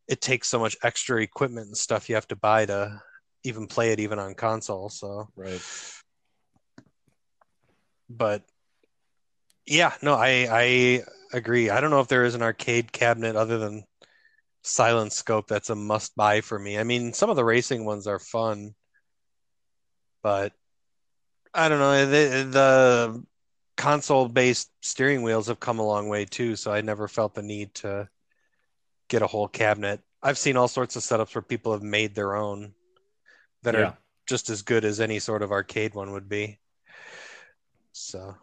it 0.09 0.21
takes 0.21 0.49
so 0.49 0.59
much 0.59 0.77
extra 0.83 1.23
equipment 1.23 1.67
and 1.67 1.77
stuff 1.77 2.09
you 2.09 2.15
have 2.15 2.29
to 2.29 2.37
buy 2.37 2.67
to 2.67 3.01
even 3.45 3.67
play 3.67 3.93
it 3.93 4.01
even 4.01 4.19
on 4.19 4.35
console. 4.35 4.89
So 4.89 5.29
Right. 5.37 5.61
but 8.09 8.43
yeah, 9.67 9.95
no, 10.03 10.15
I 10.15 10.47
I 10.51 11.05
agree. 11.33 11.71
I 11.71 11.81
don't 11.81 11.91
know 11.91 12.01
if 12.01 12.09
there 12.09 12.25
is 12.25 12.35
an 12.35 12.43
arcade 12.43 12.93
cabinet 12.93 13.37
other 13.37 13.59
than 13.59 13.85
Silent 14.63 15.13
Scope 15.13 15.47
that's 15.49 15.71
a 15.71 15.75
must 15.75 16.15
buy 16.17 16.41
for 16.41 16.59
me. 16.59 16.79
I 16.79 16.85
mean, 16.85 17.13
some 17.13 17.31
of 17.31 17.37
the 17.37 17.45
racing 17.45 17.85
ones 17.85 18.07
are 18.07 18.19
fun, 18.19 18.75
but 20.23 20.53
I 21.53 21.69
don't 21.69 21.79
know. 21.79 22.07
The, 22.07 22.45
the 22.51 23.25
console 23.77 24.29
based 24.29 24.70
steering 24.83 25.22
wheels 25.22 25.49
have 25.49 25.61
come 25.61 25.79
a 25.79 25.87
long 25.87 26.09
way 26.09 26.25
too, 26.25 26.57
so 26.57 26.72
I 26.72 26.81
never 26.81 27.09
felt 27.09 27.35
the 27.35 27.43
need 27.43 27.75
to 27.77 28.09
get 29.09 29.22
a 29.22 29.27
whole 29.27 29.49
cabinet. 29.49 30.01
I've 30.22 30.39
seen 30.39 30.57
all 30.57 30.68
sorts 30.68 30.97
of 30.97 31.03
setups 31.03 31.35
where 31.35 31.43
people 31.43 31.72
have 31.72 31.83
made 31.83 32.14
their 32.14 32.37
own 32.37 32.75
that 33.62 33.75
Yeah. 33.75 33.81
are 33.81 33.99
just 34.27 34.49
as 34.51 34.62
good 34.62 34.85
as 34.85 35.01
any 35.01 35.18
sort 35.18 35.43
of 35.43 35.53
arcade 35.53 35.95
one 35.95 36.12
would 36.12 36.29
be. 36.29 36.59
So 37.93 38.37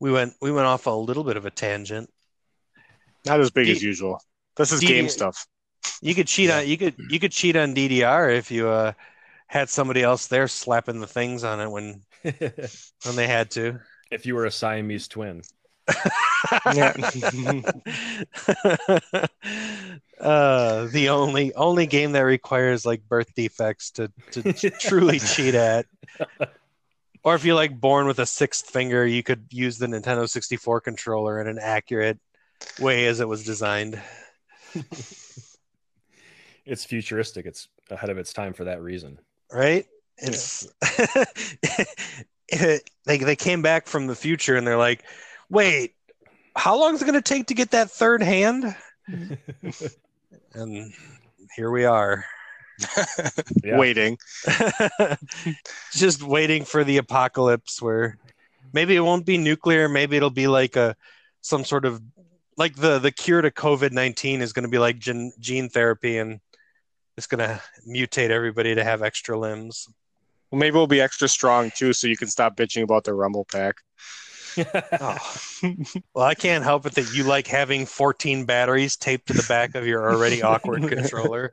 we 0.00 0.10
went 0.12 0.34
we 0.40 0.52
went 0.52 0.66
off 0.66 0.86
a 0.86 0.90
little 0.90 1.24
bit 1.24 1.36
of 1.36 1.46
a 1.46 1.50
tangent. 1.50 2.12
Not 3.24 3.40
as 3.40 3.50
big 3.50 3.66
D- 3.66 3.72
as 3.72 3.82
usual. 3.82 4.20
This 4.56 4.72
is 4.72 4.80
D- 4.80 4.86
game 4.86 5.08
stuff. 5.08 5.46
You 6.00 6.14
could 6.14 6.28
cheat 6.28 6.48
Yeah. 6.48 6.58
on 6.58 6.66
you 6.68 6.76
could 6.78 6.94
you 7.08 7.18
could 7.18 7.32
cheat 7.32 7.56
on 7.56 7.74
DDR 7.74 8.30
if 8.36 8.50
you 8.50 8.68
uh, 8.68 8.92
had 9.48 9.68
somebody 9.68 10.02
else 10.02 10.26
there 10.26 10.48
slapping 10.48 11.00
the 11.00 11.06
things 11.06 11.44
on 11.44 11.60
it 11.60 11.68
when 11.68 12.02
when 12.22 13.16
they 13.16 13.26
had 13.26 13.50
to. 13.52 13.80
if 14.10 14.26
you 14.26 14.34
were 14.34 14.46
a 14.46 14.50
Siamese 14.50 15.08
twin. 15.08 15.42
Yeah. 16.74 16.92
uh, 20.20 20.86
the 20.86 21.08
only 21.10 21.54
only 21.54 21.86
game 21.86 22.12
that 22.12 22.20
requires 22.20 22.84
like 22.84 23.08
birth 23.08 23.32
defects 23.34 23.92
to 23.92 24.10
to 24.32 24.52
truly 24.80 25.20
cheat 25.20 25.54
at. 25.54 25.86
Or 27.22 27.34
if 27.34 27.44
you're 27.44 27.54
like 27.54 27.80
born 27.80 28.06
with 28.06 28.18
a 28.18 28.26
sixth 28.26 28.70
finger, 28.70 29.06
you 29.06 29.22
could 29.22 29.46
use 29.50 29.78
the 29.78 29.86
Nintendo 29.86 30.28
64 30.28 30.80
controller 30.80 31.40
in 31.40 31.48
an 31.48 31.58
accurate 31.60 32.18
way 32.80 33.06
as 33.06 33.20
it 33.20 33.28
was 33.28 33.44
designed. 33.44 34.00
It's 36.66 36.84
futuristic. 36.84 37.46
It's 37.46 37.68
ahead 37.90 38.10
of 38.10 38.18
its 38.18 38.32
time 38.32 38.52
for 38.52 38.64
that 38.64 38.82
reason. 38.82 39.20
Right? 39.52 39.86
It's 40.18 40.66
it, 42.48 42.90
they 43.04 43.18
they 43.18 43.36
came 43.36 43.62
back 43.62 43.86
from 43.86 44.06
the 44.06 44.14
future 44.14 44.56
and 44.56 44.66
they're 44.66 44.78
like, 44.78 45.04
wait, 45.50 45.94
how 46.56 46.78
long 46.78 46.94
is 46.94 47.02
it 47.02 47.04
going 47.04 47.14
to 47.14 47.22
take 47.22 47.48
to 47.48 47.54
get 47.54 47.72
that 47.72 47.90
third 47.90 48.22
hand? 48.22 48.74
and 50.54 50.92
here 51.54 51.70
we 51.70 51.84
are. 51.84 52.24
Waiting. 53.64 54.18
just 55.92 56.22
waiting 56.22 56.64
for 56.64 56.84
the 56.84 56.98
apocalypse 56.98 57.80
where 57.80 58.18
maybe 58.72 58.96
it 58.96 59.00
won't 59.00 59.24
be 59.24 59.38
nuclear 59.38 59.88
maybe 59.88 60.16
it'll 60.16 60.28
be 60.28 60.48
like 60.48 60.76
a 60.76 60.94
some 61.40 61.64
sort 61.64 61.86
of 61.86 62.02
like 62.58 62.76
the 62.76 62.98
the 62.98 63.10
cure 63.10 63.40
to 63.40 63.50
covid-19 63.50 64.40
is 64.40 64.52
going 64.52 64.64
to 64.64 64.68
be 64.68 64.78
like 64.78 64.98
gene, 64.98 65.32
gene 65.38 65.68
therapy 65.70 66.18
and 66.18 66.40
it's 67.16 67.26
going 67.26 67.38
to 67.38 67.60
mutate 67.88 68.30
everybody 68.30 68.74
to 68.74 68.84
have 68.84 69.02
extra 69.02 69.38
limbs 69.38 69.88
Well, 70.56 70.60
maybe 70.60 70.76
we'll 70.76 70.86
be 70.86 71.02
extra 71.02 71.28
strong 71.28 71.70
too, 71.76 71.92
so 71.92 72.06
you 72.06 72.16
can 72.16 72.28
stop 72.28 72.56
bitching 72.56 72.82
about 72.82 73.04
the 73.04 73.12
Rumble 73.12 73.44
Pack. 73.44 73.76
oh. 74.56 75.18
well 76.14 76.24
i 76.24 76.34
can't 76.34 76.64
help 76.64 76.86
it 76.86 76.94
that 76.94 77.12
you 77.12 77.24
like 77.24 77.46
having 77.46 77.84
14 77.84 78.46
batteries 78.46 78.96
taped 78.96 79.26
to 79.26 79.34
the 79.34 79.44
back 79.46 79.74
of 79.74 79.86
your 79.86 80.10
already 80.10 80.42
awkward 80.42 80.88
controller 80.88 81.52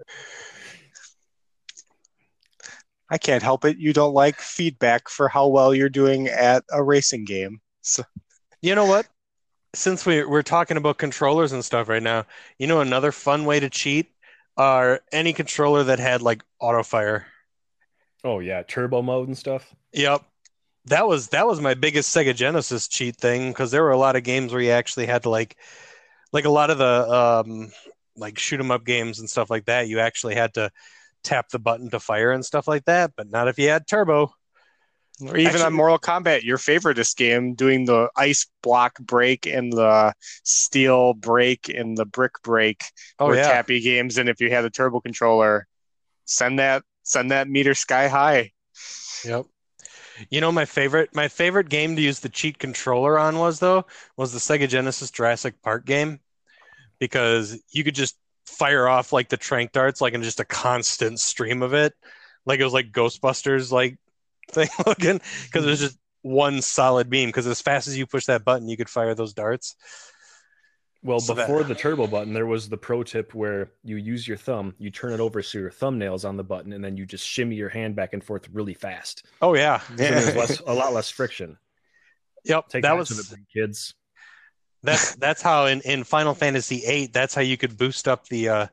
I 3.09 3.17
can't 3.19 3.43
help 3.43 3.63
it. 3.63 3.77
You 3.77 3.93
don't 3.93 4.13
like 4.13 4.39
feedback 4.39 5.07
for 5.07 5.27
how 5.27 5.47
well 5.47 5.75
you're 5.75 5.89
doing 5.89 6.29
at 6.29 6.63
a 6.71 6.81
racing 6.81 7.25
game. 7.25 7.61
So 7.81 8.03
You 8.61 8.73
know 8.73 8.85
what? 8.85 9.07
Since 9.75 10.03
we, 10.05 10.23
we're 10.23 10.41
talking 10.41 10.77
about 10.77 10.97
controllers 10.97 11.51
and 11.51 11.63
stuff 11.63 11.89
right 11.89 12.01
now, 12.01 12.25
you 12.57 12.65
know 12.65 12.79
another 12.79 13.11
fun 13.11 13.45
way 13.45 13.59
to 13.59 13.69
cheat 13.69 14.07
are 14.57 15.01
any 15.11 15.33
controller 15.33 15.83
that 15.83 15.99
had 15.99 16.23
like 16.23 16.41
auto 16.59 16.81
fire. 16.81 17.27
Oh 18.23 18.39
yeah, 18.39 18.63
turbo 18.63 19.01
mode 19.01 19.27
and 19.27 19.37
stuff. 19.37 19.73
Yep. 19.93 20.23
That 20.85 21.07
was 21.07 21.29
that 21.29 21.47
was 21.47 21.61
my 21.61 21.75
biggest 21.75 22.13
Sega 22.15 22.35
Genesis 22.35 22.87
cheat 22.87 23.15
thing 23.15 23.49
because 23.51 23.71
there 23.71 23.83
were 23.83 23.91
a 23.91 23.97
lot 23.97 24.15
of 24.17 24.23
games 24.23 24.51
where 24.51 24.61
you 24.61 24.71
actually 24.71 25.05
had 25.05 25.23
to 25.23 25.29
like 25.29 25.55
like 26.33 26.45
a 26.45 26.49
lot 26.49 26.69
of 26.69 26.77
the 26.77 26.85
um 27.45 27.71
like 28.17 28.37
shoot 28.37 28.59
'em 28.59 28.69
up 28.71 28.83
games 28.85 29.19
and 29.19 29.29
stuff 29.29 29.49
like 29.49 29.65
that, 29.65 29.87
you 29.87 29.99
actually 29.99 30.35
had 30.35 30.53
to 30.55 30.69
tap 31.23 31.47
the 31.49 31.59
button 31.59 31.89
to 31.89 31.99
fire 32.01 32.31
and 32.31 32.43
stuff 32.45 32.67
like 32.67 32.83
that, 32.85 33.11
but 33.15 33.29
not 33.29 33.47
if 33.47 33.57
you 33.57 33.69
had 33.69 33.87
turbo. 33.87 34.33
or 35.21 35.37
even 35.37 35.47
Actually- 35.47 35.63
on 35.63 35.73
Mortal 35.73 35.99
Kombat, 35.99 36.43
your 36.43 36.57
favoriteest 36.57 37.15
game, 37.15 37.53
doing 37.53 37.85
the 37.85 38.09
ice 38.17 38.45
block 38.61 38.99
break 38.99 39.45
and 39.45 39.71
the 39.71 40.13
steel 40.43 41.13
break 41.13 41.69
and 41.69 41.95
the 41.97 42.05
brick 42.05 42.33
break 42.43 42.83
Oh 43.19 43.27
were 43.27 43.35
yeah. 43.35 43.43
tappy 43.47 43.79
games. 43.79 44.17
And 44.17 44.27
if 44.27 44.41
you 44.41 44.49
had 44.49 44.65
a 44.65 44.69
turbo 44.69 44.99
controller, 44.99 45.65
send 46.25 46.59
that 46.59 46.83
send 47.03 47.31
that 47.31 47.47
meter 47.47 47.73
sky 47.73 48.07
high. 48.07 48.51
Yep. 49.25 49.45
You 50.29 50.41
know 50.41 50.51
my 50.51 50.65
favorite 50.65 51.09
my 51.13 51.27
favorite 51.27 51.69
game 51.69 51.95
to 51.95 52.01
use 52.01 52.19
the 52.19 52.29
cheat 52.29 52.59
controller 52.59 53.17
on 53.17 53.37
was 53.39 53.59
though 53.59 53.85
was 54.15 54.31
the 54.31 54.39
Sega 54.39 54.67
Genesis 54.67 55.11
Jurassic 55.11 55.61
Park 55.61 55.85
game 55.85 56.19
because 56.99 57.59
you 57.71 57.83
could 57.83 57.95
just 57.95 58.17
fire 58.45 58.87
off 58.87 59.11
like 59.11 59.29
the 59.29 59.37
trank 59.37 59.71
darts 59.71 60.01
like 60.01 60.13
in 60.13 60.21
just 60.21 60.39
a 60.39 60.45
constant 60.45 61.19
stream 61.19 61.63
of 61.63 61.73
it 61.73 61.93
like 62.45 62.59
it 62.59 62.63
was 62.63 62.73
like 62.73 62.91
Ghostbusters 62.91 63.71
like 63.71 63.97
thing 64.51 64.69
looking 64.85 65.19
because 65.45 65.65
it 65.65 65.69
was 65.69 65.79
just 65.79 65.97
one 66.21 66.61
solid 66.61 67.09
beam 67.09 67.29
because 67.29 67.47
as 67.47 67.61
fast 67.61 67.87
as 67.87 67.97
you 67.97 68.05
push 68.05 68.25
that 68.27 68.45
button 68.45 68.69
you 68.69 68.77
could 68.77 68.89
fire 68.89 69.15
those 69.15 69.33
darts. 69.33 69.75
Well, 71.03 71.19
So 71.19 71.33
that- 71.33 71.47
before 71.47 71.63
the 71.63 71.75
turbo 71.83 72.07
button, 72.07 72.33
there 72.33 72.45
was 72.45 72.69
the 72.69 72.77
pro 72.77 73.03
tip 73.03 73.33
where 73.35 73.71
you 73.83 73.97
use 73.97 74.27
your 74.27 74.37
thumb, 74.37 74.73
you 74.77 74.89
turn 74.89 75.11
it 75.13 75.19
over 75.19 75.41
so 75.43 75.57
your 75.59 75.69
thumbnails 75.71 76.27
on 76.27 76.37
the 76.37 76.43
button, 76.43 76.73
and 76.73 76.83
then 76.83 76.95
you 76.97 77.05
just 77.05 77.27
shimmy 77.27 77.55
your 77.55 77.69
hand 77.69 77.95
back 77.95 78.13
and 78.13 78.23
forth 78.23 78.47
really 78.53 78.73
fast. 78.73 79.25
Oh 79.41 79.53
yeah. 79.55 79.79
So 79.79 79.93
there's 79.95 80.35
less, 80.35 80.59
a 80.65 80.73
lot 80.73 80.93
less 80.93 81.09
friction. 81.09 81.57
Yep. 82.45 82.69
Take 82.69 82.81
that 82.83 82.89
that 82.89 82.97
was 82.97 83.09
the 83.29 83.37
kids. 83.53 83.95
that's 84.81 85.15
that's 85.15 85.41
how 85.41 85.65
in, 85.67 85.81
in 85.81 86.03
Final 86.03 86.33
Fantasy 86.33 86.79
VIII 86.85 87.07
that's 87.07 87.33
how 87.35 87.41
you 87.41 87.57
could 87.57 87.77
boost 87.77 88.07
up 88.07 88.27
the 88.27 88.49
uh 88.49 88.67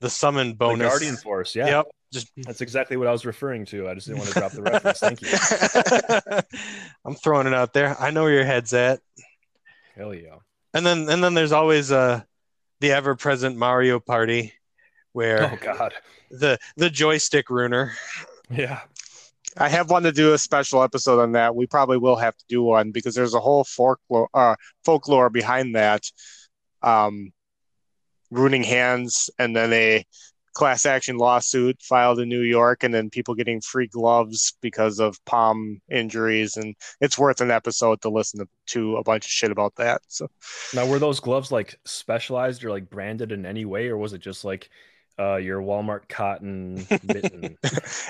the 0.00 0.10
summon 0.10 0.48
The 0.50 0.54
bonus. 0.54 0.88
Guardian 0.88 1.16
Force, 1.16 1.54
yeah. 1.56 1.66
Yep. 1.66 1.86
Just 2.12 2.30
That's 2.36 2.60
exactly 2.60 2.96
what 2.96 3.08
I 3.08 3.12
was 3.12 3.26
referring 3.26 3.64
to. 3.66 3.88
I 3.88 3.94
just 3.94 4.06
didn't 4.06 4.20
want 4.20 4.30
to 4.32 4.38
drop 4.38 4.52
the 4.52 4.62
reference. 4.62 5.00
Thank 5.00 5.22
you. 5.22 6.60
I'm 7.04 7.14
throwing 7.16 7.48
it 7.48 7.54
out 7.54 7.72
there. 7.72 7.96
I 8.00 8.10
know 8.10 8.22
where 8.22 8.32
your 8.32 8.44
head's 8.44 8.72
at. 8.72 9.00
Hell 9.96 10.14
yeah. 10.14 10.36
And 10.76 10.84
then 10.84 11.08
and 11.08 11.24
then 11.24 11.32
there's 11.32 11.52
always 11.52 11.90
uh 11.90 12.20
the 12.80 12.92
ever 12.92 13.16
present 13.16 13.56
Mario 13.56 13.98
Party 13.98 14.52
where 15.12 15.50
Oh 15.50 15.58
God. 15.60 15.94
the 16.30 16.58
the 16.76 16.90
joystick 16.90 17.48
ruiner. 17.48 17.94
Yeah. 18.50 18.80
I 19.56 19.70
have 19.70 19.88
wanted 19.88 20.14
to 20.14 20.20
do 20.20 20.34
a 20.34 20.38
special 20.38 20.82
episode 20.82 21.18
on 21.18 21.32
that. 21.32 21.56
We 21.56 21.66
probably 21.66 21.96
will 21.96 22.16
have 22.16 22.36
to 22.36 22.44
do 22.46 22.62
one 22.62 22.90
because 22.90 23.14
there's 23.14 23.32
a 23.32 23.40
whole 23.40 23.64
folklore, 23.64 24.28
uh, 24.34 24.56
folklore 24.84 25.30
behind 25.30 25.76
that. 25.76 26.02
Um, 26.82 27.32
ruining 28.30 28.62
hands, 28.62 29.30
and 29.38 29.56
then 29.56 29.72
a 29.72 30.04
class 30.56 30.86
action 30.86 31.18
lawsuit 31.18 31.76
filed 31.82 32.18
in 32.18 32.30
New 32.30 32.40
York, 32.40 32.82
and 32.82 32.92
then 32.94 33.10
people 33.10 33.34
getting 33.34 33.60
free 33.60 33.86
gloves 33.86 34.56
because 34.62 34.98
of 34.98 35.22
palm 35.26 35.80
injuries. 35.90 36.56
And 36.56 36.74
it's 37.00 37.18
worth 37.18 37.42
an 37.42 37.50
episode 37.50 38.00
to 38.00 38.08
listen 38.08 38.40
to, 38.40 38.48
to 38.68 38.96
a 38.96 39.02
bunch 39.04 39.26
of 39.26 39.30
shit 39.30 39.50
about 39.50 39.74
that. 39.76 40.00
So 40.08 40.28
Now, 40.74 40.86
were 40.86 40.98
those 40.98 41.20
gloves 41.20 41.52
like 41.52 41.78
specialized 41.84 42.64
or 42.64 42.70
like 42.70 42.88
branded 42.88 43.32
in 43.32 43.44
any 43.44 43.66
way, 43.66 43.88
or 43.88 43.98
was 43.98 44.14
it 44.14 44.22
just 44.22 44.44
like 44.44 44.70
uh, 45.18 45.36
your 45.36 45.60
Walmart 45.60 46.08
cotton 46.08 46.86
mitten? 47.02 47.58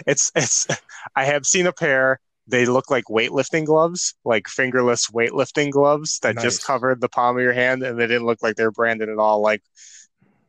it's 0.07 0.31
it's. 0.37 0.69
I 1.17 1.25
have 1.25 1.45
seen 1.47 1.67
a 1.67 1.73
pair. 1.73 2.21
They 2.49 2.65
look 2.65 2.93
like 2.93 3.07
weightlifting 3.07 3.65
gloves, 3.67 4.15
like 4.25 4.47
fingerless 4.47 5.11
weightlifting 5.11 5.73
gloves 5.73 6.21
that 6.21 6.37
Nice. 6.37 6.45
just 6.45 6.65
covered 6.65 7.01
the 7.01 7.09
palm 7.09 7.37
of 7.37 7.43
your 7.43 7.53
hand, 7.53 7.83
and 7.83 7.99
they 7.99 8.07
didn't 8.07 8.27
look 8.27 8.41
like 8.41 8.55
they're 8.55 8.71
branded 8.71 9.09
at 9.09 9.19
all, 9.19 9.41
like 9.43 9.63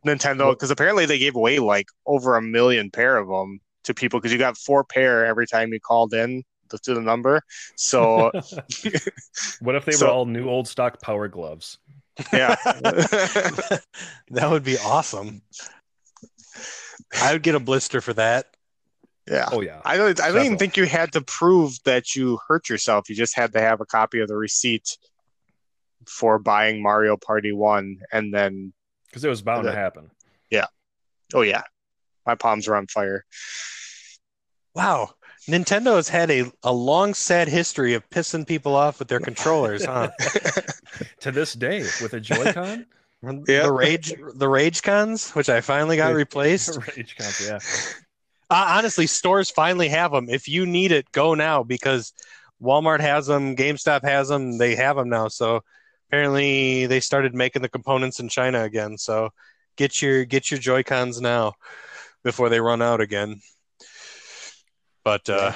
Nintendo. 0.08 0.52
Because 0.52 0.72
apparently 0.72 1.06
they 1.06 1.20
gave 1.20 1.36
away 1.36 1.60
like 1.60 1.88
over 2.06 2.36
a 2.36 2.42
million 2.42 2.90
pair 2.92 3.18
of 3.18 3.28
them 3.28 3.60
to 3.84 3.94
people 3.94 4.20
because 4.20 4.32
you 4.34 4.38
got 4.40 4.58
four 4.58 4.84
pair 4.84 5.26
every 5.26 5.48
time 5.48 5.72
you 5.74 5.80
called 5.80 6.14
in 6.14 6.44
to 6.70 6.78
to 6.80 6.94
the 6.94 7.02
number. 7.02 7.42
So 7.76 8.32
what 9.62 9.76
if 9.76 9.86
they 9.86 9.92
So- 9.94 10.06
were 10.08 10.12
all 10.12 10.26
new 10.26 10.50
old 10.50 10.68
stock 10.68 11.02
power 11.02 11.28
gloves? 11.28 11.78
yeah, 12.34 12.56
that 14.32 14.48
would 14.50 14.64
be 14.64 14.78
awesome. 14.80 15.42
I 17.22 17.34
would 17.34 17.44
get 17.44 17.56
a 17.56 17.60
blister 17.60 18.02
for 18.02 18.14
that. 18.14 18.48
yeah. 19.30 19.50
Oh 19.52 19.62
yeah. 19.62 19.82
I 19.86 19.98
don't. 19.98 20.20
I 20.20 20.32
don't 20.32 20.46
even 20.46 20.58
think 20.58 20.78
you 20.78 20.86
had 20.86 21.12
to 21.14 21.22
prove 21.22 21.78
that 21.86 22.16
you 22.16 22.40
hurt 22.48 22.70
yourself. 22.70 23.08
You 23.10 23.16
just 23.16 23.36
had 23.36 23.54
to 23.54 23.60
have 23.62 23.82
a 23.82 23.86
copy 23.86 24.20
of 24.20 24.28
the 24.28 24.36
receipt 24.36 24.98
for 26.08 26.40
buying 26.40 26.82
Mario 26.82 27.18
Party 27.18 27.52
One, 27.52 27.98
and 28.12 28.34
then 28.34 28.74
Because 29.18 29.26
it 29.26 29.30
was 29.30 29.42
bound 29.42 29.64
to 29.64 29.72
happen. 29.72 30.12
Yeah. 30.52 30.68
oh 31.34 31.42
yeah, 31.42 31.64
my 32.28 32.36
palms 32.36 32.68
are 32.68 32.76
on 32.76 32.86
fire. 32.86 33.26
Wow. 34.76 35.10
Nintendo 35.50 35.96
has 35.96 36.08
had 36.08 36.30
a, 36.30 36.52
a 36.62 36.72
long, 36.72 37.16
sad 37.16 37.48
history 37.48 37.96
of 37.96 38.08
pissing 38.12 38.46
people 38.46 38.76
off 38.76 39.00
with 39.00 39.08
their 39.08 39.20
controllers, 39.20 39.86
huh? 39.86 40.12
to 41.22 41.32
this 41.32 41.54
day, 41.54 41.80
with 42.00 42.14
a 42.14 42.20
Joy-Con, 42.20 42.86
Yeah. 43.48 43.64
The 43.64 43.72
rage, 43.72 44.14
the 44.36 44.48
rage 44.48 44.84
cons, 44.84 45.32
which 45.32 45.50
I 45.50 45.62
finally 45.62 45.98
got 45.98 46.14
replaced. 46.14 46.78
Rage 46.96 47.16
console, 47.18 47.48
yeah. 47.48 47.60
Uh, 48.52 48.76
honestly, 48.78 49.08
stores 49.08 49.50
finally 49.50 49.88
have 49.88 50.12
them. 50.12 50.30
If 50.30 50.48
you 50.48 50.68
need 50.68 50.92
it, 50.92 51.12
go 51.12 51.34
now 51.34 51.64
because 51.64 52.14
Walmart 52.62 53.00
has 53.00 53.26
them, 53.26 53.56
GameStop 53.56 54.04
has 54.04 54.28
them. 54.28 54.60
They 54.60 54.76
have 54.76 54.98
them 54.98 55.10
now. 55.10 55.30
So 55.30 55.64
apparently, 56.10 56.86
they 56.86 57.00
started 57.00 57.34
making 57.36 57.62
the 57.62 57.70
components 57.70 58.20
in 58.20 58.30
China 58.30 58.64
again. 58.64 58.98
So 58.98 59.30
get 59.76 60.02
your 60.02 60.26
get 60.26 60.50
your 60.52 60.60
Joy 60.60 60.84
Cons 60.84 61.22
now 61.22 61.54
before 62.24 62.50
they 62.50 62.60
run 62.60 62.82
out 62.82 63.02
again. 63.02 63.42
But 65.04 65.30
uh, 65.30 65.54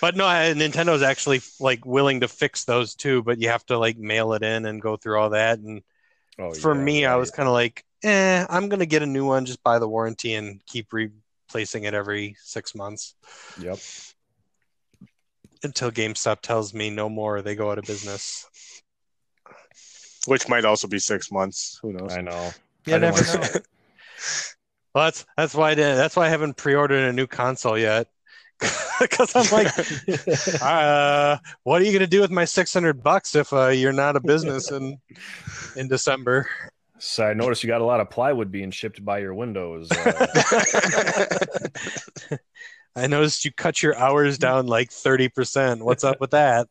but 0.00 0.16
no, 0.16 0.26
I- 0.26 0.54
Nintendo's 0.54 1.02
actually 1.02 1.40
like 1.60 1.84
willing 1.84 2.20
to 2.20 2.28
fix 2.28 2.64
those 2.64 2.94
too. 2.94 3.22
But 3.22 3.40
you 3.40 3.48
have 3.48 3.64
to 3.66 3.78
like 3.78 3.98
mail 3.98 4.32
it 4.34 4.42
in 4.42 4.66
and 4.66 4.80
go 4.80 4.96
through 4.96 5.18
all 5.20 5.30
that. 5.30 5.58
And 5.58 5.82
Oh, 6.38 6.52
for 6.52 6.74
yeah, 6.74 6.80
me, 6.82 7.06
I 7.06 7.12
right. 7.12 7.16
was 7.16 7.30
kind 7.30 7.48
of 7.48 7.54
like, 7.54 7.82
eh, 8.02 8.44
I'm 8.50 8.68
gonna 8.68 8.84
get 8.84 9.02
a 9.02 9.06
new 9.06 9.24
one, 9.24 9.46
just 9.46 9.62
buy 9.62 9.78
the 9.78 9.88
warranty 9.88 10.34
and 10.34 10.60
keep 10.66 10.92
replacing 10.92 11.84
it 11.84 11.94
every 11.94 12.36
six 12.42 12.74
months 12.74 13.14
Yep. 13.58 13.78
until 15.62 15.90
GameStop 15.90 16.42
tells 16.42 16.74
me 16.74 16.90
no 16.90 17.08
more. 17.08 17.40
They 17.40 17.54
go 17.54 17.70
out 17.70 17.78
of 17.78 17.86
business. 17.86 18.46
Which 20.26 20.48
might 20.48 20.64
also 20.64 20.88
be 20.88 20.98
six 20.98 21.30
months. 21.30 21.78
Who 21.82 21.92
knows? 21.92 22.12
I 22.12 22.20
know. 22.20 22.50
You 22.86 22.94
I 22.94 22.98
never 22.98 23.24
know. 23.38 23.60
Well, 24.94 25.04
that's 25.04 25.26
that's 25.36 25.54
why 25.54 25.72
I 25.72 25.74
did, 25.74 25.96
that's 25.96 26.16
why 26.16 26.26
I 26.26 26.30
haven't 26.30 26.56
pre-ordered 26.56 27.04
a 27.08 27.12
new 27.12 27.26
console 27.26 27.78
yet. 27.78 28.08
Because 28.98 29.36
I'm 29.36 29.44
like, 29.52 29.66
uh, 30.62 31.36
what 31.64 31.82
are 31.82 31.84
you 31.84 31.92
gonna 31.92 32.06
do 32.06 32.22
with 32.22 32.30
my 32.30 32.46
600 32.46 33.02
bucks 33.02 33.34
if 33.34 33.52
uh, 33.52 33.68
you're 33.68 33.92
not 33.92 34.16
a 34.16 34.20
business 34.20 34.70
in 34.70 34.96
in 35.76 35.86
December? 35.86 36.48
So 36.98 37.26
I 37.26 37.34
noticed 37.34 37.62
you 37.62 37.66
got 37.66 37.82
a 37.82 37.84
lot 37.84 38.00
of 38.00 38.08
plywood 38.08 38.50
being 38.50 38.70
shipped 38.70 39.04
by 39.04 39.18
your 39.18 39.34
windows. 39.34 39.90
Uh, 39.92 40.26
I 42.96 43.06
noticed 43.06 43.44
you 43.44 43.52
cut 43.52 43.82
your 43.82 43.94
hours 43.98 44.38
down 44.38 44.66
like 44.66 44.88
30%. 44.88 45.82
What's 45.82 46.04
up 46.04 46.18
with 46.18 46.30
that? 46.30 46.68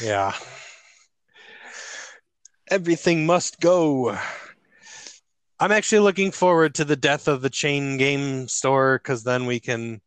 yeah. 0.00 0.32
Everything 2.70 3.26
must 3.26 3.60
go. 3.60 4.16
I'm 5.58 5.72
actually 5.72 5.98
looking 6.00 6.30
forward 6.30 6.74
to 6.76 6.84
the 6.84 6.96
death 6.96 7.28
of 7.28 7.42
the 7.42 7.50
chain 7.50 7.98
game 7.98 8.48
store 8.48 8.98
because 8.98 9.24
then 9.24 9.46
we 9.46 9.60
can 9.60 10.00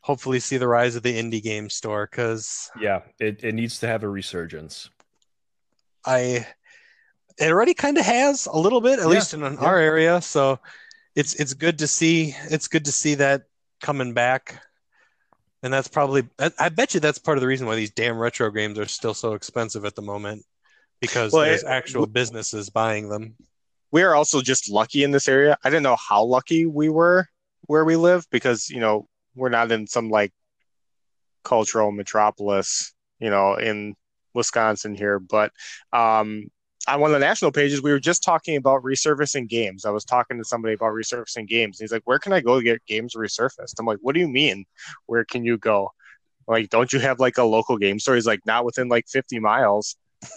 hopefully 0.00 0.40
see 0.40 0.56
the 0.56 0.66
rise 0.66 0.96
of 0.96 1.02
the 1.02 1.16
indie 1.16 1.42
game 1.42 1.68
store 1.70 2.08
because 2.10 2.70
Yeah, 2.80 3.02
it, 3.20 3.44
it 3.44 3.54
needs 3.54 3.78
to 3.80 3.86
have 3.86 4.02
a 4.02 4.08
resurgence. 4.08 4.90
I 6.04 6.46
it 7.38 7.52
already 7.52 7.74
kind 7.74 7.98
of 7.98 8.04
has 8.04 8.46
a 8.46 8.56
little 8.58 8.80
bit, 8.80 8.98
at 8.98 9.04
Yeah, 9.04 9.10
least 9.10 9.34
in 9.34 9.42
our 9.44 9.78
area. 9.78 10.20
So 10.20 10.58
it's 11.14 11.34
it's 11.34 11.54
good 11.54 11.78
to 11.80 11.86
see. 11.86 12.34
It's 12.50 12.68
good 12.68 12.84
to 12.86 12.92
see 12.92 13.14
that 13.16 13.42
coming 13.80 14.12
back, 14.14 14.60
and 15.62 15.72
that's 15.72 15.88
probably. 15.88 16.28
I, 16.38 16.50
I 16.58 16.68
bet 16.68 16.94
you 16.94 17.00
that's 17.00 17.18
part 17.18 17.36
of 17.38 17.42
the 17.42 17.46
reason 17.48 17.66
why 17.66 17.76
these 17.76 17.90
damn 17.92 18.18
retro 18.18 18.50
games 18.50 18.78
are 18.78 18.86
still 18.86 19.14
so 19.14 19.34
expensive 19.34 19.84
at 19.84 19.94
the 19.94 20.02
moment, 20.02 20.44
because 21.00 21.32
Well, 21.32 21.42
there's 21.44 21.62
it- 21.62 21.68
actual 21.68 22.06
businesses 22.06 22.70
buying 22.70 23.08
them. 23.08 23.36
we 23.90 24.02
are 24.02 24.14
also 24.14 24.40
just 24.42 24.70
lucky 24.70 25.02
in 25.04 25.10
this 25.10 25.28
area. 25.28 25.56
I 25.64 25.70
didn't 25.70 25.82
know 25.84 25.96
how 25.96 26.24
lucky 26.24 26.66
we 26.66 26.88
were 26.88 27.26
where 27.66 27.84
we 27.84 27.96
live 27.96 28.26
because, 28.30 28.68
you 28.70 28.80
know, 28.80 29.08
we're 29.34 29.48
not 29.48 29.70
in 29.72 29.86
some 29.86 30.10
like 30.10 30.32
cultural 31.44 31.92
metropolis, 31.92 32.92
you 33.18 33.30
know, 33.30 33.54
in 33.54 33.94
Wisconsin 34.34 34.94
here. 34.94 35.18
But 35.18 35.52
um, 35.92 36.48
on 36.86 37.00
one 37.00 37.10
of 37.10 37.20
the 37.20 37.26
national 37.26 37.52
pages, 37.52 37.82
we 37.82 37.90
were 37.90 38.00
just 38.00 38.22
talking 38.22 38.56
about 38.56 38.82
resurfacing 38.82 39.48
games. 39.48 39.84
I 39.84 39.90
was 39.90 40.04
talking 40.04 40.38
to 40.38 40.44
somebody 40.44 40.74
about 40.74 40.92
resurfacing 40.92 41.46
games. 41.48 41.78
He's 41.78 41.92
like, 41.92 42.02
Where 42.04 42.18
can 42.18 42.32
I 42.32 42.40
go 42.40 42.58
to 42.58 42.64
get 42.64 42.84
games 42.86 43.14
resurfaced? 43.14 43.74
I'm 43.78 43.86
like, 43.86 43.98
What 44.00 44.14
do 44.14 44.20
you 44.20 44.28
mean? 44.28 44.64
Where 45.06 45.24
can 45.24 45.44
you 45.44 45.58
go? 45.58 45.92
Like, 46.46 46.70
don't 46.70 46.92
you 46.92 46.98
have 47.00 47.20
like 47.20 47.38
a 47.38 47.44
local 47.44 47.76
game 47.78 47.98
store? 47.98 48.14
He's 48.14 48.26
like, 48.26 48.44
Not 48.46 48.64
within 48.64 48.88
like 48.88 49.06
50 49.08 49.38
miles. 49.38 49.96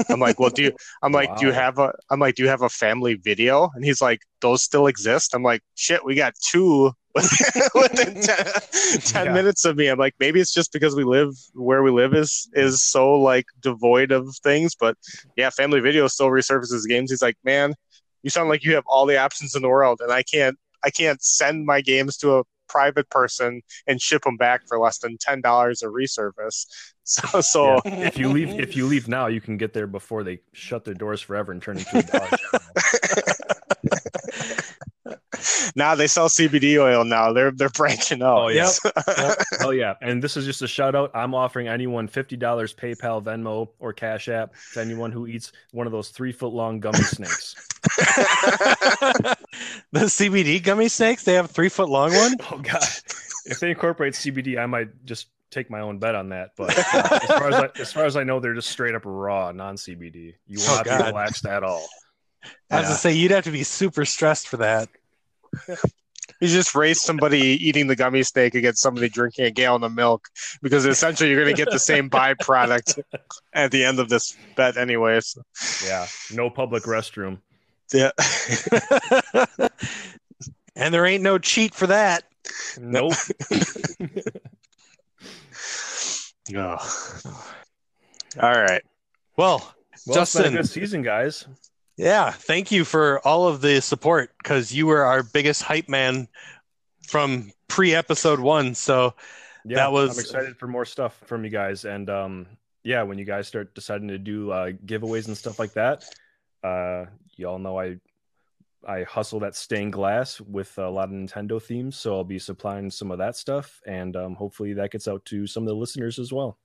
I'm 0.09 0.19
like, 0.19 0.39
Well, 0.39 0.49
do 0.49 0.63
you? 0.63 0.71
I'm 1.01 1.11
like, 1.11 1.35
do 1.35 1.45
you 1.45 1.51
have 1.51 1.79
a? 1.79 1.93
I'm 2.09 2.19
like, 2.19 2.35
do 2.35 2.43
you 2.43 2.49
have 2.49 2.61
a 2.61 2.69
family 2.69 3.15
video? 3.15 3.69
And 3.75 3.83
he's 3.83 4.01
like, 4.01 4.21
those 4.41 4.61
still 4.63 4.87
exist. 4.87 5.33
I'm 5.33 5.43
like, 5.43 5.61
shit, 5.75 6.03
we 6.05 6.15
got 6.15 6.33
two 6.51 6.91
within 7.75 8.21
10, 8.21 8.45
10 9.03 9.25
Yeah. 9.25 9.33
minutes 9.33 9.65
of 9.65 9.75
me. 9.75 9.87
I'm 9.87 9.99
like, 9.99 10.15
maybe 10.19 10.39
it's 10.39 10.53
just 10.53 10.71
because 10.71 10.95
we 10.95 11.03
live 11.03 11.33
where 11.53 11.83
we 11.83 11.91
live 11.91 12.13
is 12.13 12.49
is 12.53 12.83
so 12.83 13.13
like 13.15 13.45
devoid 13.61 14.11
of 14.11 14.33
things. 14.43 14.75
But 14.75 14.97
yeah, 15.35 15.49
family 15.49 15.79
video 15.81 16.07
still 16.07 16.27
resurfaces 16.29 16.87
games. 16.87 17.11
He's 17.11 17.21
like, 17.21 17.37
man, 17.43 17.73
you 18.23 18.29
sound 18.29 18.49
like 18.49 18.63
you 18.63 18.75
have 18.75 18.85
all 18.87 19.05
the 19.05 19.17
options 19.17 19.55
in 19.55 19.61
the 19.61 19.69
world, 19.69 19.99
and 20.01 20.11
I 20.11 20.23
can't, 20.23 20.57
I 20.83 20.89
can't 20.89 21.21
send 21.21 21.65
my 21.65 21.81
games 21.81 22.17
to 22.17 22.37
a 22.39 22.43
private 22.71 23.09
person 23.09 23.61
and 23.87 24.01
ship 24.01 24.23
them 24.23 24.37
back 24.37 24.61
for 24.67 24.79
less 24.79 24.99
than 24.99 25.17
ten 25.17 25.41
dollars 25.41 25.81
a 25.81 25.87
resurface. 25.87 26.65
So, 27.03 27.41
so 27.41 27.81
Yeah. 27.85 28.05
If 28.11 28.17
you 28.19 28.29
leave 28.29 28.59
if 28.59 28.75
you 28.77 28.85
leave 28.85 29.07
now, 29.07 29.25
you 29.25 29.41
can 29.41 29.57
get 29.57 29.73
there 29.73 29.87
before 29.87 30.23
they 30.23 30.39
shut 30.53 30.85
their 30.85 30.93
doors 30.93 31.19
forever 31.19 31.51
and 31.51 31.59
turn 31.61 31.77
into 31.79 31.97
a 31.97 32.03
Dollar 32.03 32.29
General. 32.37 32.61
now 35.75 35.95
they 35.95 36.07
sell 36.07 36.27
CBD 36.27 36.77
oil. 36.79 37.03
Now 37.05 37.31
they're 37.33 37.51
they're 37.51 37.69
branching 37.69 38.21
out. 38.21 38.37
Oh, 38.37 38.47
yeah. 38.49 38.69
Yep. 38.83 39.37
Oh 39.63 39.69
yeah, 39.69 39.93
and 40.01 40.23
this 40.23 40.35
is 40.37 40.45
just 40.45 40.61
a 40.63 40.67
shout 40.67 40.95
out. 40.95 41.11
I'm 41.13 41.35
offering 41.35 41.67
anyone 41.67 42.07
fifty 42.07 42.35
dollars 42.35 42.73
PayPal, 42.73 43.23
Venmo, 43.23 43.69
or 43.79 43.93
Cash 43.93 44.27
App 44.27 44.53
to 44.73 44.81
anyone 44.81 45.11
who 45.11 45.27
eats 45.27 45.51
one 45.71 45.85
of 45.85 45.93
those 45.93 46.09
three 46.09 46.31
foot 46.31 46.51
long 46.51 46.79
gummy 46.79 46.97
snakes. 47.03 47.55
the 49.91 50.05
CBD 50.05 50.61
gummy 50.63 50.87
snakes, 50.87 51.23
they 51.23 51.33
have 51.33 51.45
a 51.45 51.47
three 51.47 51.69
foot 51.69 51.89
long 51.89 52.13
one. 52.13 52.35
Oh 52.51 52.57
god, 52.57 52.83
if 53.45 53.59
they 53.59 53.69
incorporate 53.69 54.13
CBD, 54.13 54.57
I 54.59 54.65
might 54.65 55.05
just 55.05 55.27
take 55.51 55.69
my 55.69 55.81
own 55.81 55.99
bet 55.99 56.15
on 56.15 56.29
that. 56.29 56.51
But 56.57 56.77
uh, 56.77 57.19
as 57.21 57.27
far 57.27 57.47
as 57.49 57.55
I, 57.55 57.69
as 57.79 57.93
far 57.93 58.05
as 58.05 58.15
I 58.17 58.23
know, 58.23 58.39
they're 58.39 58.55
just 58.55 58.69
straight 58.69 58.95
up 58.95 59.03
raw, 59.05 59.51
non 59.51 59.75
CBD. 59.75 60.33
You 60.47 60.57
will 60.59 60.69
Oh, 60.69 60.75
not 60.77 60.85
God. 60.85 60.97
be 60.99 61.03
relaxed 61.05 61.45
at 61.45 61.63
all. 61.63 61.85
I 62.71 62.79
was 62.81 62.89
to 62.89 62.95
say 62.95 63.13
you'd 63.13 63.31
have 63.31 63.43
to 63.43 63.51
be 63.51 63.63
super 63.63 64.05
stressed 64.05 64.47
for 64.47 64.57
that. 64.57 64.89
You 66.39 66.47
just 66.47 66.73
race 66.73 67.01
somebody 67.01 67.39
eating 67.39 67.85
the 67.85 67.95
gummy 67.95 68.23
snake 68.23 68.55
against 68.55 68.81
somebody 68.81 69.09
drinking 69.09 69.45
a 69.45 69.51
gallon 69.51 69.83
of 69.83 69.93
milk 69.93 70.27
because 70.63 70.85
essentially 70.85 71.29
you're 71.29 71.43
going 71.43 71.55
to 71.55 71.65
get 71.65 71.71
the 71.71 71.77
same 71.79 72.09
byproduct 72.09 72.99
at 73.53 73.69
the 73.69 73.83
end 73.85 73.99
of 73.99 74.09
this 74.09 74.35
bet, 74.55 74.75
anyways. 74.75 75.37
Yeah, 75.85 76.07
no 76.33 76.49
public 76.49 76.83
restroom. 76.83 77.39
Yeah. 77.93 78.11
and 80.75 80.93
there 80.93 81.05
ain't 81.05 81.21
no 81.23 81.37
cheat 81.37 81.75
for 81.75 81.87
that. 81.87 82.23
Nope. 82.79 83.13
Oh. 86.53 86.77
All 88.41 88.51
right. 88.51 88.81
Well, 89.37 89.59
Well, 89.59 89.73
it's 89.93 90.05
been 90.05 90.13
Justin. 90.13 90.53
a 90.53 90.57
good 90.57 90.69
season, 90.69 91.01
guys. 91.01 91.47
Yeah, 92.01 92.31
thank 92.31 92.71
you 92.71 92.83
for 92.83 93.19
all 93.27 93.47
of 93.47 93.61
the 93.61 93.79
support 93.79 94.31
because 94.41 94.73
you 94.73 94.87
were 94.87 95.03
our 95.03 95.21
biggest 95.21 95.61
hype 95.61 95.87
man 95.87 96.27
from 97.07 97.51
pre 97.67 97.93
episode 97.93 98.39
one. 98.39 98.73
So 98.73 99.13
Yeah, 99.63 99.75
That 99.75 99.91
was- 99.91 100.17
I'm 100.17 100.19
excited 100.19 100.57
for 100.57 100.65
more 100.65 100.85
stuff 100.85 101.15
from 101.27 101.43
you 101.43 101.51
guys, 101.51 101.85
and 101.85 102.09
um, 102.09 102.47
yeah, 102.83 103.03
when 103.03 103.19
you 103.19 103.25
guys 103.25 103.47
start 103.47 103.75
deciding 103.75 104.07
to 104.07 104.17
do 104.17 104.49
uh, 104.49 104.71
giveaways 104.71 105.27
and 105.27 105.37
stuff 105.37 105.59
like 105.59 105.73
that, 105.73 106.03
uh, 106.63 107.05
y'all 107.35 107.59
know 107.59 107.79
I 107.79 107.99
I 108.83 109.03
hustle 109.03 109.39
that 109.41 109.55
stained 109.55 109.93
glass 109.93 110.41
with 110.41 110.75
a 110.79 110.89
lot 110.89 111.09
of 111.09 111.11
Nintendo 111.11 111.61
themes, 111.61 111.97
so 111.97 112.15
I'll 112.15 112.23
be 112.23 112.39
supplying 112.39 112.89
some 112.89 113.11
of 113.11 113.19
that 113.19 113.35
stuff, 113.35 113.79
and 113.85 114.15
um, 114.15 114.33
hopefully 114.33 114.73
that 114.73 114.89
gets 114.89 115.07
out 115.07 115.23
to 115.25 115.45
some 115.45 115.61
of 115.61 115.67
the 115.67 115.75
listeners 115.75 116.17
as 116.17 116.33
well. 116.33 116.57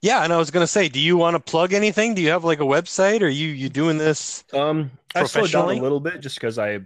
Yeah, 0.00 0.24
and 0.24 0.32
I 0.32 0.36
was 0.36 0.50
gonna 0.50 0.66
say, 0.66 0.88
do 0.88 1.00
you 1.00 1.16
want 1.16 1.34
to 1.34 1.40
plug 1.40 1.72
anything? 1.72 2.14
Do 2.14 2.22
you 2.22 2.30
have 2.30 2.44
like 2.44 2.60
a 2.60 2.64
website? 2.64 3.22
Or 3.22 3.28
you 3.28 3.48
you 3.48 3.68
doing 3.68 3.98
this? 3.98 4.44
Um, 4.52 4.90
I 5.14 5.24
slowed 5.24 5.50
down 5.50 5.62
Professionally? 5.62 5.78
a 5.78 5.82
little 5.82 6.00
bit 6.00 6.20
just 6.20 6.36
because 6.36 6.58
I 6.58 6.80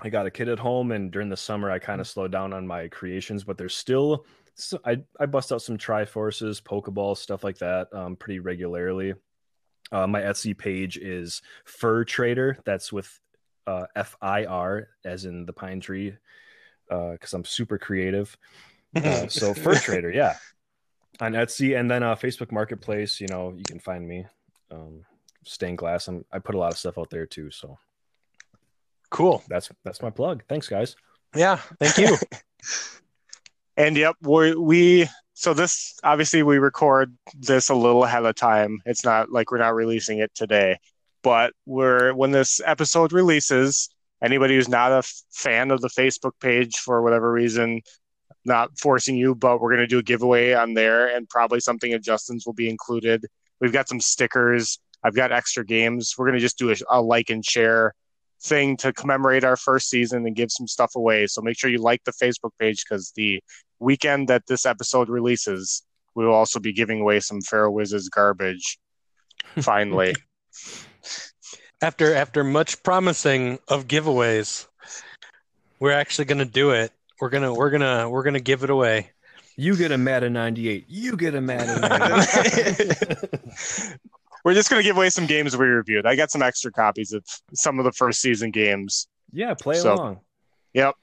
I 0.00 0.10
got 0.10 0.26
a 0.26 0.30
kid 0.30 0.48
at 0.48 0.58
home, 0.58 0.92
and 0.92 1.10
during 1.10 1.28
the 1.28 1.36
summer 1.36 1.70
I 1.70 1.78
kind 1.78 2.00
of 2.00 2.06
slowed 2.06 2.32
down 2.32 2.52
on 2.52 2.66
my 2.66 2.88
creations, 2.88 3.44
but 3.44 3.58
there's 3.58 3.74
still 3.74 4.24
so 4.54 4.78
I 4.84 5.02
I 5.18 5.26
bust 5.26 5.52
out 5.52 5.62
some 5.62 5.78
Triforces, 5.78 6.62
Pokeballs, 6.62 7.18
stuff 7.18 7.44
like 7.44 7.58
that, 7.58 7.92
um, 7.94 8.16
pretty 8.16 8.40
regularly. 8.40 9.14
Uh, 9.90 10.06
my 10.06 10.20
Etsy 10.20 10.56
page 10.56 10.98
is 10.98 11.40
Fir 11.64 12.04
Trader. 12.04 12.58
That's 12.64 12.92
with 12.92 13.18
uh, 13.66 13.86
F 13.96 14.16
I 14.20 14.44
R, 14.44 14.88
as 15.04 15.24
in 15.24 15.46
the 15.46 15.52
pine 15.52 15.80
tree, 15.80 16.14
because 16.88 17.32
I'm 17.32 17.44
super 17.44 17.78
creative. 17.78 18.36
Uh, 18.96 19.28
so 19.28 19.52
Fir 19.52 19.74
Trader, 19.74 20.10
yeah, 20.10 20.36
on 21.20 21.32
Etsy, 21.32 21.78
and 21.78 21.90
then 21.90 22.02
uh, 22.02 22.14
Facebook 22.14 22.52
Marketplace. 22.52 23.20
You 23.20 23.28
know, 23.28 23.54
you 23.56 23.64
can 23.64 23.78
find 23.78 24.06
me. 24.06 24.26
Um, 24.70 25.04
stained 25.44 25.78
glass. 25.78 26.08
I'm, 26.08 26.24
I 26.32 26.38
put 26.38 26.54
a 26.54 26.58
lot 26.58 26.72
of 26.72 26.78
stuff 26.78 26.98
out 26.98 27.10
there 27.10 27.26
too. 27.26 27.50
So 27.50 27.78
cool. 29.10 29.42
that's 29.48 29.70
that's 29.84 30.02
my 30.02 30.10
plug. 30.10 30.44
Thanks, 30.48 30.68
guys. 30.68 30.96
Yeah, 31.34 31.58
thank 31.80 31.98
you. 31.98 32.16
And 33.78 33.96
yep, 33.96 34.16
we 34.20 34.56
we 34.56 35.08
so 35.34 35.54
this 35.54 36.00
obviously 36.02 36.42
we 36.42 36.58
record 36.58 37.16
this 37.38 37.68
a 37.68 37.76
little 37.76 38.02
ahead 38.02 38.24
of 38.24 38.34
time. 38.34 38.82
It's 38.84 39.04
not 39.04 39.30
like 39.30 39.52
we're 39.52 39.58
not 39.58 39.76
releasing 39.76 40.18
it 40.18 40.34
today, 40.34 40.80
but 41.22 41.52
we're 41.64 42.12
when 42.12 42.32
this 42.32 42.60
episode 42.66 43.12
releases, 43.12 43.88
anybody 44.20 44.56
who's 44.56 44.68
not 44.68 44.90
a 44.90 45.08
fan 45.30 45.70
of 45.70 45.80
the 45.80 45.90
Facebook 45.90 46.32
page 46.40 46.78
for 46.78 47.02
whatever 47.02 47.30
reason, 47.30 47.82
not 48.48 48.76
forcing 48.78 49.16
you, 49.16 49.34
but 49.34 49.60
we're 49.60 49.70
gonna 49.70 49.86
do 49.86 49.98
a 49.98 50.02
giveaway 50.02 50.54
on 50.54 50.74
there, 50.74 51.14
and 51.14 51.28
probably 51.28 51.60
something 51.60 51.94
of 51.94 52.02
Justin's 52.02 52.44
will 52.46 52.54
be 52.54 52.68
included. 52.68 53.24
We've 53.60 53.72
got 53.72 53.88
some 53.88 54.00
stickers. 54.00 54.80
I've 55.04 55.14
got 55.14 55.30
extra 55.30 55.64
games. 55.64 56.14
We're 56.18 56.26
gonna 56.26 56.40
just 56.40 56.58
do 56.58 56.70
a, 56.70 56.76
a 56.90 57.00
like 57.00 57.30
and 57.30 57.44
share 57.44 57.94
thing 58.42 58.76
to 58.78 58.92
commemorate 58.92 59.44
our 59.44 59.56
first 59.56 59.88
season 59.88 60.26
and 60.26 60.34
give 60.34 60.50
some 60.50 60.66
stuff 60.66 60.92
away. 60.96 61.26
So 61.26 61.42
make 61.42 61.58
sure 61.58 61.70
you 61.70 61.80
like 61.80 62.02
the 62.04 62.12
Facebook 62.12 62.50
page 62.58 62.84
because 62.88 63.12
the 63.16 63.42
weekend 63.80 64.28
that 64.28 64.46
this 64.46 64.64
episode 64.64 65.08
releases, 65.08 65.82
we 66.14 66.24
will 66.24 66.34
also 66.34 66.60
be 66.60 66.72
giving 66.72 67.00
away 67.00 67.20
some 67.20 67.40
Feral 67.40 67.74
Wizards 67.74 68.08
garbage. 68.08 68.78
Finally, 69.60 70.14
after 71.80 72.14
after 72.14 72.44
much 72.44 72.82
promising 72.82 73.58
of 73.68 73.86
giveaways, 73.86 74.66
we're 75.78 75.92
actually 75.92 76.24
gonna 76.24 76.44
do 76.44 76.70
it. 76.70 76.92
We're 77.20 77.30
gonna 77.30 77.52
we're 77.52 77.70
gonna 77.70 78.08
we're 78.08 78.22
gonna 78.22 78.40
give 78.40 78.62
it 78.64 78.70
away. 78.70 79.10
You 79.56 79.76
get 79.76 79.90
a 79.90 79.98
Madden 79.98 80.32
98. 80.34 80.84
You 80.88 81.16
get 81.16 81.34
a 81.34 81.40
Madden 81.40 81.80
98. 81.80 83.96
we're 84.44 84.54
just 84.54 84.70
going 84.70 84.80
to 84.80 84.88
give 84.88 84.96
away 84.96 85.10
some 85.10 85.26
games 85.26 85.56
we 85.56 85.66
reviewed. 85.66 86.06
I 86.06 86.14
got 86.14 86.30
some 86.30 86.42
extra 86.42 86.70
copies 86.70 87.12
of 87.12 87.24
some 87.54 87.80
of 87.80 87.84
the 87.84 87.90
first 87.90 88.20
season 88.20 88.52
games. 88.52 89.08
yeah, 89.32 89.54
play 89.54 89.74
So- 89.74 89.94
along. 89.94 90.20
Yep. 90.74 90.94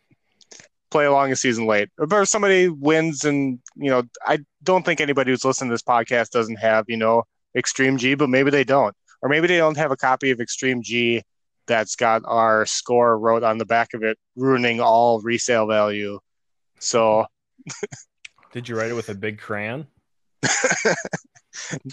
Play 0.92 1.06
along 1.06 1.34
a 1.34 1.36
season 1.36 1.66
late, 1.68 1.90
or 1.98 2.22
if 2.22 2.30
somebody 2.30 2.70
wins, 2.70 3.26
and 3.26 3.60
you 3.76 3.90
know, 3.90 4.04
I 4.26 4.38
don't 4.64 4.86
think 4.86 5.02
anybody 5.02 5.32
who's 5.32 5.44
listening 5.44 5.70
to 5.72 5.74
this 5.74 5.82
podcast 5.82 6.30
doesn't 6.30 6.56
have 6.58 6.86
you 6.88 6.96
know 6.96 7.24
Extreme 7.58 7.98
G, 7.98 8.16
but 8.16 8.30
maybe 8.30 8.50
they 8.52 8.64
don't, 8.64 8.96
or 9.22 9.28
maybe 9.28 9.48
they 9.48 9.58
don't 9.58 9.76
have 9.76 9.92
a 9.92 9.98
copy 9.98 10.32
of 10.32 10.40
Extreme 10.40 10.84
G 10.84 11.22
that's 11.68 11.96
got 11.96 12.22
our 12.26 12.66
score 12.66 13.18
wrote 13.18 13.44
on 13.44 13.58
the 13.58 13.66
back 13.66 13.94
of 13.94 14.04
it, 14.04 14.18
ruining 14.36 14.80
all 14.80 15.22
resale 15.22 15.68
value. 15.68 16.20
So 16.80 17.26
Did 18.54 18.70
you 18.70 18.78
write 18.78 18.90
it 18.92 18.94
with 18.94 19.10
a 19.10 19.16
big 19.16 19.40
crayon? 19.40 19.88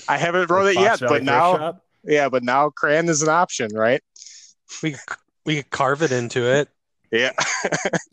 I 0.08 0.16
haven't 0.16 0.50
wrote 0.50 0.66
it 0.66 0.74
Fox 0.74 0.84
yet, 0.84 1.00
Valley 1.00 1.18
but 1.18 1.24
now, 1.24 1.56
Shop? 1.56 1.84
yeah, 2.04 2.28
but 2.28 2.42
now 2.42 2.70
crayon 2.70 3.08
is 3.08 3.22
an 3.22 3.28
option, 3.28 3.68
right? 3.74 4.00
We 4.82 4.96
we 5.44 5.56
could 5.56 5.70
carve 5.70 6.02
it 6.02 6.12
into 6.12 6.44
it. 6.44 6.68
Yeah, 7.10 7.32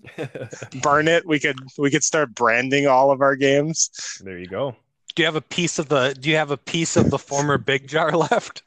burn 0.82 1.07
it. 1.07 1.26
We 1.28 1.39
could 1.39 1.60
we 1.78 1.91
could 1.91 2.03
start 2.03 2.34
branding 2.34 2.88
all 2.88 3.12
of 3.12 3.22
our 3.22 3.36
games. 3.36 3.91
there 4.24 4.38
you 4.38 4.47
go. 4.47 4.76
Do 5.16 5.22
you 5.22 5.26
have 5.26 5.36
a 5.36 5.41
piece 5.41 5.80
of 5.80 5.89
the 5.89 6.16
Do 6.20 6.30
you 6.30 6.36
have 6.36 6.51
a 6.51 6.57
piece 6.57 6.97
of 6.97 7.10
the 7.12 7.20
former 7.20 7.57
Big 7.57 7.88
Jar 7.88 8.12
left? 8.12 8.64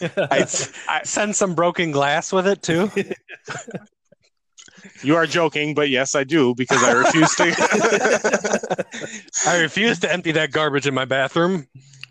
I, 0.16 0.46
I, 0.88 1.02
Send 1.04 1.36
some 1.36 1.54
broken 1.54 1.90
glass 1.90 2.32
with 2.32 2.46
it 2.46 2.62
too. 2.62 2.90
you 5.02 5.16
are 5.16 5.26
joking, 5.26 5.74
but 5.74 5.88
yes, 5.88 6.14
I 6.14 6.24
do 6.24 6.54
because 6.54 6.82
I 6.82 6.92
refuse 6.92 7.34
to. 7.36 8.88
I 9.46 9.60
refuse 9.60 9.98
to 10.00 10.12
empty 10.12 10.32
that 10.32 10.52
garbage 10.52 10.86
in 10.86 10.94
my 10.94 11.04
bathroom. 11.04 11.66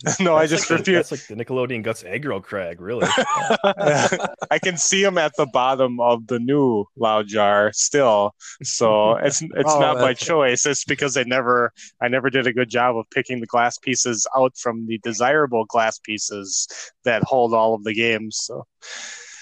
no, 0.20 0.36
I 0.36 0.46
just 0.48 0.70
like 0.70 0.84
the- 0.84 0.94
That's 0.94 1.12
like 1.12 1.26
the 1.28 1.36
Nickelodeon 1.36 1.82
Guts 1.84 2.04
aggro 2.04 2.42
crag, 2.44 2.82
really. 2.82 3.08
I 3.66 4.60
can 4.62 4.78
see 4.78 5.04
him 5.04 5.18
at 5.18 5.32
the 5.38 5.48
bottom 5.48 6.00
of 6.00 6.28
the 6.28 6.40
new 6.40 6.86
loud 6.96 7.28
jar 7.28 7.72
still. 7.74 8.34
So 8.64 9.16
it's 9.24 9.42
it's 9.42 9.52
Oh, 9.74 9.80
not 9.80 9.96
my 9.96 10.02
that's- 10.14 10.20
choice. 10.20 10.66
It's 10.66 10.84
because 10.86 11.18
I 11.18 11.24
never 11.24 11.72
I 12.02 12.08
never 12.08 12.30
did 12.30 12.46
a 12.48 12.54
good 12.54 12.70
job 12.70 12.96
of 12.98 13.06
picking 13.10 13.40
the 13.40 13.48
glass 13.48 13.78
pieces 13.78 14.28
out 14.38 14.56
from 14.58 14.86
the 14.88 15.00
desirable 15.00 15.66
glass 15.66 16.00
pieces 16.00 16.68
that 17.04 17.24
hold 17.24 17.54
all 17.54 17.74
of 17.74 17.84
the 17.84 17.94
games. 17.94 18.38
So 18.42 18.66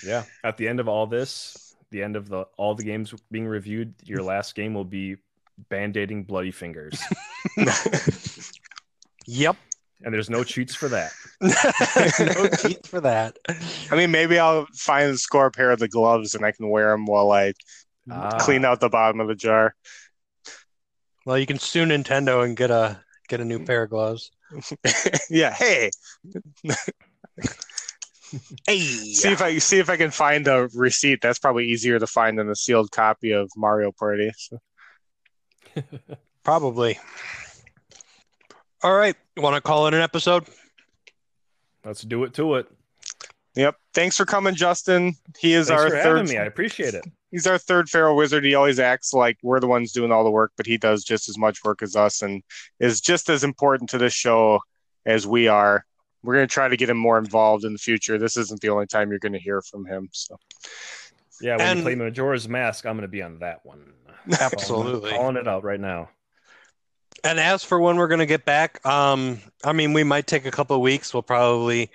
yeah. 0.05 0.23
At 0.43 0.57
the 0.57 0.67
end 0.67 0.79
of 0.79 0.87
all 0.87 1.07
this, 1.07 1.75
the 1.91 2.01
end 2.03 2.15
of 2.15 2.29
the 2.29 2.45
all 2.57 2.75
the 2.75 2.83
games 2.83 3.13
being 3.31 3.47
reviewed, 3.47 3.93
your 4.03 4.23
last 4.23 4.55
game 4.55 4.73
will 4.73 4.85
be 4.85 5.17
band-aiding 5.69 6.23
bloody 6.25 6.51
fingers. 6.51 7.01
Yep. 9.27 9.55
And 10.03 10.13
there's 10.13 10.29
no 10.29 10.43
cheats 10.43 10.75
for 10.75 10.89
that. 10.89 11.11
no 11.41 12.47
cheats 12.49 12.87
for 12.89 13.01
that. 13.01 13.37
I 13.91 13.95
mean, 13.95 14.11
maybe 14.11 14.37
I'll 14.37 14.67
find 14.75 15.09
and 15.09 15.19
score 15.19 15.47
a 15.47 15.51
pair 15.51 15.71
of 15.71 15.79
the 15.79 15.87
gloves 15.87 16.35
and 16.35 16.45
I 16.45 16.51
can 16.51 16.69
wear 16.69 16.91
them 16.91 17.05
while 17.05 17.31
I 17.31 17.53
Ah. 18.11 18.37
clean 18.39 18.65
out 18.65 18.79
the 18.81 18.89
bottom 18.89 19.19
of 19.19 19.27
the 19.27 19.33
jar. 19.33 19.73
Well, 21.25 21.39
you 21.39 21.47
can 21.47 21.57
sue 21.57 21.85
Nintendo 21.85 22.43
and 22.43 22.55
get 22.55 22.69
a 22.69 23.03
get 23.27 23.39
a 23.41 23.45
new 23.45 23.65
pair 23.65 23.83
of 23.83 23.89
gloves. 23.89 24.29
yeah. 25.29 25.51
Hey, 25.51 25.89
Hey, 28.67 28.79
see 28.79 29.31
if 29.31 29.41
I 29.41 29.57
see 29.59 29.79
if 29.79 29.89
I 29.89 29.97
can 29.97 30.11
find 30.11 30.47
a 30.47 30.67
receipt. 30.75 31.19
That's 31.21 31.39
probably 31.39 31.65
easier 31.67 31.97
to 31.99 32.07
find 32.07 32.37
than 32.37 32.49
a 32.49 32.55
sealed 32.55 32.91
copy 32.91 33.31
of 33.31 33.49
Mario 33.55 33.91
Party. 33.91 34.31
So. 34.37 34.59
probably. 36.43 36.99
All 38.83 38.95
right, 38.95 39.15
want 39.37 39.55
to 39.55 39.61
call 39.61 39.87
it 39.87 39.93
an 39.93 40.01
episode? 40.01 40.45
Let's 41.83 42.01
do 42.01 42.23
it 42.23 42.33
to 42.35 42.55
it. 42.55 42.67
Yep. 43.55 43.75
Thanks 43.93 44.17
for 44.17 44.25
coming, 44.25 44.55
Justin. 44.55 45.15
He 45.39 45.53
is 45.53 45.67
Thanks 45.69 45.81
our 45.83 45.89
for 45.89 45.95
third. 45.97 46.17
having 46.17 46.29
me. 46.31 46.37
I 46.37 46.43
appreciate 46.45 46.93
it. 46.93 47.05
He's 47.31 47.47
our 47.47 47.57
third 47.57 47.89
feral 47.89 48.15
wizard. 48.15 48.43
He 48.43 48.55
always 48.55 48.79
acts 48.79 49.13
like 49.13 49.37
we're 49.43 49.59
the 49.59 49.67
ones 49.67 49.91
doing 49.91 50.11
all 50.11 50.23
the 50.23 50.31
work, 50.31 50.51
but 50.57 50.65
he 50.65 50.77
does 50.77 51.03
just 51.03 51.29
as 51.29 51.37
much 51.37 51.63
work 51.63 51.81
as 51.81 51.95
us, 51.95 52.21
and 52.21 52.43
is 52.79 52.99
just 53.01 53.29
as 53.29 53.43
important 53.43 53.89
to 53.91 53.97
this 53.97 54.13
show 54.13 54.59
as 55.05 55.25
we 55.27 55.47
are. 55.47 55.85
We're 56.23 56.33
going 56.35 56.47
to 56.47 56.53
try 56.53 56.67
to 56.67 56.75
get 56.77 56.89
him 56.89 56.97
more 56.97 57.17
involved 57.17 57.65
in 57.65 57.71
the 57.73 57.79
future. 57.79 58.17
This 58.17 58.35
isn't 58.35 58.59
the 58.61 58.69
only 58.69 58.87
time 58.87 59.09
you're 59.09 59.19
going 59.19 59.33
to 59.33 59.39
hear 59.39 59.61
from 59.61 59.85
him. 59.85 60.09
So 60.11 60.37
Yeah, 61.39 61.57
when 61.57 61.67
And- 61.67 61.79
you 61.79 61.83
play 61.83 61.95
Majora's 61.95 62.49
Mask, 62.49 62.85
I'm 62.85 62.93
going 62.95 63.03
to 63.03 63.07
be 63.07 63.21
on 63.21 63.39
that 63.39 63.65
one. 63.65 63.93
Absolutely. 64.39 65.11
Calling 65.11 65.35
it 65.37 65.47
out 65.47 65.63
right 65.63 65.79
now. 65.79 66.09
And 67.25 67.39
as 67.39 67.63
for 67.63 67.79
when 67.79 67.95
we're 67.97 68.07
going 68.07 68.19
to 68.19 68.27
get 68.27 68.45
back, 68.45 68.85
um, 68.85 69.41
I 69.63 69.73
mean, 69.73 69.93
we 69.93 70.03
might 70.03 70.27
take 70.27 70.45
a 70.45 70.51
couple 70.51 70.75
of 70.75 70.81
weeks. 70.83 71.11
We'll 71.11 71.23
probably 71.23 71.89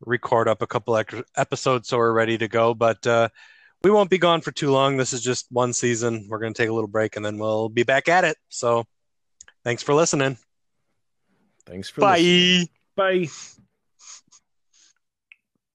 record 0.00 0.46
up 0.46 0.62
a 0.62 0.66
couple 0.66 0.96
extra 0.96 1.24
episodes 1.36 1.88
so 1.88 1.98
we're 1.98 2.12
ready 2.12 2.38
to 2.38 2.46
go. 2.46 2.72
But 2.72 3.04
uh, 3.04 3.28
we 3.82 3.90
won't 3.90 4.10
be 4.10 4.18
gone 4.18 4.42
for 4.42 4.52
too 4.52 4.70
long. 4.70 4.96
This 4.96 5.12
is 5.12 5.22
just 5.22 5.46
one 5.50 5.72
season. 5.72 6.26
We're 6.28 6.38
going 6.38 6.54
to 6.54 6.62
take 6.62 6.70
a 6.70 6.72
little 6.72 6.88
break 6.88 7.16
and 7.16 7.24
then 7.24 7.36
we'll 7.36 7.68
be 7.68 7.82
back 7.82 8.08
at 8.08 8.22
it. 8.22 8.36
So 8.48 8.84
thanks 9.64 9.82
for 9.82 9.92
listening. 9.92 10.38
Thanks 11.66 11.88
for 11.88 12.02
listening. 12.02 12.68
bye. 12.94 13.26
Bye. 13.26 13.55